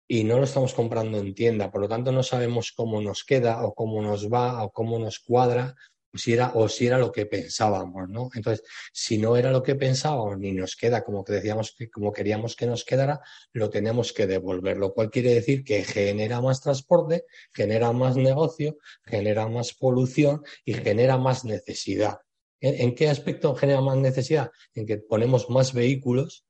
y 0.07 0.23
no 0.23 0.37
lo 0.37 0.43
estamos 0.43 0.73
comprando 0.73 1.17
en 1.17 1.33
tienda. 1.33 1.71
Por 1.71 1.81
lo 1.81 1.89
tanto, 1.89 2.11
no 2.11 2.23
sabemos 2.23 2.71
cómo 2.75 3.01
nos 3.01 3.23
queda 3.23 3.65
o 3.65 3.73
cómo 3.73 4.01
nos 4.01 4.31
va 4.31 4.63
o 4.63 4.71
cómo 4.71 4.99
nos 4.99 5.19
cuadra 5.19 5.75
si 6.15 6.33
era, 6.33 6.51
o 6.55 6.67
si 6.69 6.87
era 6.87 6.97
lo 6.97 7.11
que 7.11 7.25
pensábamos, 7.25 8.09
¿no? 8.09 8.29
Entonces, 8.33 8.65
si 8.93 9.17
no 9.17 9.37
era 9.37 9.51
lo 9.51 9.63
que 9.63 9.75
pensábamos 9.75 10.37
ni 10.37 10.51
nos 10.51 10.75
queda 10.75 11.03
como 11.03 11.23
que 11.23 11.33
decíamos 11.33 11.73
que 11.77 11.89
como 11.89 12.11
queríamos 12.11 12.55
que 12.55 12.65
nos 12.65 12.85
quedara, 12.85 13.21
lo 13.53 13.69
tenemos 13.69 14.13
que 14.13 14.27
devolver, 14.27 14.77
lo 14.77 14.93
cual 14.93 15.09
quiere 15.09 15.33
decir 15.33 15.63
que 15.63 15.83
genera 15.83 16.41
más 16.41 16.61
transporte, 16.61 17.25
genera 17.53 17.91
más 17.91 18.15
negocio, 18.15 18.77
genera 19.03 19.47
más 19.47 19.73
polución 19.73 20.43
y 20.63 20.73
genera 20.73 21.17
más 21.17 21.45
necesidad. 21.45 22.19
¿En 22.59 22.95
qué 22.95 23.09
aspecto 23.09 23.55
genera 23.55 23.81
más 23.81 23.97
necesidad? 23.97 24.51
En 24.73 24.85
que 24.85 24.97
ponemos 24.97 25.49
más 25.49 25.73
vehículos 25.73 26.45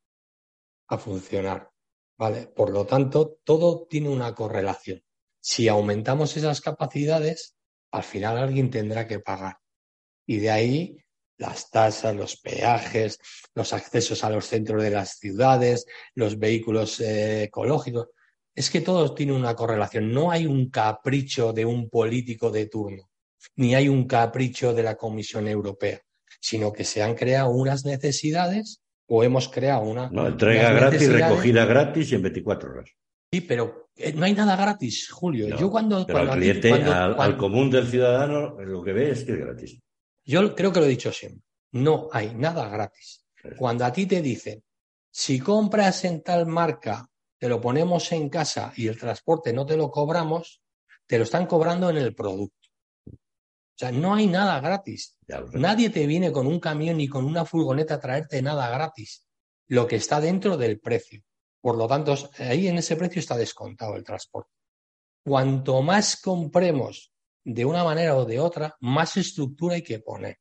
a 0.87 0.97
funcionar. 0.97 1.71
¿Vale? 2.17 2.47
Por 2.47 2.69
lo 2.69 2.85
tanto, 2.85 3.39
todo 3.43 3.87
tiene 3.89 4.07
una 4.07 4.33
correlación. 4.33 5.03
Si 5.41 5.67
aumentamos 5.67 6.37
esas 6.37 6.61
capacidades, 6.61 7.54
al 7.95 8.03
final 8.03 8.37
alguien 8.37 8.69
tendrá 8.69 9.07
que 9.07 9.19
pagar. 9.19 9.57
Y 10.27 10.37
de 10.37 10.51
ahí 10.51 10.97
las 11.37 11.69
tasas, 11.69 12.15
los 12.15 12.37
peajes, 12.37 13.19
los 13.53 13.73
accesos 13.73 14.23
a 14.23 14.29
los 14.29 14.45
centros 14.45 14.81
de 14.81 14.89
las 14.89 15.17
ciudades, 15.17 15.85
los 16.13 16.39
vehículos 16.39 16.99
eh, 16.99 17.43
ecológicos. 17.43 18.07
Es 18.53 18.69
que 18.69 18.81
todo 18.81 19.13
tiene 19.13 19.33
una 19.33 19.55
correlación. 19.55 20.11
No 20.11 20.31
hay 20.31 20.45
un 20.45 20.69
capricho 20.69 21.51
de 21.51 21.65
un 21.65 21.89
político 21.89 22.51
de 22.51 22.67
turno, 22.67 23.09
ni 23.57 23.75
hay 23.75 23.89
un 23.89 24.07
capricho 24.07 24.73
de 24.73 24.83
la 24.83 24.95
Comisión 24.95 25.47
Europea, 25.47 25.99
sino 26.39 26.71
que 26.71 26.85
se 26.85 27.03
han 27.03 27.15
creado 27.15 27.49
unas 27.49 27.83
necesidades 27.85 28.81
o 29.07 29.23
hemos 29.23 29.49
creado 29.49 29.83
una... 29.83 30.09
No, 30.09 30.25
entrega 30.25 30.71
gratis, 30.71 31.11
recogida 31.11 31.65
gratis 31.65 32.11
y 32.11 32.15
en 32.15 32.21
24 32.23 32.71
horas. 32.71 32.89
Sí, 33.31 33.41
pero 33.41 33.84
no 34.15 34.25
hay 34.25 34.33
nada 34.33 34.55
gratis, 34.55 35.09
Julio. 35.09 35.57
yo 35.57 35.69
cuando... 35.71 36.05
Pero 36.05 36.19
al 36.19 36.31
cliente, 36.31 36.71
al, 36.73 37.37
común 37.37 37.69
del 37.69 37.87
ciudadano, 37.87 38.59
lo 38.61 38.83
que 38.83 38.93
ve 38.93 39.11
es 39.11 39.23
que 39.23 39.33
es 39.33 39.39
gratis. 39.39 39.79
Yo 40.23 40.55
creo 40.55 40.73
que 40.73 40.79
lo 40.79 40.85
he 40.85 40.89
dicho 40.89 41.11
siempre. 41.11 41.43
No 41.71 42.09
hay 42.11 42.33
nada 42.33 42.67
gratis. 42.69 43.25
Cuando 43.57 43.85
a 43.85 43.93
ti 43.93 44.05
te 44.05 44.21
dicen, 44.21 44.63
si 45.11 45.39
compras 45.39 46.03
en 46.03 46.23
tal 46.23 46.45
marca, 46.45 47.09
te 47.37 47.47
lo 47.47 47.61
ponemos 47.61 48.11
en 48.11 48.29
casa 48.29 48.73
y 48.75 48.87
el 48.87 48.97
transporte 48.97 49.53
no 49.53 49.65
te 49.65 49.77
lo 49.77 49.91
cobramos, 49.91 50.61
te 51.05 51.17
lo 51.17 51.23
están 51.23 51.45
cobrando 51.45 51.89
en 51.89 51.97
el 51.97 52.15
producto. 52.15 52.69
O 53.07 53.77
sea, 53.77 53.91
no 53.91 54.15
hay 54.15 54.27
nada 54.27 54.59
gratis. 54.61 55.17
Nadie 55.53 55.89
te 55.89 56.07
viene 56.07 56.31
con 56.31 56.47
un 56.47 56.59
camión 56.59 56.97
ni 56.97 57.07
con 57.07 57.25
una 57.25 57.45
furgoneta 57.45 57.95
a 57.95 57.99
traerte 57.99 58.41
nada 58.41 58.69
gratis. 58.69 59.27
Lo 59.67 59.85
que 59.85 59.97
está 59.97 60.21
dentro 60.21 60.57
del 60.57 60.79
precio. 60.79 61.21
Por 61.65 61.77
lo 61.77 61.87
tanto, 61.87 62.15
ahí 62.37 62.67
en 62.67 62.77
ese 62.77 62.95
precio 62.95 63.19
está 63.19 63.35
descontado 63.35 63.95
el 63.95 64.03
transporte. 64.03 64.51
Cuanto 65.23 65.81
más 65.81 66.21
compremos 66.21 67.11
de 67.43 67.65
una 67.65 67.83
manera 67.83 68.15
o 68.15 68.23
de 68.23 68.39
otra, 68.39 68.77
más 68.81 69.17
estructura 69.17 69.73
hay 69.73 69.81
que 69.81 69.97
poner. 69.97 70.37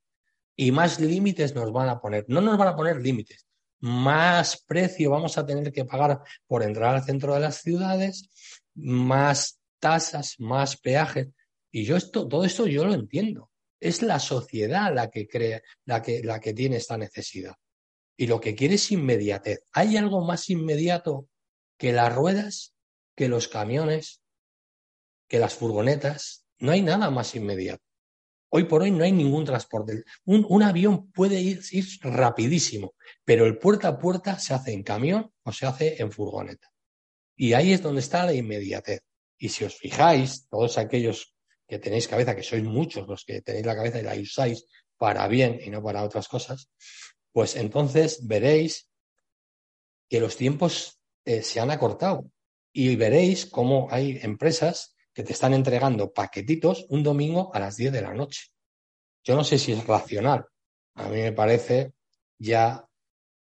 Y 0.55 0.71
más 0.71 0.99
límites 0.99 1.55
nos 1.55 1.71
van 1.71 1.89
a 1.89 1.99
poner. 1.99 2.25
No 2.27 2.41
nos 2.41 2.59
van 2.59 2.67
a 2.67 2.75
poner 2.75 3.01
límites. 3.01 3.47
Más 3.79 4.63
precio 4.67 5.09
vamos 5.09 5.35
a 5.39 5.45
tener 5.47 5.71
que 5.71 5.83
pagar 5.83 6.21
por 6.45 6.61
entrar 6.61 6.93
al 6.93 7.03
centro 7.03 7.33
de 7.33 7.39
las 7.39 7.55
ciudades, 7.55 8.29
más 8.75 9.59
tasas, 9.79 10.35
más 10.37 10.77
peajes. 10.77 11.29
Y 11.71 11.85
yo 11.85 11.97
esto, 11.97 12.27
todo 12.27 12.45
esto 12.45 12.67
yo 12.67 12.85
lo 12.85 12.93
entiendo. 12.93 13.49
Es 13.79 14.03
la 14.03 14.19
sociedad 14.19 14.93
la 14.93 15.09
que 15.09 15.27
crea, 15.27 15.59
la 15.85 16.03
que, 16.03 16.21
la 16.21 16.39
que 16.39 16.53
tiene 16.53 16.75
esta 16.75 16.99
necesidad. 16.99 17.55
Y 18.17 18.27
lo 18.27 18.39
que 18.39 18.55
quiere 18.55 18.75
es 18.75 18.91
inmediatez. 18.91 19.63
¿Hay 19.73 19.97
algo 19.97 20.23
más 20.25 20.49
inmediato 20.49 21.27
que 21.77 21.91
las 21.91 22.13
ruedas, 22.13 22.73
que 23.15 23.27
los 23.27 23.47
camiones, 23.47 24.21
que 25.27 25.39
las 25.39 25.55
furgonetas? 25.55 26.45
No 26.59 26.71
hay 26.71 26.81
nada 26.81 27.09
más 27.09 27.35
inmediato. 27.35 27.83
Hoy 28.49 28.63
por 28.65 28.83
hoy 28.83 28.91
no 28.91 29.03
hay 29.03 29.11
ningún 29.11 29.43
transporte. 29.43 30.03
Un, 30.23 30.63
avión 30.63 31.11
puede 31.11 31.41
ir, 31.41 31.59
ir, 31.71 31.85
rapidísimo, 32.01 32.93
pero 33.25 33.45
el 33.45 33.57
puerta 33.57 33.89
a 33.89 33.99
puerta 33.99 34.39
se 34.39 34.53
hace 34.53 34.71
en 34.71 34.83
camión 34.83 35.33
o 35.43 35.51
se 35.51 35.65
hace 35.65 36.01
en 36.01 36.11
furgoneta. 36.11 36.71
Y 37.35 37.51
ahí 37.51 37.73
es 37.73 37.81
donde 37.81 37.99
está 37.99 38.25
la 38.25 38.33
inmediatez. 38.33 39.01
Y 39.37 39.49
si 39.49 39.65
os 39.65 39.75
fijáis, 39.75 40.47
todos 40.47 40.77
aquellos 40.77 41.35
que 41.67 41.79
tenéis 41.79 42.07
cabeza, 42.07 42.35
que 42.35 42.43
sois 42.43 42.63
muchos 42.63 43.07
los 43.07 43.25
que 43.25 43.41
tenéis 43.41 43.65
la 43.65 43.75
cabeza 43.75 43.99
y 43.99 44.03
la 44.03 44.15
usáis 44.15 44.65
para 44.97 45.27
bien 45.27 45.59
y 45.61 45.69
no 45.69 45.83
para 45.83 46.03
otras 46.03 46.27
cosas, 46.27 46.69
pues 47.35 47.57
entonces 47.57 48.25
veréis 48.25 48.89
que 50.09 50.21
los 50.21 50.37
tiempos 50.37 51.01
eh, 51.25 51.41
se 51.41 51.59
han 51.59 51.69
acortado 51.69 52.31
y 52.71 52.95
veréis 52.95 53.45
cómo 53.45 53.89
hay 53.91 54.19
empresas 54.21 54.95
que 55.13 55.21
te 55.21 55.33
están 55.33 55.53
entregando 55.53 56.13
paquetitos 56.13 56.85
un 56.87 57.03
domingo 57.03 57.53
a 57.53 57.59
las 57.59 57.75
10 57.75 57.91
de 57.91 58.01
la 58.01 58.13
noche. 58.13 58.45
Yo 59.21 59.35
no 59.35 59.43
sé 59.43 59.59
si 59.59 59.73
es 59.73 59.85
racional. 59.85 60.45
A 60.93 61.09
mí 61.09 61.23
me 61.23 61.33
parece 61.33 61.91
ya, 62.39 62.87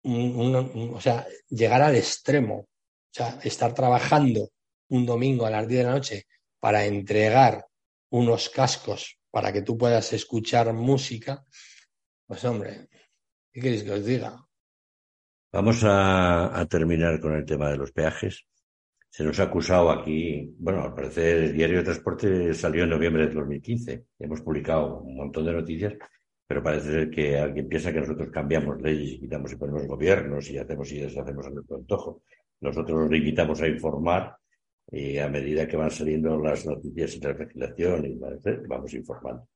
o 0.03 0.99
sea, 0.99 1.25
llegar 1.47 1.81
al 1.81 1.95
extremo, 1.95 2.55
o 2.55 2.67
sea, 3.09 3.39
estar 3.41 3.73
trabajando 3.73 4.51
un 4.89 5.05
domingo 5.05 5.45
a 5.45 5.49
las 5.49 5.65
10 5.65 5.77
de 5.77 5.85
la 5.85 5.93
noche 5.93 6.27
para 6.59 6.83
entregar 6.83 7.65
unos 8.09 8.49
cascos 8.49 9.17
para 9.31 9.53
que 9.53 9.61
tú 9.61 9.77
puedas 9.77 10.11
escuchar 10.11 10.73
música, 10.73 11.45
pues 12.25 12.43
hombre, 12.43 12.89
¿qué 13.57 13.61
queréis 13.61 13.83
que 13.83 13.91
os 13.91 14.05
diga? 14.05 14.31
Vamos 15.51 15.81
a, 15.83 16.63
terminar 16.69 17.19
con 17.19 17.33
el 17.33 17.43
tema 17.43 17.69
de 17.71 17.77
los 17.77 17.91
peajes. 17.91 18.45
Se 19.09 19.23
nos 19.23 19.39
ha 19.39 19.43
acusado 19.49 19.89
aquí, 19.89 20.53
bueno, 20.59 20.83
al 20.83 20.93
parecer 20.93 21.37
el 21.45 21.53
diario 21.53 21.77
de 21.79 21.85
transporte 21.85 22.53
salió 22.53 22.83
en 22.83 22.91
noviembre 22.91 23.25
de 23.25 23.33
2015. 23.33 24.05
Hemos 24.19 24.41
publicado 24.41 24.99
un 24.99 25.15
montón 25.15 25.43
de 25.43 25.53
noticias, 25.53 25.93
pero 26.45 26.61
parece 26.61 26.91
ser 26.91 27.09
que 27.09 27.35
alguien 27.39 27.67
piensa 27.67 27.91
que 27.91 28.01
nosotros 28.01 28.29
cambiamos 28.31 28.79
leyes 28.79 29.13
y 29.13 29.19
quitamos 29.21 29.51
y 29.51 29.55
ponemos 29.55 29.87
gobiernos 29.87 30.47
y 30.51 30.59
hacemos 30.59 30.91
y 30.91 30.99
deshacemos 30.99 31.47
a 31.47 31.49
nuestro 31.49 31.77
antojo. 31.77 32.21
Nosotros 32.61 32.99
nos 32.99 33.09
limitamos 33.09 33.59
a 33.61 33.67
informar 33.67 34.37
y 34.91 35.17
a 35.17 35.29
medida 35.29 35.67
que 35.67 35.77
van 35.77 35.89
saliendo 35.89 36.37
las 36.37 36.63
noticias 36.63 37.15
y 37.15 37.21
la 37.21 37.33
legislación 37.33 38.05
y 38.05 38.19
vamos 38.67 38.93
informando. 38.93 39.47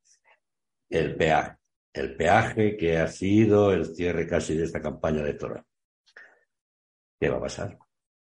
El 0.89 1.15
peaje, 1.15 1.60
el 1.93 2.15
peaje 2.15 2.77
que 2.77 2.97
ha 2.97 3.07
sido 3.07 3.71
el 3.71 3.95
cierre 3.95 4.27
casi 4.27 4.55
de 4.55 4.65
esta 4.65 4.81
campaña 4.81 5.21
electoral. 5.21 5.63
¿Qué 7.19 7.29
va 7.29 7.37
a 7.37 7.41
pasar? 7.41 7.77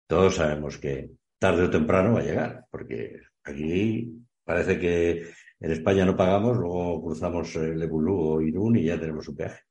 Todos 0.08 0.36
sabemos 0.36 0.78
que 0.78 1.12
tarde 1.40 1.64
o 1.64 1.70
temprano 1.70 2.14
va 2.14 2.20
a 2.20 2.24
llegar, 2.24 2.66
porque 2.70 3.22
aquí 3.44 4.12
parece 4.44 4.80
que 4.80 5.32
en 5.60 5.72
España 5.72 6.06
no 6.06 6.18
pagamos, 6.18 6.58
luego 6.58 7.04
cruzamos 7.04 7.56
el 7.56 7.82
Ebulú 7.82 8.20
o 8.20 8.42
Irún 8.42 8.78
y 8.78 8.86
ya 8.86 9.00
tenemos 9.00 9.28
un 9.28 9.36
peaje. 9.36 9.62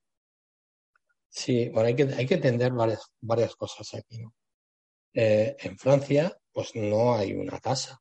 Sí, 1.28 1.68
bueno, 1.68 1.88
hay 1.88 1.96
que, 1.96 2.02
hay 2.02 2.26
que 2.26 2.34
entender 2.34 2.72
varias, 2.72 3.12
varias 3.20 3.54
cosas 3.54 3.94
aquí. 3.94 4.24
Eh, 5.12 5.56
en 5.58 5.76
Francia 5.76 6.36
pues 6.52 6.74
no 6.74 7.14
hay 7.14 7.34
una 7.34 7.58
tasa, 7.58 8.00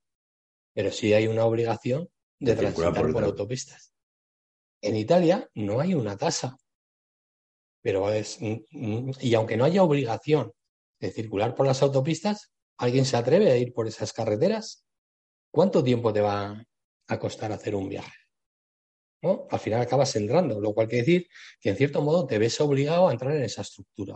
pero 0.73 0.91
sí 0.91 1.13
hay 1.13 1.27
una 1.27 1.45
obligación 1.45 2.09
de, 2.39 2.55
transitar 2.55 3.11
por, 3.11 3.23
autopistas. 3.23 3.93
En 4.82 4.95
Italia 4.95 5.49
no 5.55 5.80
hay 5.80 5.93
una 5.93 6.17
tasa, 6.17 6.57
pero 7.82 8.11
es 8.11 8.38
y 8.41 9.34
aunque 9.34 9.57
no 9.57 9.65
haya 9.65 9.84
obligación 9.84 10.51
de 10.99 11.11
circular 11.11 11.55
por 11.55 11.65
las 11.65 11.82
autopistas, 11.82 12.51
¿alguien 12.77 13.05
se 13.05 13.17
atreve 13.17 13.51
a 13.51 13.57
ir 13.57 13.73
por 13.73 13.88
esas 13.88 14.13
carreteras? 14.13 14.86
¿Cuánto 15.51 15.84
tiempo 15.84 16.13
te 16.13 16.21
va 16.21 16.63
a 17.07 17.19
costar 17.19 17.51
hacer 17.51 17.75
un 17.75 17.89
viaje? 17.89 18.13
¿No? 19.21 19.47
Al 19.49 19.59
final 19.59 19.82
acabas 19.82 20.15
entrando, 20.15 20.61
lo 20.61 20.73
cual 20.73 20.88
quiere 20.88 21.05
decir 21.05 21.27
que 21.59 21.69
en 21.69 21.75
cierto 21.75 22.01
modo 22.01 22.25
te 22.25 22.38
ves 22.38 22.59
obligado 22.61 23.09
a 23.09 23.11
entrar 23.11 23.36
en 23.36 23.43
esa 23.43 23.63
estructura. 23.63 24.15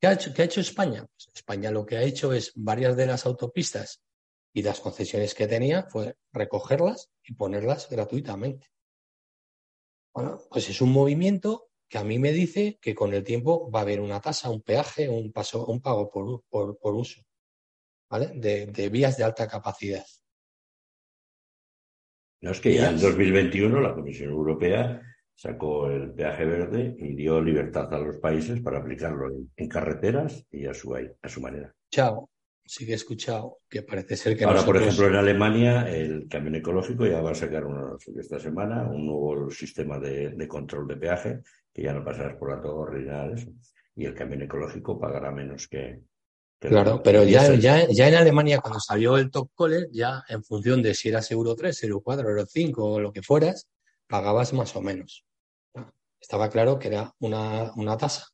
¿Qué 0.00 0.06
ha, 0.06 0.12
hecho, 0.12 0.60
España? 0.60 1.06
Pues 1.06 1.28
España 1.34 1.70
lo 1.70 1.86
que 1.86 1.96
ha 1.96 2.02
hecho 2.02 2.32
es 2.32 2.52
varias 2.54 2.96
de 2.96 3.06
las 3.06 3.26
autopistas 3.26 4.02
y 4.52 4.62
las 4.62 4.80
concesiones 4.80 5.34
que 5.34 5.48
tenía 5.48 5.84
fue 5.84 6.16
recogerlas 6.32 7.10
y 7.24 7.34
ponerlas 7.34 7.88
gratuitamente. 7.88 8.68
Bueno, 10.16 10.40
pues 10.48 10.70
es 10.70 10.80
un 10.80 10.92
movimiento 10.92 11.68
que 11.90 11.98
a 11.98 12.04
mí 12.04 12.18
me 12.18 12.32
dice 12.32 12.78
que 12.80 12.94
con 12.94 13.12
el 13.12 13.22
tiempo 13.22 13.70
va 13.70 13.80
a 13.80 13.82
haber 13.82 14.00
una 14.00 14.18
tasa, 14.18 14.48
un 14.48 14.62
peaje, 14.62 15.10
un, 15.10 15.30
paso, 15.30 15.66
un 15.66 15.82
pago 15.82 16.10
por, 16.10 16.42
por, 16.78 16.94
uso 16.94 17.20
¿vale? 18.08 18.28
de, 18.34 18.64
de, 18.64 18.88
vías 18.88 19.18
de 19.18 19.24
alta 19.24 19.46
capacidad. 19.46 20.06
No 22.40 22.52
es 22.52 22.60
que 22.60 22.72
ya 22.72 22.88
en 22.88 22.98
2021 22.98 23.78
la 23.78 23.94
Comisión 23.94 24.30
Europea 24.30 25.02
sacó 25.34 25.90
el 25.90 26.14
peaje 26.14 26.46
verde 26.46 26.96
y 26.98 27.14
dio 27.14 27.42
libertad 27.42 27.92
a 27.92 27.98
los 27.98 28.16
países 28.16 28.62
para 28.62 28.78
aplicarlo 28.78 29.28
en, 29.54 29.68
carreteras 29.68 30.46
y 30.50 30.64
a 30.64 30.72
su, 30.72 30.94
a 30.94 31.28
su 31.28 31.42
manera. 31.42 31.74
Chao. 31.90 32.30
Sí 32.66 32.84
que 32.84 32.92
he 32.92 32.96
escuchado 32.96 33.60
que 33.68 33.82
parece 33.82 34.16
ser 34.16 34.36
que 34.36 34.44
Ahora, 34.44 34.64
por 34.64 34.76
ejemplo, 34.76 35.06
en 35.06 35.14
Alemania, 35.14 35.88
el 35.88 36.28
camión 36.28 36.56
ecológico 36.56 37.06
ya 37.06 37.20
va 37.20 37.30
a 37.30 37.34
sacar 37.34 37.64
esta 38.16 38.38
semana 38.38 38.88
un 38.88 39.06
nuevo 39.06 39.50
sistema 39.50 39.98
de, 39.98 40.46
control 40.48 40.88
de 40.88 40.96
peaje, 40.96 41.40
que 41.72 41.82
ya 41.82 41.92
no 41.92 42.04
pasarás 42.04 42.36
por 42.36 42.50
la 42.50 42.60
torre 42.60 43.02
y 43.02 43.04
nada 43.04 43.28
de 43.28 43.34
eso. 43.34 43.48
Y 43.94 44.04
el 44.04 44.14
camión 44.14 44.42
ecológico 44.42 44.98
pagará 44.98 45.30
menos 45.30 45.68
que. 45.68 46.00
claro, 46.58 47.02
pero 47.02 47.24
ya, 47.24 47.54
ya, 47.54 47.88
ya 47.88 48.08
en 48.08 48.14
Alemania, 48.14 48.60
cuando 48.60 48.80
salió 48.80 49.16
el 49.16 49.30
top 49.30 49.50
collar, 49.54 49.86
ya 49.92 50.24
en 50.28 50.42
función 50.42 50.82
de 50.82 50.94
si 50.94 51.08
eras 51.08 51.30
Euro 51.30 51.54
3, 51.54 51.84
Euro 51.84 52.00
4, 52.00 52.28
Euro 52.28 52.46
5 52.46 52.84
o 52.84 53.00
lo 53.00 53.12
que 53.12 53.22
fueras, 53.22 53.68
pagabas 54.06 54.52
más 54.52 54.74
o 54.76 54.82
menos. 54.82 55.24
Estaba 56.20 56.50
claro 56.50 56.78
que 56.78 56.88
era 56.88 57.14
una, 57.20 57.72
una 57.76 57.96
tasa 57.96 58.26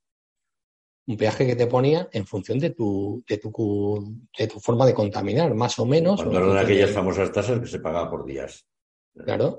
un 1.06 1.16
peaje 1.16 1.46
que 1.46 1.56
te 1.56 1.66
ponía 1.66 2.08
en 2.12 2.26
función 2.26 2.58
de 2.58 2.70
tu, 2.70 3.24
de 3.26 3.38
tu, 3.38 4.18
de 4.38 4.46
tu 4.46 4.60
forma 4.60 4.86
de 4.86 4.94
contaminar, 4.94 5.52
más 5.54 5.78
o 5.78 5.86
menos. 5.86 6.22
Cuando 6.22 6.38
eran 6.38 6.64
aquellas 6.64 6.90
famosas 6.90 7.32
tasas 7.32 7.60
que 7.60 7.66
se 7.66 7.80
pagaba 7.80 8.10
por 8.10 8.24
días. 8.24 8.66
Claro. 9.14 9.58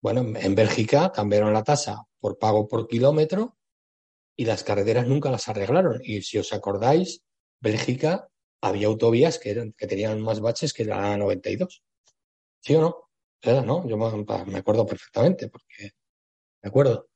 Bueno, 0.00 0.20
en 0.36 0.54
Bélgica 0.54 1.12
cambiaron 1.12 1.52
la 1.52 1.62
tasa 1.62 2.04
por 2.18 2.38
pago 2.38 2.66
por 2.66 2.88
kilómetro 2.88 3.56
y 4.36 4.44
las 4.44 4.64
carreteras 4.64 5.06
nunca 5.06 5.30
las 5.30 5.48
arreglaron. 5.48 6.00
Y 6.02 6.22
si 6.22 6.38
os 6.38 6.52
acordáis, 6.52 7.22
Bélgica 7.60 8.28
había 8.60 8.88
autovías 8.88 9.38
que, 9.38 9.50
eran, 9.50 9.72
que 9.72 9.86
tenían 9.86 10.20
más 10.20 10.40
baches 10.40 10.72
que 10.72 10.84
la 10.84 11.16
92. 11.16 11.82
¿Sí 12.60 12.74
o 12.74 12.80
no? 12.80 13.08
Era, 13.40 13.62
¿no? 13.62 13.86
Yo 13.88 13.96
me 13.96 14.58
acuerdo 14.58 14.86
perfectamente 14.86 15.48
porque 15.48 15.90
me 16.62 16.68
acuerdo. 16.68 17.08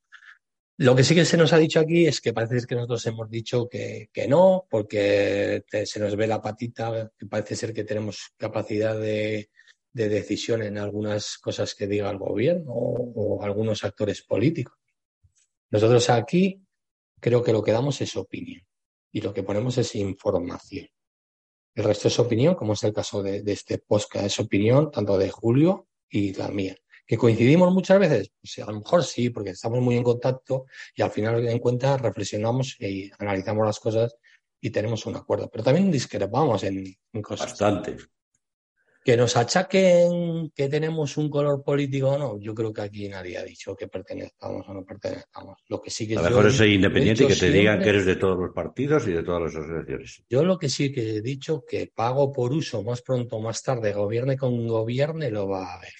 Lo 0.78 0.94
que 0.94 1.04
sí 1.04 1.14
que 1.14 1.24
se 1.24 1.38
nos 1.38 1.54
ha 1.54 1.58
dicho 1.58 1.80
aquí 1.80 2.06
es 2.06 2.20
que 2.20 2.34
parece 2.34 2.66
que 2.66 2.74
nosotros 2.74 3.06
hemos 3.06 3.30
dicho 3.30 3.66
que, 3.66 4.10
no, 4.28 4.66
porque 4.68 5.64
se 5.86 5.98
nos 5.98 6.14
ve 6.16 6.26
la 6.26 6.42
patita, 6.42 7.10
que 7.16 7.24
parece 7.24 7.56
ser 7.56 7.72
que 7.72 7.84
tenemos 7.84 8.34
capacidad 8.36 8.98
de, 8.98 9.48
decisión 9.90 10.62
en 10.62 10.76
algunas 10.76 11.38
cosas 11.38 11.74
que 11.74 11.86
diga 11.86 12.10
el 12.10 12.18
gobierno 12.18 12.70
o, 12.74 13.42
algunos 13.42 13.84
actores 13.84 14.20
políticos. 14.20 14.76
Nosotros 15.70 16.10
aquí 16.10 16.62
creo 17.18 17.42
que 17.42 17.54
lo 17.54 17.62
que 17.62 17.72
damos 17.72 18.02
es 18.02 18.14
opinión 18.14 18.60
y 19.10 19.22
lo 19.22 19.32
que 19.32 19.42
ponemos 19.42 19.78
es 19.78 19.94
información. 19.94 20.88
El 21.74 21.84
resto 21.84 22.08
es 22.08 22.18
opinión, 22.18 22.54
como 22.54 22.74
es 22.74 22.84
el 22.84 22.92
caso 22.92 23.22
de, 23.22 23.42
de 23.42 23.52
este 23.52 23.78
podcast, 23.78 24.26
es 24.26 24.38
opinión 24.40 24.90
tanto 24.90 25.16
de 25.16 25.30
Julio 25.30 25.88
y 26.10 26.34
la 26.34 26.48
mía. 26.48 26.76
¿Que 27.06 27.16
coincidimos 27.16 27.72
muchas 27.72 28.00
veces? 28.00 28.32
Pues 28.40 28.58
a 28.58 28.72
lo 28.72 28.80
mejor 28.80 29.04
sí, 29.04 29.30
porque 29.30 29.50
estamos 29.50 29.80
muy 29.80 29.96
en 29.96 30.02
contacto 30.02 30.66
y 30.94 31.02
al 31.02 31.10
final 31.10 31.46
en 31.46 31.58
cuenta 31.60 31.96
reflexionamos 31.96 32.76
y 32.80 33.10
analizamos 33.18 33.64
las 33.64 33.78
cosas 33.78 34.16
y 34.60 34.70
tenemos 34.70 35.06
un 35.06 35.14
acuerdo. 35.14 35.48
Pero 35.48 35.62
también 35.62 35.90
discrepamos 35.90 36.64
en, 36.64 36.96
cosas. 37.22 37.50
Bastante. 37.50 37.96
Que 39.04 39.16
nos 39.16 39.36
achaquen 39.36 40.50
que 40.52 40.68
tenemos 40.68 41.16
un 41.16 41.30
color 41.30 41.62
político 41.62 42.08
o 42.08 42.18
no, 42.18 42.40
yo 42.40 42.52
creo 42.52 42.72
que 42.72 42.80
aquí 42.80 43.08
nadie 43.08 43.38
ha 43.38 43.44
dicho 43.44 43.76
que 43.76 43.86
pertenezcamos 43.86 44.68
o 44.68 44.74
no 44.74 44.84
pertenezcamos. 44.84 45.62
Lo 45.68 45.80
que 45.80 45.90
sí 45.90 46.08
que 46.08 46.16
a 46.16 46.22
lo 46.22 46.28
mejor 46.28 46.48
es 46.48 46.60
independiente 46.60 47.22
y 47.22 47.28
que 47.28 47.36
te 47.36 47.52
digan 47.52 47.80
que 47.80 47.90
eres 47.90 48.04
de 48.04 48.16
todos 48.16 48.36
los 48.36 48.52
partidos 48.52 49.06
y 49.06 49.12
de 49.12 49.22
todas 49.22 49.42
las 49.42 49.54
asociaciones. 49.54 50.24
Yo 50.28 50.42
lo 50.42 50.58
que 50.58 50.68
sí 50.68 50.92
que 50.92 51.18
he 51.18 51.20
dicho 51.20 51.64
que 51.64 51.92
pago 51.94 52.32
por 52.32 52.52
uso 52.52 52.82
más 52.82 53.00
pronto 53.02 53.36
o 53.36 53.40
más 53.40 53.62
tarde, 53.62 53.92
gobierne 53.92 54.36
con 54.36 54.66
gobierne, 54.66 55.30
lo 55.30 55.46
va 55.46 55.74
a 55.74 55.80
ver. 55.80 55.92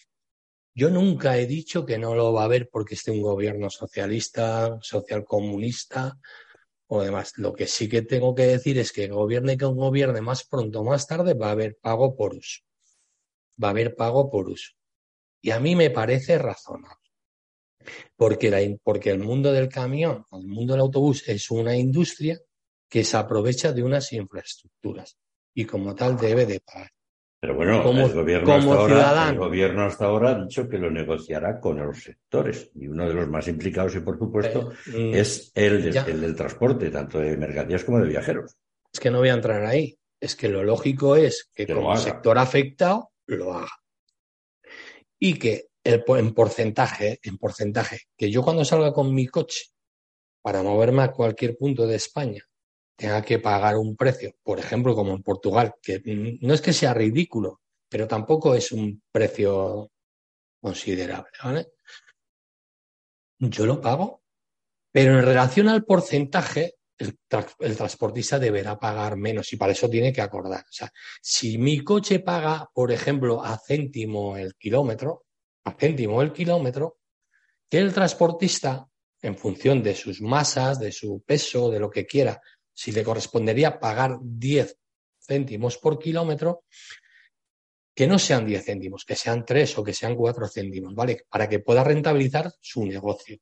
Yo 0.79 0.91
nunca 0.91 1.39
he 1.39 1.47
dicho 1.47 1.87
que 1.87 1.97
no 1.97 2.15
lo 2.15 2.35
va 2.35 2.43
a 2.43 2.45
haber 2.45 2.69
porque 2.69 2.97
esté 2.97 3.11
un 3.11 3.23
gobierno 3.23 3.71
socialista, 3.71 4.79
socialcomunista 4.83 6.19
o 6.89 7.03
demás. 7.03 7.33
Lo 7.39 7.55
que 7.55 7.67
sí 7.67 7.89
que 7.89 8.03
tengo 8.03 8.35
que 8.35 8.43
decir 8.43 8.77
es 8.77 8.93
que 8.93 9.09
gobierne 9.09 9.57
que 9.57 9.65
gobierne 9.65 10.21
más 10.21 10.45
pronto 10.45 10.81
o 10.81 10.85
más 10.85 11.07
tarde 11.07 11.33
va 11.33 11.49
a 11.49 11.53
haber 11.53 11.79
pago 11.81 12.15
por 12.15 12.35
uso. 12.35 12.61
Va 13.63 13.69
a 13.69 13.71
haber 13.71 13.95
pago 13.95 14.31
por 14.31 14.51
uso. 14.51 14.73
Y 15.41 15.51
a 15.51 15.61
mí 15.61 15.75
me 15.75 15.89
parece 15.89 16.37
razonable. 16.37 17.11
Porque, 18.15 18.79
porque 18.83 19.09
el 19.09 19.21
mundo 19.21 19.53
del 19.53 19.71
camión, 19.71 20.27
el 20.31 20.47
mundo 20.47 20.75
del 20.75 20.83
autobús 20.83 21.27
es 21.27 21.51
una 21.51 21.75
industria 21.75 22.39
que 22.87 23.03
se 23.03 23.17
aprovecha 23.17 23.73
de 23.73 23.83
unas 23.83 24.13
infraestructuras 24.13 25.17
y 25.55 25.65
como 25.65 25.95
tal 25.95 26.19
debe 26.19 26.45
de 26.45 26.61
pagar. 26.61 26.91
Pero 27.47 27.55
bueno, 27.55 28.05
el, 28.05 28.13
gobierno 28.13 28.55
hasta 28.55 28.75
ahora, 28.75 29.29
el 29.29 29.39
gobierno 29.39 29.83
hasta 29.85 30.05
ahora 30.07 30.31
ha 30.31 30.43
dicho 30.43 30.69
que 30.69 30.79
lo 30.79 30.91
negociará 30.91 31.61
con 31.61 31.79
los 31.79 32.03
sectores 32.03 32.73
y 32.75 32.89
uno 32.89 33.07
de 33.07 33.15
los 33.15 33.29
más 33.29 33.47
implicados, 33.47 33.95
y 33.95 34.01
por 34.01 34.19
supuesto, 34.19 34.73
mm, 34.87 35.15
es 35.15 35.53
el, 35.55 35.93
del 35.93 36.35
transporte, 36.35 36.91
tanto 36.91 37.21
de 37.21 37.37
mercancías 37.37 37.85
como 37.85 38.01
de 38.01 38.09
viajeros. 38.09 38.57
Es 38.93 38.99
que 38.99 39.13
no 39.13 39.19
voy 39.19 39.29
a 39.29 39.35
entrar 39.35 39.65
ahí. 39.65 39.97
Es 40.19 40.35
que 40.35 40.49
lo 40.49 40.65
lógico 40.65 41.15
es 41.15 41.49
que, 41.55 41.69
como 41.69 41.97
sector 41.97 42.37
afectado 42.37 43.11
lo 43.27 43.55
haga. 43.55 43.71
Y 45.21 45.39
que 45.39 45.67
el, 45.85 46.03
en 46.09 46.35
porcentaje, 46.35 47.21
en 47.23 47.39
porcentaje, 47.39 48.01
que 48.17 48.29
yo 48.29 48.43
cuando 48.43 48.65
salga 48.65 48.93
con 48.93 49.15
mi 49.15 49.29
coche 49.29 49.67
para 50.43 50.65
moverme 50.65 51.03
a 51.03 51.13
cualquier 51.13 51.57
punto 51.57 51.87
de 51.87 51.95
España 51.95 52.43
tenga 52.97 53.23
que 53.23 53.39
pagar 53.39 53.77
un 53.77 53.95
precio, 53.95 54.35
por 54.43 54.59
ejemplo, 54.59 54.95
como 54.95 55.13
en 55.13 55.23
Portugal, 55.23 55.75
que 55.83 56.01
no 56.41 56.55
es 56.55 56.61
que 56.61 56.73
sea 56.73 56.95
ridículo, 56.95 57.61
pero 57.89 58.09
tampoco 58.09 58.55
es 58.55 58.73
un 58.73 59.03
precio 59.13 59.91
considerable, 60.61 61.31
¿vale? 61.45 61.69
Yo 63.39 63.67
lo 63.67 63.81
pago, 63.81 64.23
pero 64.91 65.19
en 65.19 65.25
relación 65.27 65.69
al 65.69 65.85
porcentaje, 65.85 66.77
el, 66.99 67.19
transportista 67.77 68.39
deberá 68.39 68.79
pagar 68.79 69.17
menos 69.17 69.53
y 69.53 69.57
para 69.57 69.73
eso 69.73 69.91
tiene 69.91 70.13
que 70.13 70.23
acordar. 70.23 70.61
O 70.61 70.73
sea, 70.73 70.91
si 71.21 71.59
mi 71.59 71.85
coche 71.85 72.21
paga, 72.21 72.71
por 72.73 72.91
ejemplo, 72.91 73.45
a 73.45 73.59
céntimo 73.59 74.39
el 74.39 74.55
kilómetro, 74.55 75.27
a 75.65 75.73
céntimo 75.73 76.23
el 76.23 76.33
kilómetro, 76.33 76.99
que 77.69 77.79
el 77.79 77.93
transportista, 77.93 78.89
en 79.21 79.37
función 79.37 79.83
de 79.83 79.95
sus 79.95 80.23
masas, 80.23 80.79
de 80.79 80.93
su 80.93 81.23
peso, 81.27 81.71
de 81.71 81.81
lo 81.81 81.91
que 81.91 82.07
quiera, 82.07 82.41
si 82.77 82.93
le 82.93 83.03
correspondería 83.03 83.81
pagar 83.81 84.19
10 84.21 84.79
céntimos 85.19 85.79
por 85.79 85.99
kilómetro, 85.99 86.65
que 87.95 88.07
no 88.07 88.19
sean 88.19 88.45
10 88.45 88.65
céntimos, 88.65 89.05
que 89.07 89.17
sean 89.17 89.47
3 89.47 89.79
o 89.79 89.83
que 89.83 89.95
sean 89.95 90.15
4 90.15 90.47
céntimos, 90.47 90.95
¿vale? 90.95 91.25
Para 91.31 91.49
que 91.49 91.61
pueda 91.61 91.83
rentabilizar 91.83 92.53
su 92.61 92.85
negocio. 92.85 93.39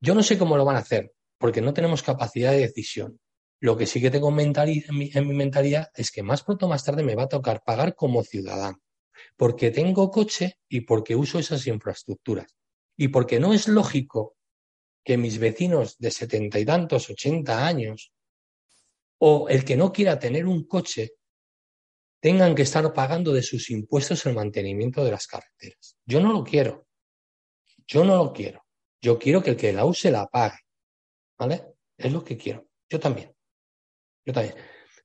Yo 0.00 0.16
no 0.16 0.24
sé 0.24 0.36
cómo 0.36 0.56
lo 0.56 0.64
van 0.64 0.74
a 0.74 0.80
hacer, 0.80 1.12
porque 1.38 1.60
no 1.60 1.72
tenemos 1.72 2.02
capacidad 2.02 2.50
de 2.50 2.58
decisión. 2.58 3.20
Lo 3.60 3.76
que 3.76 3.86
sí 3.86 4.00
que 4.00 4.10
tengo 4.10 4.30
en 4.36 4.52
mi, 4.90 5.10
en 5.14 5.28
mi 5.28 5.34
mentalidad 5.34 5.88
es 5.94 6.10
que 6.10 6.24
más 6.24 6.42
pronto 6.42 6.66
o 6.66 6.68
más 6.68 6.82
tarde 6.82 7.04
me 7.04 7.14
va 7.14 7.24
a 7.24 7.28
tocar 7.28 7.62
pagar 7.62 7.94
como 7.94 8.24
ciudadano, 8.24 8.82
porque 9.36 9.70
tengo 9.70 10.10
coche 10.10 10.58
y 10.68 10.80
porque 10.80 11.14
uso 11.14 11.38
esas 11.38 11.68
infraestructuras. 11.68 12.56
Y 12.96 13.08
porque 13.08 13.38
no 13.38 13.54
es 13.54 13.68
lógico 13.68 14.34
que 15.04 15.16
mis 15.16 15.38
vecinos 15.38 15.96
de 15.98 16.10
setenta 16.10 16.58
y 16.58 16.64
tantos, 16.64 17.08
ochenta 17.10 17.66
años, 17.66 18.11
o 19.24 19.48
el 19.48 19.64
que 19.64 19.76
no 19.76 19.92
quiera 19.92 20.18
tener 20.18 20.46
un 20.46 20.66
coche 20.66 21.12
tengan 22.20 22.56
que 22.56 22.62
estar 22.62 22.92
pagando 22.92 23.32
de 23.32 23.44
sus 23.44 23.70
impuestos 23.70 24.26
el 24.26 24.34
mantenimiento 24.34 25.04
de 25.04 25.12
las 25.12 25.28
carreteras. 25.28 25.96
Yo 26.04 26.20
no 26.20 26.32
lo 26.32 26.42
quiero. 26.42 26.88
Yo 27.86 28.04
no 28.04 28.16
lo 28.16 28.32
quiero. 28.32 28.64
Yo 29.00 29.20
quiero 29.20 29.40
que 29.40 29.50
el 29.50 29.56
que 29.56 29.72
la 29.72 29.84
use 29.84 30.10
la 30.10 30.26
pague. 30.26 30.58
¿Vale? 31.38 31.74
Es 31.96 32.12
lo 32.12 32.24
que 32.24 32.36
quiero. 32.36 32.66
Yo 32.90 32.98
también. 32.98 33.32
Yo 34.26 34.32
también. 34.32 34.56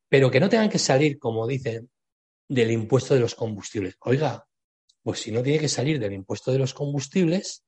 Pero 0.09 0.31
que 0.31 0.39
no 0.39 0.49
tengan 0.49 0.69
que 0.69 0.79
salir, 0.79 1.19
como 1.19 1.45
dicen, 1.45 1.87
del 2.49 2.71
impuesto 2.71 3.13
de 3.13 3.19
los 3.19 3.35
combustibles. 3.35 3.97
Oiga, 3.99 4.47
pues 5.03 5.19
si 5.19 5.31
no 5.31 5.43
tiene 5.43 5.59
que 5.59 5.69
salir 5.69 5.99
del 5.99 6.13
impuesto 6.13 6.51
de 6.51 6.57
los 6.57 6.73
combustibles, 6.73 7.65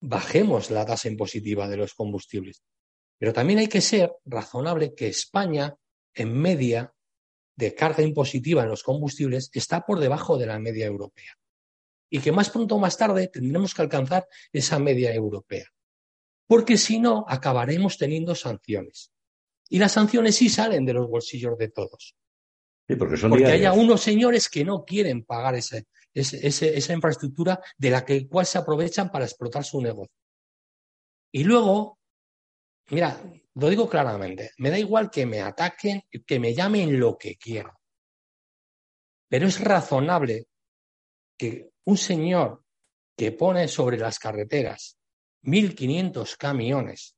bajemos 0.00 0.70
la 0.70 0.86
tasa 0.86 1.08
impositiva 1.08 1.68
de 1.68 1.76
los 1.76 1.92
combustibles. 1.92 2.62
Pero 3.18 3.34
también 3.34 3.58
hay 3.58 3.68
que 3.68 3.82
ser 3.82 4.10
razonable 4.24 4.94
que 4.94 5.08
España 5.08 5.76
en 6.14 6.36
media 6.36 6.94
de 7.56 7.74
carga 7.74 8.02
impositiva 8.02 8.62
en 8.62 8.68
los 8.68 8.82
combustibles 8.82 9.50
está 9.52 9.84
por 9.84 10.00
debajo 10.00 10.38
de 10.38 10.46
la 10.46 10.58
media 10.58 10.86
europea. 10.86 11.32
Y 12.08 12.18
que 12.20 12.32
más 12.32 12.50
pronto 12.50 12.76
o 12.76 12.78
más 12.78 12.96
tarde 12.96 13.28
tendremos 13.28 13.74
que 13.74 13.82
alcanzar 13.82 14.26
esa 14.52 14.78
media 14.78 15.14
europea. 15.14 15.66
Porque 16.46 16.76
si 16.76 16.98
no, 16.98 17.24
acabaremos 17.28 17.96
teniendo 17.98 18.34
sanciones. 18.34 19.12
Y 19.68 19.78
las 19.78 19.92
sanciones 19.92 20.34
sí 20.34 20.48
salen 20.48 20.84
de 20.84 20.94
los 20.94 21.08
bolsillos 21.08 21.56
de 21.56 21.68
todos. 21.68 22.16
porque 22.98 23.16
son 23.16 23.30
porque 23.30 23.46
hay 23.46 23.66
unos 23.66 24.00
señores 24.00 24.48
que 24.48 24.64
no 24.64 24.84
quieren 24.84 25.24
pagar 25.24 25.54
esa 25.54 26.92
infraestructura 26.92 27.60
de 27.78 27.90
la 27.90 28.04
que, 28.04 28.26
cual 28.26 28.46
se 28.46 28.58
aprovechan 28.58 29.12
para 29.12 29.26
explotar 29.26 29.64
su 29.64 29.80
negocio. 29.80 30.16
Y 31.30 31.44
luego, 31.44 32.00
mira, 32.88 33.22
lo 33.54 33.68
digo 33.68 33.88
claramente, 33.88 34.52
me 34.58 34.70
da 34.70 34.78
igual 34.78 35.10
que 35.10 35.26
me 35.26 35.40
ataquen, 35.40 36.02
que 36.26 36.38
me 36.38 36.54
llamen 36.54 36.98
lo 36.98 37.18
que 37.18 37.36
quieran. 37.36 37.74
Pero 39.28 39.46
es 39.46 39.60
razonable 39.60 40.46
que 41.36 41.70
un 41.84 41.96
señor 41.96 42.64
que 43.16 43.32
pone 43.32 43.68
sobre 43.68 43.96
las 43.96 44.18
carreteras 44.18 44.98
1.500 45.42 46.36
camiones, 46.36 47.16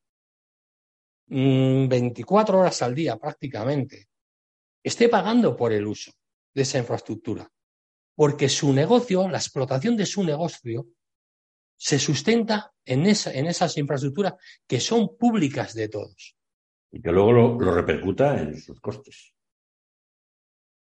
24 1.27 2.57
mm, 2.57 2.61
horas 2.61 2.83
al 2.83 2.95
día 2.95 3.17
prácticamente, 3.17 4.09
esté 4.83 5.09
pagando 5.09 5.57
por 5.57 5.73
el 5.73 5.87
uso 5.87 6.13
de 6.55 6.63
esa 6.63 6.79
infraestructura, 6.79 7.51
porque 8.15 8.49
su 8.49 8.73
negocio, 8.73 9.29
la 9.29 9.39
explotación 9.39 9.97
de 9.97 10.07
su 10.07 10.25
negocio, 10.25 10.87
se 11.83 11.99
sustenta 11.99 12.73
en, 12.85 13.07
esa, 13.07 13.33
en 13.33 13.49
esas 13.49 13.77
infraestructuras 13.77 14.35
que 14.69 14.79
son 14.79 15.17
públicas 15.17 15.75
de 15.75 15.89
todos. 15.89 16.37
Y 16.93 17.03
que 17.03 17.11
luego 17.11 17.33
lo, 17.33 17.61
lo 17.61 17.75
repercuta 17.75 18.41
en 18.41 18.57
sus 18.61 18.81
costes. 18.81 19.35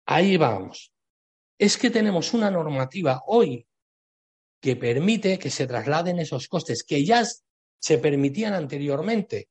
Ahí 0.05 0.37
vamos. 0.37 0.93
Es 1.57 1.79
que 1.79 1.89
tenemos 1.89 2.35
una 2.35 2.51
normativa 2.51 3.23
hoy 3.27 3.67
que 4.61 4.77
permite 4.77 5.39
que 5.39 5.49
se 5.49 5.67
trasladen 5.67 6.19
esos 6.19 6.49
costes, 6.49 6.85
que 6.85 7.03
ya 7.03 7.25
se 7.79 7.97
permitían 7.97 8.53
anteriormente, 8.53 9.49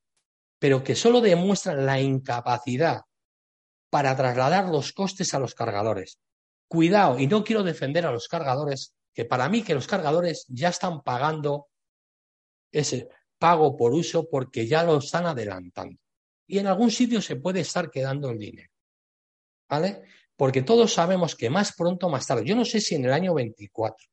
pero 0.59 0.83
que 0.83 0.93
solo 0.93 1.19
demuestran 1.19 1.83
la 1.83 1.99
incapacidad 1.99 3.01
para 3.89 4.15
trasladar 4.15 4.69
los 4.69 4.93
costes 4.93 5.33
a 5.33 5.39
los 5.39 5.55
cargadores. 5.55 6.19
Cuidado, 6.67 7.17
y 7.17 7.25
no 7.25 7.43
quiero 7.43 7.63
defender 7.63 8.05
a 8.05 8.11
los 8.11 8.27
cargadores, 8.27 8.93
que 9.19 9.25
para 9.25 9.49
mí 9.49 9.63
que 9.63 9.73
los 9.73 9.85
cargadores 9.85 10.45
ya 10.47 10.69
están 10.69 11.03
pagando 11.03 11.67
ese 12.71 13.09
pago 13.37 13.75
por 13.75 13.93
uso 13.93 14.29
porque 14.29 14.65
ya 14.65 14.81
lo 14.85 14.97
están 14.99 15.25
adelantando. 15.25 15.99
Y 16.47 16.57
en 16.57 16.67
algún 16.67 16.89
sitio 16.89 17.21
se 17.21 17.35
puede 17.35 17.59
estar 17.59 17.91
quedando 17.91 18.29
el 18.29 18.39
dinero. 18.39 18.71
¿Vale? 19.67 20.03
Porque 20.37 20.61
todos 20.61 20.93
sabemos 20.93 21.35
que 21.35 21.49
más 21.49 21.73
pronto 21.75 22.07
más 22.07 22.27
tarde, 22.27 22.45
yo 22.45 22.55
no 22.55 22.63
sé 22.63 22.79
si 22.79 22.95
en 22.95 23.03
el 23.03 23.11
año 23.11 23.33
24, 23.33 24.07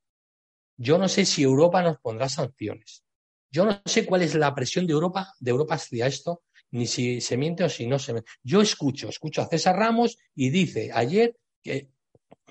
yo 0.76 0.98
no 0.98 1.08
sé 1.08 1.24
si 1.24 1.44
Europa 1.44 1.82
nos 1.82 1.98
pondrá 1.98 2.28
sanciones. 2.28 3.04
Yo 3.48 3.64
no 3.64 3.80
sé 3.84 4.06
cuál 4.06 4.22
es 4.22 4.34
la 4.34 4.52
presión 4.56 4.88
de 4.88 4.92
Europa, 4.92 5.32
de 5.38 5.52
Europa 5.52 5.76
hacia 5.76 6.08
esto, 6.08 6.42
ni 6.72 6.88
si 6.88 7.20
se 7.20 7.36
miente 7.36 7.62
o 7.62 7.68
si 7.68 7.86
no 7.86 8.00
se 8.00 8.12
miente. 8.12 8.28
Yo 8.42 8.60
escucho, 8.60 9.08
escucho 9.08 9.42
a 9.42 9.46
César 9.46 9.76
Ramos 9.76 10.18
y 10.34 10.50
dice 10.50 10.90
ayer 10.92 11.36
que 11.62 11.92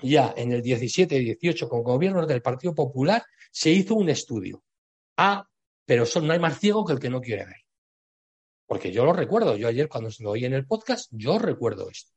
ya 0.02 0.34
en 0.36 0.52
el 0.52 0.62
17 0.62 1.16
y 1.16 1.24
18 1.24 1.68
con 1.68 1.82
gobiernos 1.82 2.26
del 2.26 2.42
Partido 2.42 2.74
Popular 2.74 3.24
se 3.50 3.70
hizo 3.70 3.94
un 3.94 4.08
estudio. 4.08 4.62
Ah, 5.16 5.48
pero 5.84 6.04
no 6.22 6.32
hay 6.32 6.38
más 6.38 6.58
ciego 6.58 6.84
que 6.84 6.92
el 6.92 6.98
que 6.98 7.10
no 7.10 7.20
quiere 7.20 7.46
ver. 7.46 7.56
Porque 8.66 8.90
yo 8.90 9.04
lo 9.04 9.12
recuerdo, 9.12 9.56
yo 9.56 9.68
ayer 9.68 9.88
cuando 9.88 10.10
lo 10.18 10.30
oí 10.30 10.44
en 10.44 10.52
el 10.52 10.66
podcast, 10.66 11.08
yo 11.12 11.38
recuerdo 11.38 11.88
esto. 11.88 12.12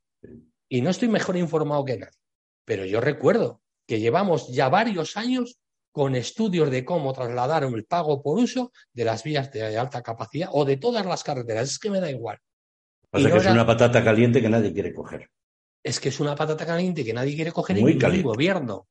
Y 0.67 0.82
no 0.82 0.89
estoy 0.89 1.07
mejor 1.07 1.38
informado 1.38 1.86
que 1.86 1.97
nadie, 1.97 2.17
pero 2.65 2.86
yo 2.86 2.99
recuerdo 2.99 3.61
que 3.88 3.99
llevamos 3.99 4.51
ya 4.51 4.69
varios 4.69 5.15
años 5.15 5.59
con 5.91 6.15
estudios 6.15 6.69
de 6.69 6.86
cómo 6.86 7.13
trasladar 7.13 7.63
el 7.63 7.86
pago 7.86 8.21
por 8.21 8.38
uso 8.38 8.71
de 8.93 9.05
las 9.05 9.23
vías 9.23 9.51
de 9.51 9.77
alta 9.77 10.03
capacidad 10.03 10.49
o 10.51 10.65
de 10.65 10.77
todas 10.77 11.05
las 11.05 11.23
carreteras. 11.23 11.69
Es 11.71 11.80
que 11.80 11.89
me 11.89 11.99
da 11.99 12.09
igual. 12.09 12.39
Pasa 13.09 13.32
que 13.32 13.38
es 13.38 13.45
una 13.47 13.65
patata 13.65 14.03
caliente 14.03 14.41
que 14.41 14.49
nadie 14.49 14.73
quiere 14.73 14.93
coger. 14.93 15.30
Es 15.84 15.99
que 15.99 16.09
es 16.09 16.19
una 16.19 16.36
patata 16.36 16.65
caliente 16.65 17.05
que 17.05 17.13
nadie 17.13 17.36
quiere 17.36 17.51
coger 17.51 17.77
en 17.77 17.86
ningún 17.86 18.21
gobierno. 18.21 18.88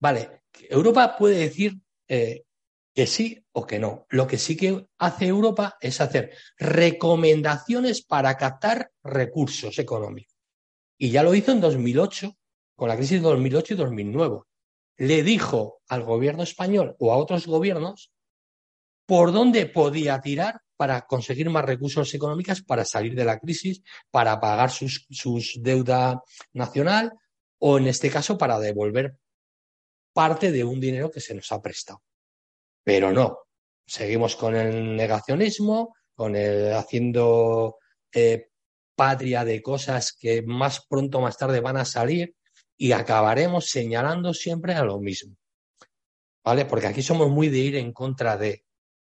Vale, 0.00 0.42
Europa 0.68 1.16
puede 1.16 1.36
decir 1.36 1.78
eh, 2.08 2.42
que 2.94 3.06
sí 3.06 3.44
o 3.52 3.66
que 3.66 3.78
no. 3.78 4.06
Lo 4.10 4.26
que 4.26 4.38
sí 4.38 4.56
que 4.56 4.86
hace 4.98 5.26
Europa 5.26 5.76
es 5.80 6.00
hacer 6.00 6.36
recomendaciones 6.58 8.02
para 8.02 8.36
captar 8.36 8.90
recursos 9.04 9.78
económicos. 9.78 10.36
Y 10.98 11.10
ya 11.10 11.22
lo 11.22 11.34
hizo 11.34 11.52
en 11.52 11.60
2008, 11.60 12.36
con 12.76 12.88
la 12.88 12.96
crisis 12.96 13.22
de 13.22 13.28
2008 13.28 13.74
y 13.74 13.76
2009 13.76 14.40
le 15.02 15.22
dijo 15.22 15.80
al 15.88 16.04
gobierno 16.04 16.42
español 16.42 16.94
o 16.98 17.12
a 17.12 17.16
otros 17.16 17.46
gobiernos 17.46 18.12
por 19.06 19.32
dónde 19.32 19.66
podía 19.66 20.20
tirar 20.20 20.60
para 20.82 21.02
conseguir 21.02 21.48
más 21.48 21.64
recursos 21.64 22.12
económicos 22.12 22.60
para 22.60 22.84
salir 22.84 23.14
de 23.14 23.24
la 23.24 23.38
crisis, 23.38 23.84
para 24.10 24.40
pagar 24.40 24.68
sus, 24.68 25.06
sus 25.10 25.60
deuda 25.60 26.20
nacional 26.54 27.12
o 27.60 27.78
en 27.78 27.86
este 27.86 28.10
caso 28.10 28.36
para 28.36 28.58
devolver 28.58 29.16
parte 30.12 30.50
de 30.50 30.64
un 30.64 30.80
dinero 30.80 31.08
que 31.08 31.20
se 31.20 31.36
nos 31.36 31.52
ha 31.52 31.62
prestado. 31.62 32.02
Pero 32.82 33.12
no, 33.12 33.38
seguimos 33.86 34.34
con 34.34 34.56
el 34.56 34.96
negacionismo, 34.96 35.94
con 36.16 36.34
el 36.34 36.72
haciendo 36.72 37.76
eh, 38.12 38.48
patria 38.96 39.44
de 39.44 39.62
cosas 39.62 40.12
que 40.12 40.42
más 40.42 40.84
pronto 40.84 41.18
o 41.18 41.20
más 41.20 41.38
tarde 41.38 41.60
van 41.60 41.76
a 41.76 41.84
salir 41.84 42.34
y 42.76 42.90
acabaremos 42.90 43.66
señalando 43.66 44.34
siempre 44.34 44.74
a 44.74 44.82
lo 44.82 44.98
mismo. 44.98 45.36
¿Vale? 46.42 46.64
Porque 46.64 46.88
aquí 46.88 47.02
somos 47.02 47.30
muy 47.30 47.50
de 47.50 47.58
ir 47.58 47.76
en 47.76 47.92
contra 47.92 48.36
de, 48.36 48.64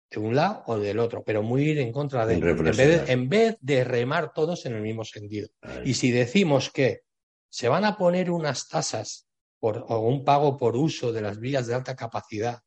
de 0.09 0.19
un 0.19 0.35
lado 0.35 0.63
o 0.67 0.77
del 0.77 0.99
otro, 0.99 1.23
pero 1.23 1.43
muy 1.43 1.63
ir 1.63 1.79
en 1.79 1.91
contra 1.91 2.25
de, 2.25 2.35
en 3.07 3.29
vez 3.29 3.57
de, 3.61 3.83
remar 3.83 4.33
todos 4.33 4.65
en 4.65 4.73
el 4.75 4.81
mismo 4.81 5.05
sentido. 5.05 5.49
Y 5.85 5.93
si 5.93 6.11
decimos 6.11 6.71
que 6.71 7.01
se 7.49 7.69
van 7.69 7.85
a 7.85 7.97
poner 7.97 8.31
unas 8.31 8.67
tasas 8.67 9.27
por, 9.59 9.85
o 9.87 9.99
un 9.99 10.23
pago 10.23 10.57
por 10.57 10.75
uso 10.75 11.11
de 11.11 11.21
las 11.21 11.39
vías 11.39 11.67
de 11.67 11.75
alta 11.75 11.95
capacidad 11.95 12.59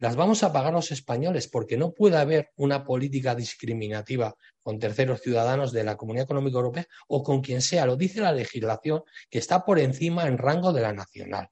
las 0.00 0.16
vamos 0.16 0.42
a 0.42 0.50
pagar 0.50 0.72
los 0.72 0.90
españoles 0.92 1.46
porque 1.46 1.76
no 1.76 1.92
puede 1.92 2.16
haber 2.16 2.52
una 2.56 2.84
política 2.84 3.34
discriminativa 3.34 4.34
con 4.62 4.78
terceros 4.78 5.20
ciudadanos 5.20 5.72
de 5.72 5.84
la 5.84 5.98
Comunidad 5.98 6.24
Económica 6.24 6.56
Europea 6.56 6.86
o 7.06 7.22
con 7.22 7.42
quien 7.42 7.60
sea. 7.60 7.84
Lo 7.84 7.96
dice 7.96 8.22
la 8.22 8.32
legislación 8.32 9.02
que 9.28 9.38
está 9.38 9.62
por 9.62 9.78
encima 9.78 10.26
en 10.26 10.38
rango 10.38 10.72
de 10.72 10.80
la 10.80 10.94
nacional. 10.94 11.50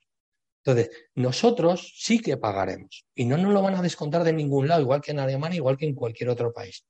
Entonces, 0.65 0.91
nosotros 1.15 1.95
sí 1.97 2.21
que 2.21 2.37
pagaremos 2.37 3.07
y 3.15 3.25
no 3.25 3.37
nos 3.37 3.53
lo 3.53 3.63
van 3.63 3.77
a 3.77 3.83
descontar 3.83 4.25
de 4.25 4.33
ningún 4.33 4.69
lado, 4.69 4.83
igual 4.83 5.01
que 5.01 5.13
en 5.13 5.21
Alemania, 5.21 5.57
igual 5.57 5.77
que 5.77 5.87
en 5.87 5.95
cualquier 5.95 6.29
otro 6.31 6.53
país. 6.53 6.85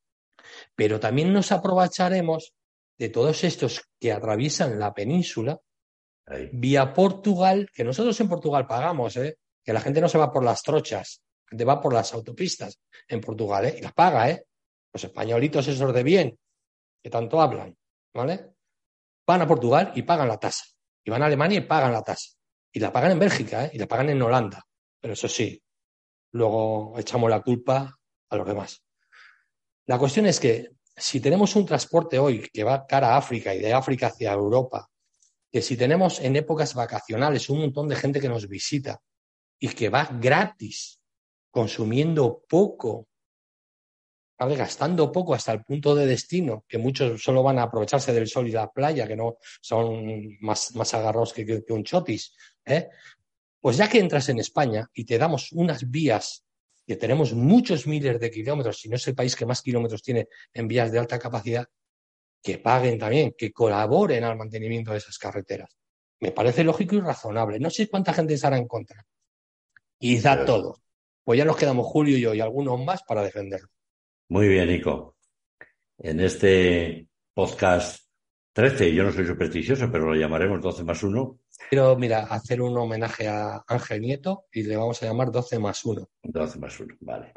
Pero 0.75 0.99
también 0.99 1.33
nos 1.33 1.53
aprovecharemos 1.53 2.55
de 2.97 3.09
todos 3.11 3.45
estos 3.45 3.83
que 4.01 4.12
atraviesan 4.12 4.79
la 4.79 4.93
península 4.93 5.61
vía 6.53 6.93
Portugal, 6.93 7.71
que 7.73 7.85
nosotros 7.85 8.19
en 8.21 8.29
Portugal 8.29 8.66
pagamos, 8.66 9.16
¿eh? 9.16 9.39
que 9.64 9.73
la 9.73 9.81
gente 9.81 10.01
no 10.01 10.09
se 10.09 10.19
va 10.19 10.33
por 10.33 10.45
las 10.45 10.62
trochas, 10.62 11.23
gente 11.47 11.64
va 11.64 11.81
por 11.81 11.93
las 11.93 12.12
autopistas 12.12 12.81
en 13.07 13.21
Portugal, 13.21 13.66
¿eh? 13.66 13.77
Y 13.79 13.83
las 13.83 13.93
paga, 13.93 14.31
¿eh? 14.31 14.45
Los 14.93 15.05
españolitos 15.05 15.66
esos 15.69 15.95
de 15.95 16.03
bien, 16.03 16.39
que 17.03 17.11
tanto 17.11 17.41
hablan, 17.41 17.77
¿vale? 18.14 18.51
Van 19.27 19.43
a 19.43 19.47
Portugal 19.47 19.93
y 19.95 20.03
pagan 20.03 20.29
la 20.29 20.39
tasa. 20.39 20.64
Y 21.05 21.11
van 21.11 21.23
a 21.23 21.27
Alemania 21.27 21.59
y 21.59 21.62
pagan 21.62 21.93
la 21.93 22.03
tasa. 22.03 22.31
Y 22.73 22.81
la 22.81 22.93
pagan 22.93 23.12
en 23.12 23.19
Bélgica, 23.19 23.66
¿eh? 23.66 23.71
Y 23.75 23.79
la 23.79 23.87
pagan 23.87 24.11
en 24.11 24.23
Holanda. 24.23 24.64
Pero 25.01 25.14
eso 25.14 25.29
sí, 25.29 25.62
luego 26.33 26.99
echamos 26.99 27.31
la 27.31 27.41
culpa 27.41 27.99
a 28.29 28.37
los 28.37 28.47
demás. 28.47 28.83
La 29.87 29.99
cuestión 29.99 30.27
es 30.27 30.39
que 30.39 30.73
si 30.97 31.21
tenemos 31.21 31.55
un 31.57 31.64
transporte 31.64 32.19
hoy 32.19 32.49
que 32.53 32.64
va 32.64 32.87
cara 32.87 33.14
a 33.14 33.16
África 33.16 33.55
y 33.55 33.61
de 33.61 33.73
África 33.73 34.09
hacia 34.09 34.33
Europa, 34.33 34.89
que 35.51 35.62
si 35.62 35.77
tenemos 35.77 36.21
en 36.21 36.37
épocas 36.37 36.75
vacacionales 36.75 37.49
un 37.49 37.61
montón 37.61 37.89
de 37.89 37.97
gente 37.97 38.21
que 38.21 38.29
nos 38.29 38.49
visita 38.49 39.01
y 39.59 39.69
que 39.69 39.89
va 39.89 40.09
gratis 40.21 41.01
consumiendo 41.51 42.45
poco, 42.49 43.09
gastando 44.39 45.11
poco 45.11 45.35
hasta 45.35 45.53
el 45.53 45.64
punto 45.64 45.95
de 45.95 46.07
destino, 46.07 46.64
que 46.69 46.79
muchos 46.79 47.23
solo 47.23 47.43
van 47.43 47.59
a 47.59 47.64
aprovecharse 47.64 48.12
del 48.12 48.29
sol 48.29 48.47
y 48.47 48.53
la 48.53 48.71
playa, 48.71 49.09
que 49.09 49.16
no 49.16 49.39
son 49.61 50.37
más, 50.41 50.75
más 50.77 50.95
agarrados 50.95 51.33
que, 51.33 51.64
un 51.71 51.83
chotis, 51.83 52.35
¿eh? 52.71 52.91
pues 53.61 53.77
ya 53.77 53.89
que 53.89 53.99
entras 53.99 54.29
en 54.29 54.39
España 54.39 54.89
y 54.95 55.05
te 55.05 55.19
damos 55.19 55.53
unas 55.53 55.91
vías 55.91 56.45
que 56.87 56.97
tenemos 56.97 57.35
muchos 57.35 57.87
miles 57.87 58.19
de 58.19 58.31
kilómetros, 58.31 58.81
si 58.81 58.89
no 58.89 58.97
es 58.97 59.07
el 59.09 59.14
país 59.14 59.37
que 59.37 59.45
más 59.45 59.61
kilómetros 59.61 60.03
tiene 60.03 60.29
en 60.53 60.66
vías 60.69 60.91
de 60.91 60.99
alta 60.99 61.19
capacidad, 61.19 61.66
que 62.43 62.59
paguen 62.59 62.99
también, 62.99 63.35
que 63.37 63.53
colaboren 63.53 64.25
al 64.25 64.37
mantenimiento 64.37 64.93
de 64.93 64.99
esas 64.99 65.19
carreteras. 65.19 65.77
Me 66.21 66.33
parece 66.33 66.64
lógico 66.64 66.95
y 66.97 67.01
razonable. 67.01 67.61
No 67.61 67.69
sé 67.69 67.89
cuánta 67.89 68.12
gente 68.14 68.35
estará 68.35 68.57
en 68.57 68.66
contra. 68.66 69.05
Quizá 69.99 70.45
todo 70.45 70.77
pues 71.29 71.37
ya 71.37 71.45
nos 71.45 71.59
quedamos 71.59 71.87
Julio 71.87 72.16
y 72.16 72.23
yo 72.23 72.33
y 72.33 72.41
algunos 72.41 72.83
más 72.83 73.03
para 73.03 73.23
defenderlo. 73.23 73.69
Muy 74.31 74.49
bien, 74.49 74.66
Nico. 74.66 75.14
En 75.99 76.21
este 76.21 77.07
podcast 77.35 78.09
13, 78.55 78.95
yo 78.95 79.05
no 79.05 79.12
soy 79.12 79.27
supersticioso, 79.27 79.93
pero 79.93 80.07
lo 80.07 80.19
llamaremos 80.19 80.62
12 80.62 80.85
más 80.85 81.03
1. 81.03 81.39
Quiero, 81.68 81.96
mira, 81.96 82.20
hacer 82.24 82.62
un 82.62 82.76
homenaje 82.76 83.28
a 83.28 83.62
Ángel 83.66 84.00
Nieto 84.00 84.46
y 84.52 84.62
le 84.62 84.76
vamos 84.76 85.02
a 85.02 85.06
llamar 85.06 85.30
12 85.30 85.59
más 85.59 85.84
1. 85.84 86.09
12 86.22 86.59
más 86.59 86.80
1, 86.80 86.96
vale. 87.00 87.32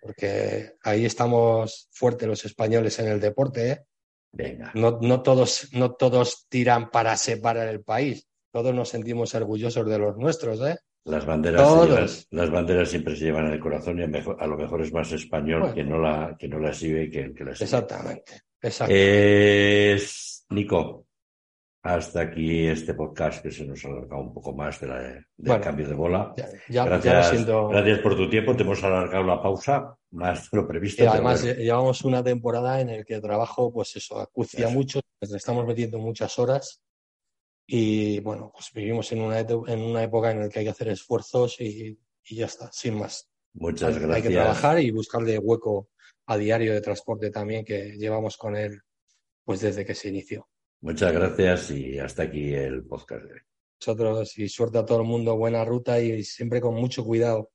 Porque 0.00 0.74
ahí 0.82 1.04
estamos 1.04 1.88
fuertes 1.90 2.28
los 2.28 2.44
españoles 2.44 2.98
en 2.98 3.08
el 3.08 3.20
deporte, 3.20 3.70
¿eh? 3.70 3.84
Venga. 4.32 4.70
No, 4.74 4.98
no, 5.00 5.22
todos, 5.22 5.68
no 5.72 5.92
todos 5.92 6.46
tiran 6.48 6.90
para 6.90 7.16
separar 7.16 7.68
el 7.68 7.82
país. 7.82 8.26
Todos 8.52 8.74
nos 8.74 8.88
sentimos 8.88 9.34
orgullosos 9.34 9.86
de 9.86 9.98
los 9.98 10.16
nuestros, 10.16 10.60
¿eh? 10.62 10.76
Las 11.04 11.24
banderas, 11.24 12.26
las 12.30 12.50
banderas 12.50 12.90
siempre 12.90 13.16
se 13.16 13.24
llevan 13.24 13.46
en 13.46 13.54
el 13.54 13.60
corazón 13.60 13.98
y 13.98 14.02
a, 14.02 14.46
lo 14.46 14.56
mejor 14.56 14.82
es 14.82 14.92
más 14.92 15.10
español 15.12 15.72
que 15.72 15.82
no 15.82 15.98
la 15.98 16.36
que 16.38 16.46
no 16.46 16.58
la 16.58 16.74
sigue 16.74 17.10
que 17.10 17.20
el 17.20 17.34
que 17.34 17.44
la 17.44 17.54
sigue. 17.54 17.64
Exactamente. 17.64 18.42
Es 18.60 20.44
Nico. 20.50 21.06
Hasta 21.82 22.20
aquí 22.20 22.66
este 22.66 22.92
podcast 22.94 23.42
que 23.42 23.50
se 23.50 23.64
nos 23.64 23.82
ha 23.84 23.88
alargado 23.88 24.22
un 24.22 24.34
poco 24.34 24.52
más 24.52 24.80
de 24.80 24.86
la, 24.86 25.26
del 25.36 25.60
cambio 25.60 25.88
de 25.88 25.94
bola. 25.94 26.34
Ya, 26.68 26.84
gracias, 26.84 27.30
siento... 27.30 27.68
gracias 27.68 28.00
por 28.00 28.16
tu 28.16 28.28
tiempo. 28.28 28.54
Te 28.54 28.62
hemos 28.62 28.84
alargado 28.84 29.24
la 29.24 29.42
pausa 29.42 29.96
más 30.10 30.50
de 30.50 30.58
lo 30.58 30.68
previsto. 30.68 31.02
Y 31.02 31.06
además, 31.06 31.42
llevamos 31.42 32.02
una 32.04 32.22
temporada 32.22 32.80
en 32.80 32.88
la 32.98 33.04
que 33.04 33.14
el 33.14 33.22
trabajo, 33.22 33.72
pues 33.72 33.96
eso, 33.96 34.20
acucia 34.20 34.68
mucho, 34.68 35.00
le 35.20 35.36
estamos 35.36 35.66
metiendo 35.66 35.98
muchas 35.98 36.38
horas. 36.38 36.82
Y 37.66 38.20
bueno, 38.20 38.50
pues 38.52 38.70
vivimos 38.74 39.10
en 39.12 39.22
una, 39.22 39.38
en 39.38 39.80
una 39.80 40.02
época 40.02 40.32
en 40.32 40.40
la 40.40 40.48
que 40.48 40.58
hay 40.58 40.64
que 40.66 40.72
hacer 40.72 40.88
esfuerzos 40.88 41.60
y, 41.60 41.98
y 42.24 42.36
ya 42.36 42.46
está, 42.46 42.70
sin 42.72 42.98
más. 42.98 43.30
Muchas 43.54 43.94
hay, 43.94 44.02
gracias. 44.02 44.16
Hay 44.16 44.22
que 44.22 44.34
trabajar 44.34 44.80
y 44.80 44.90
buscarle 44.90 45.38
hueco 45.38 45.88
a 46.26 46.36
diario 46.36 46.74
de 46.74 46.80
transporte 46.80 47.30
también 47.30 47.64
que 47.64 47.96
llevamos 47.96 48.36
con 48.36 48.56
él 48.56 48.82
pues 49.44 49.60
desde 49.60 49.84
que 49.84 49.94
se 49.94 50.08
inició. 50.08 50.49
Muchas 50.82 51.12
gracias 51.12 51.70
y 51.72 51.98
hasta 51.98 52.22
aquí 52.22 52.54
el 52.54 52.84
podcast 52.84 53.24
de. 53.24 53.42
Nosotros 53.80 54.38
y 54.38 54.48
suerte 54.48 54.78
a 54.78 54.84
todo 54.84 55.00
el 55.00 55.06
mundo, 55.06 55.36
buena 55.36 55.64
ruta 55.64 56.00
y 56.00 56.22
siempre 56.22 56.60
con 56.60 56.74
mucho 56.74 57.04
cuidado 57.04 57.50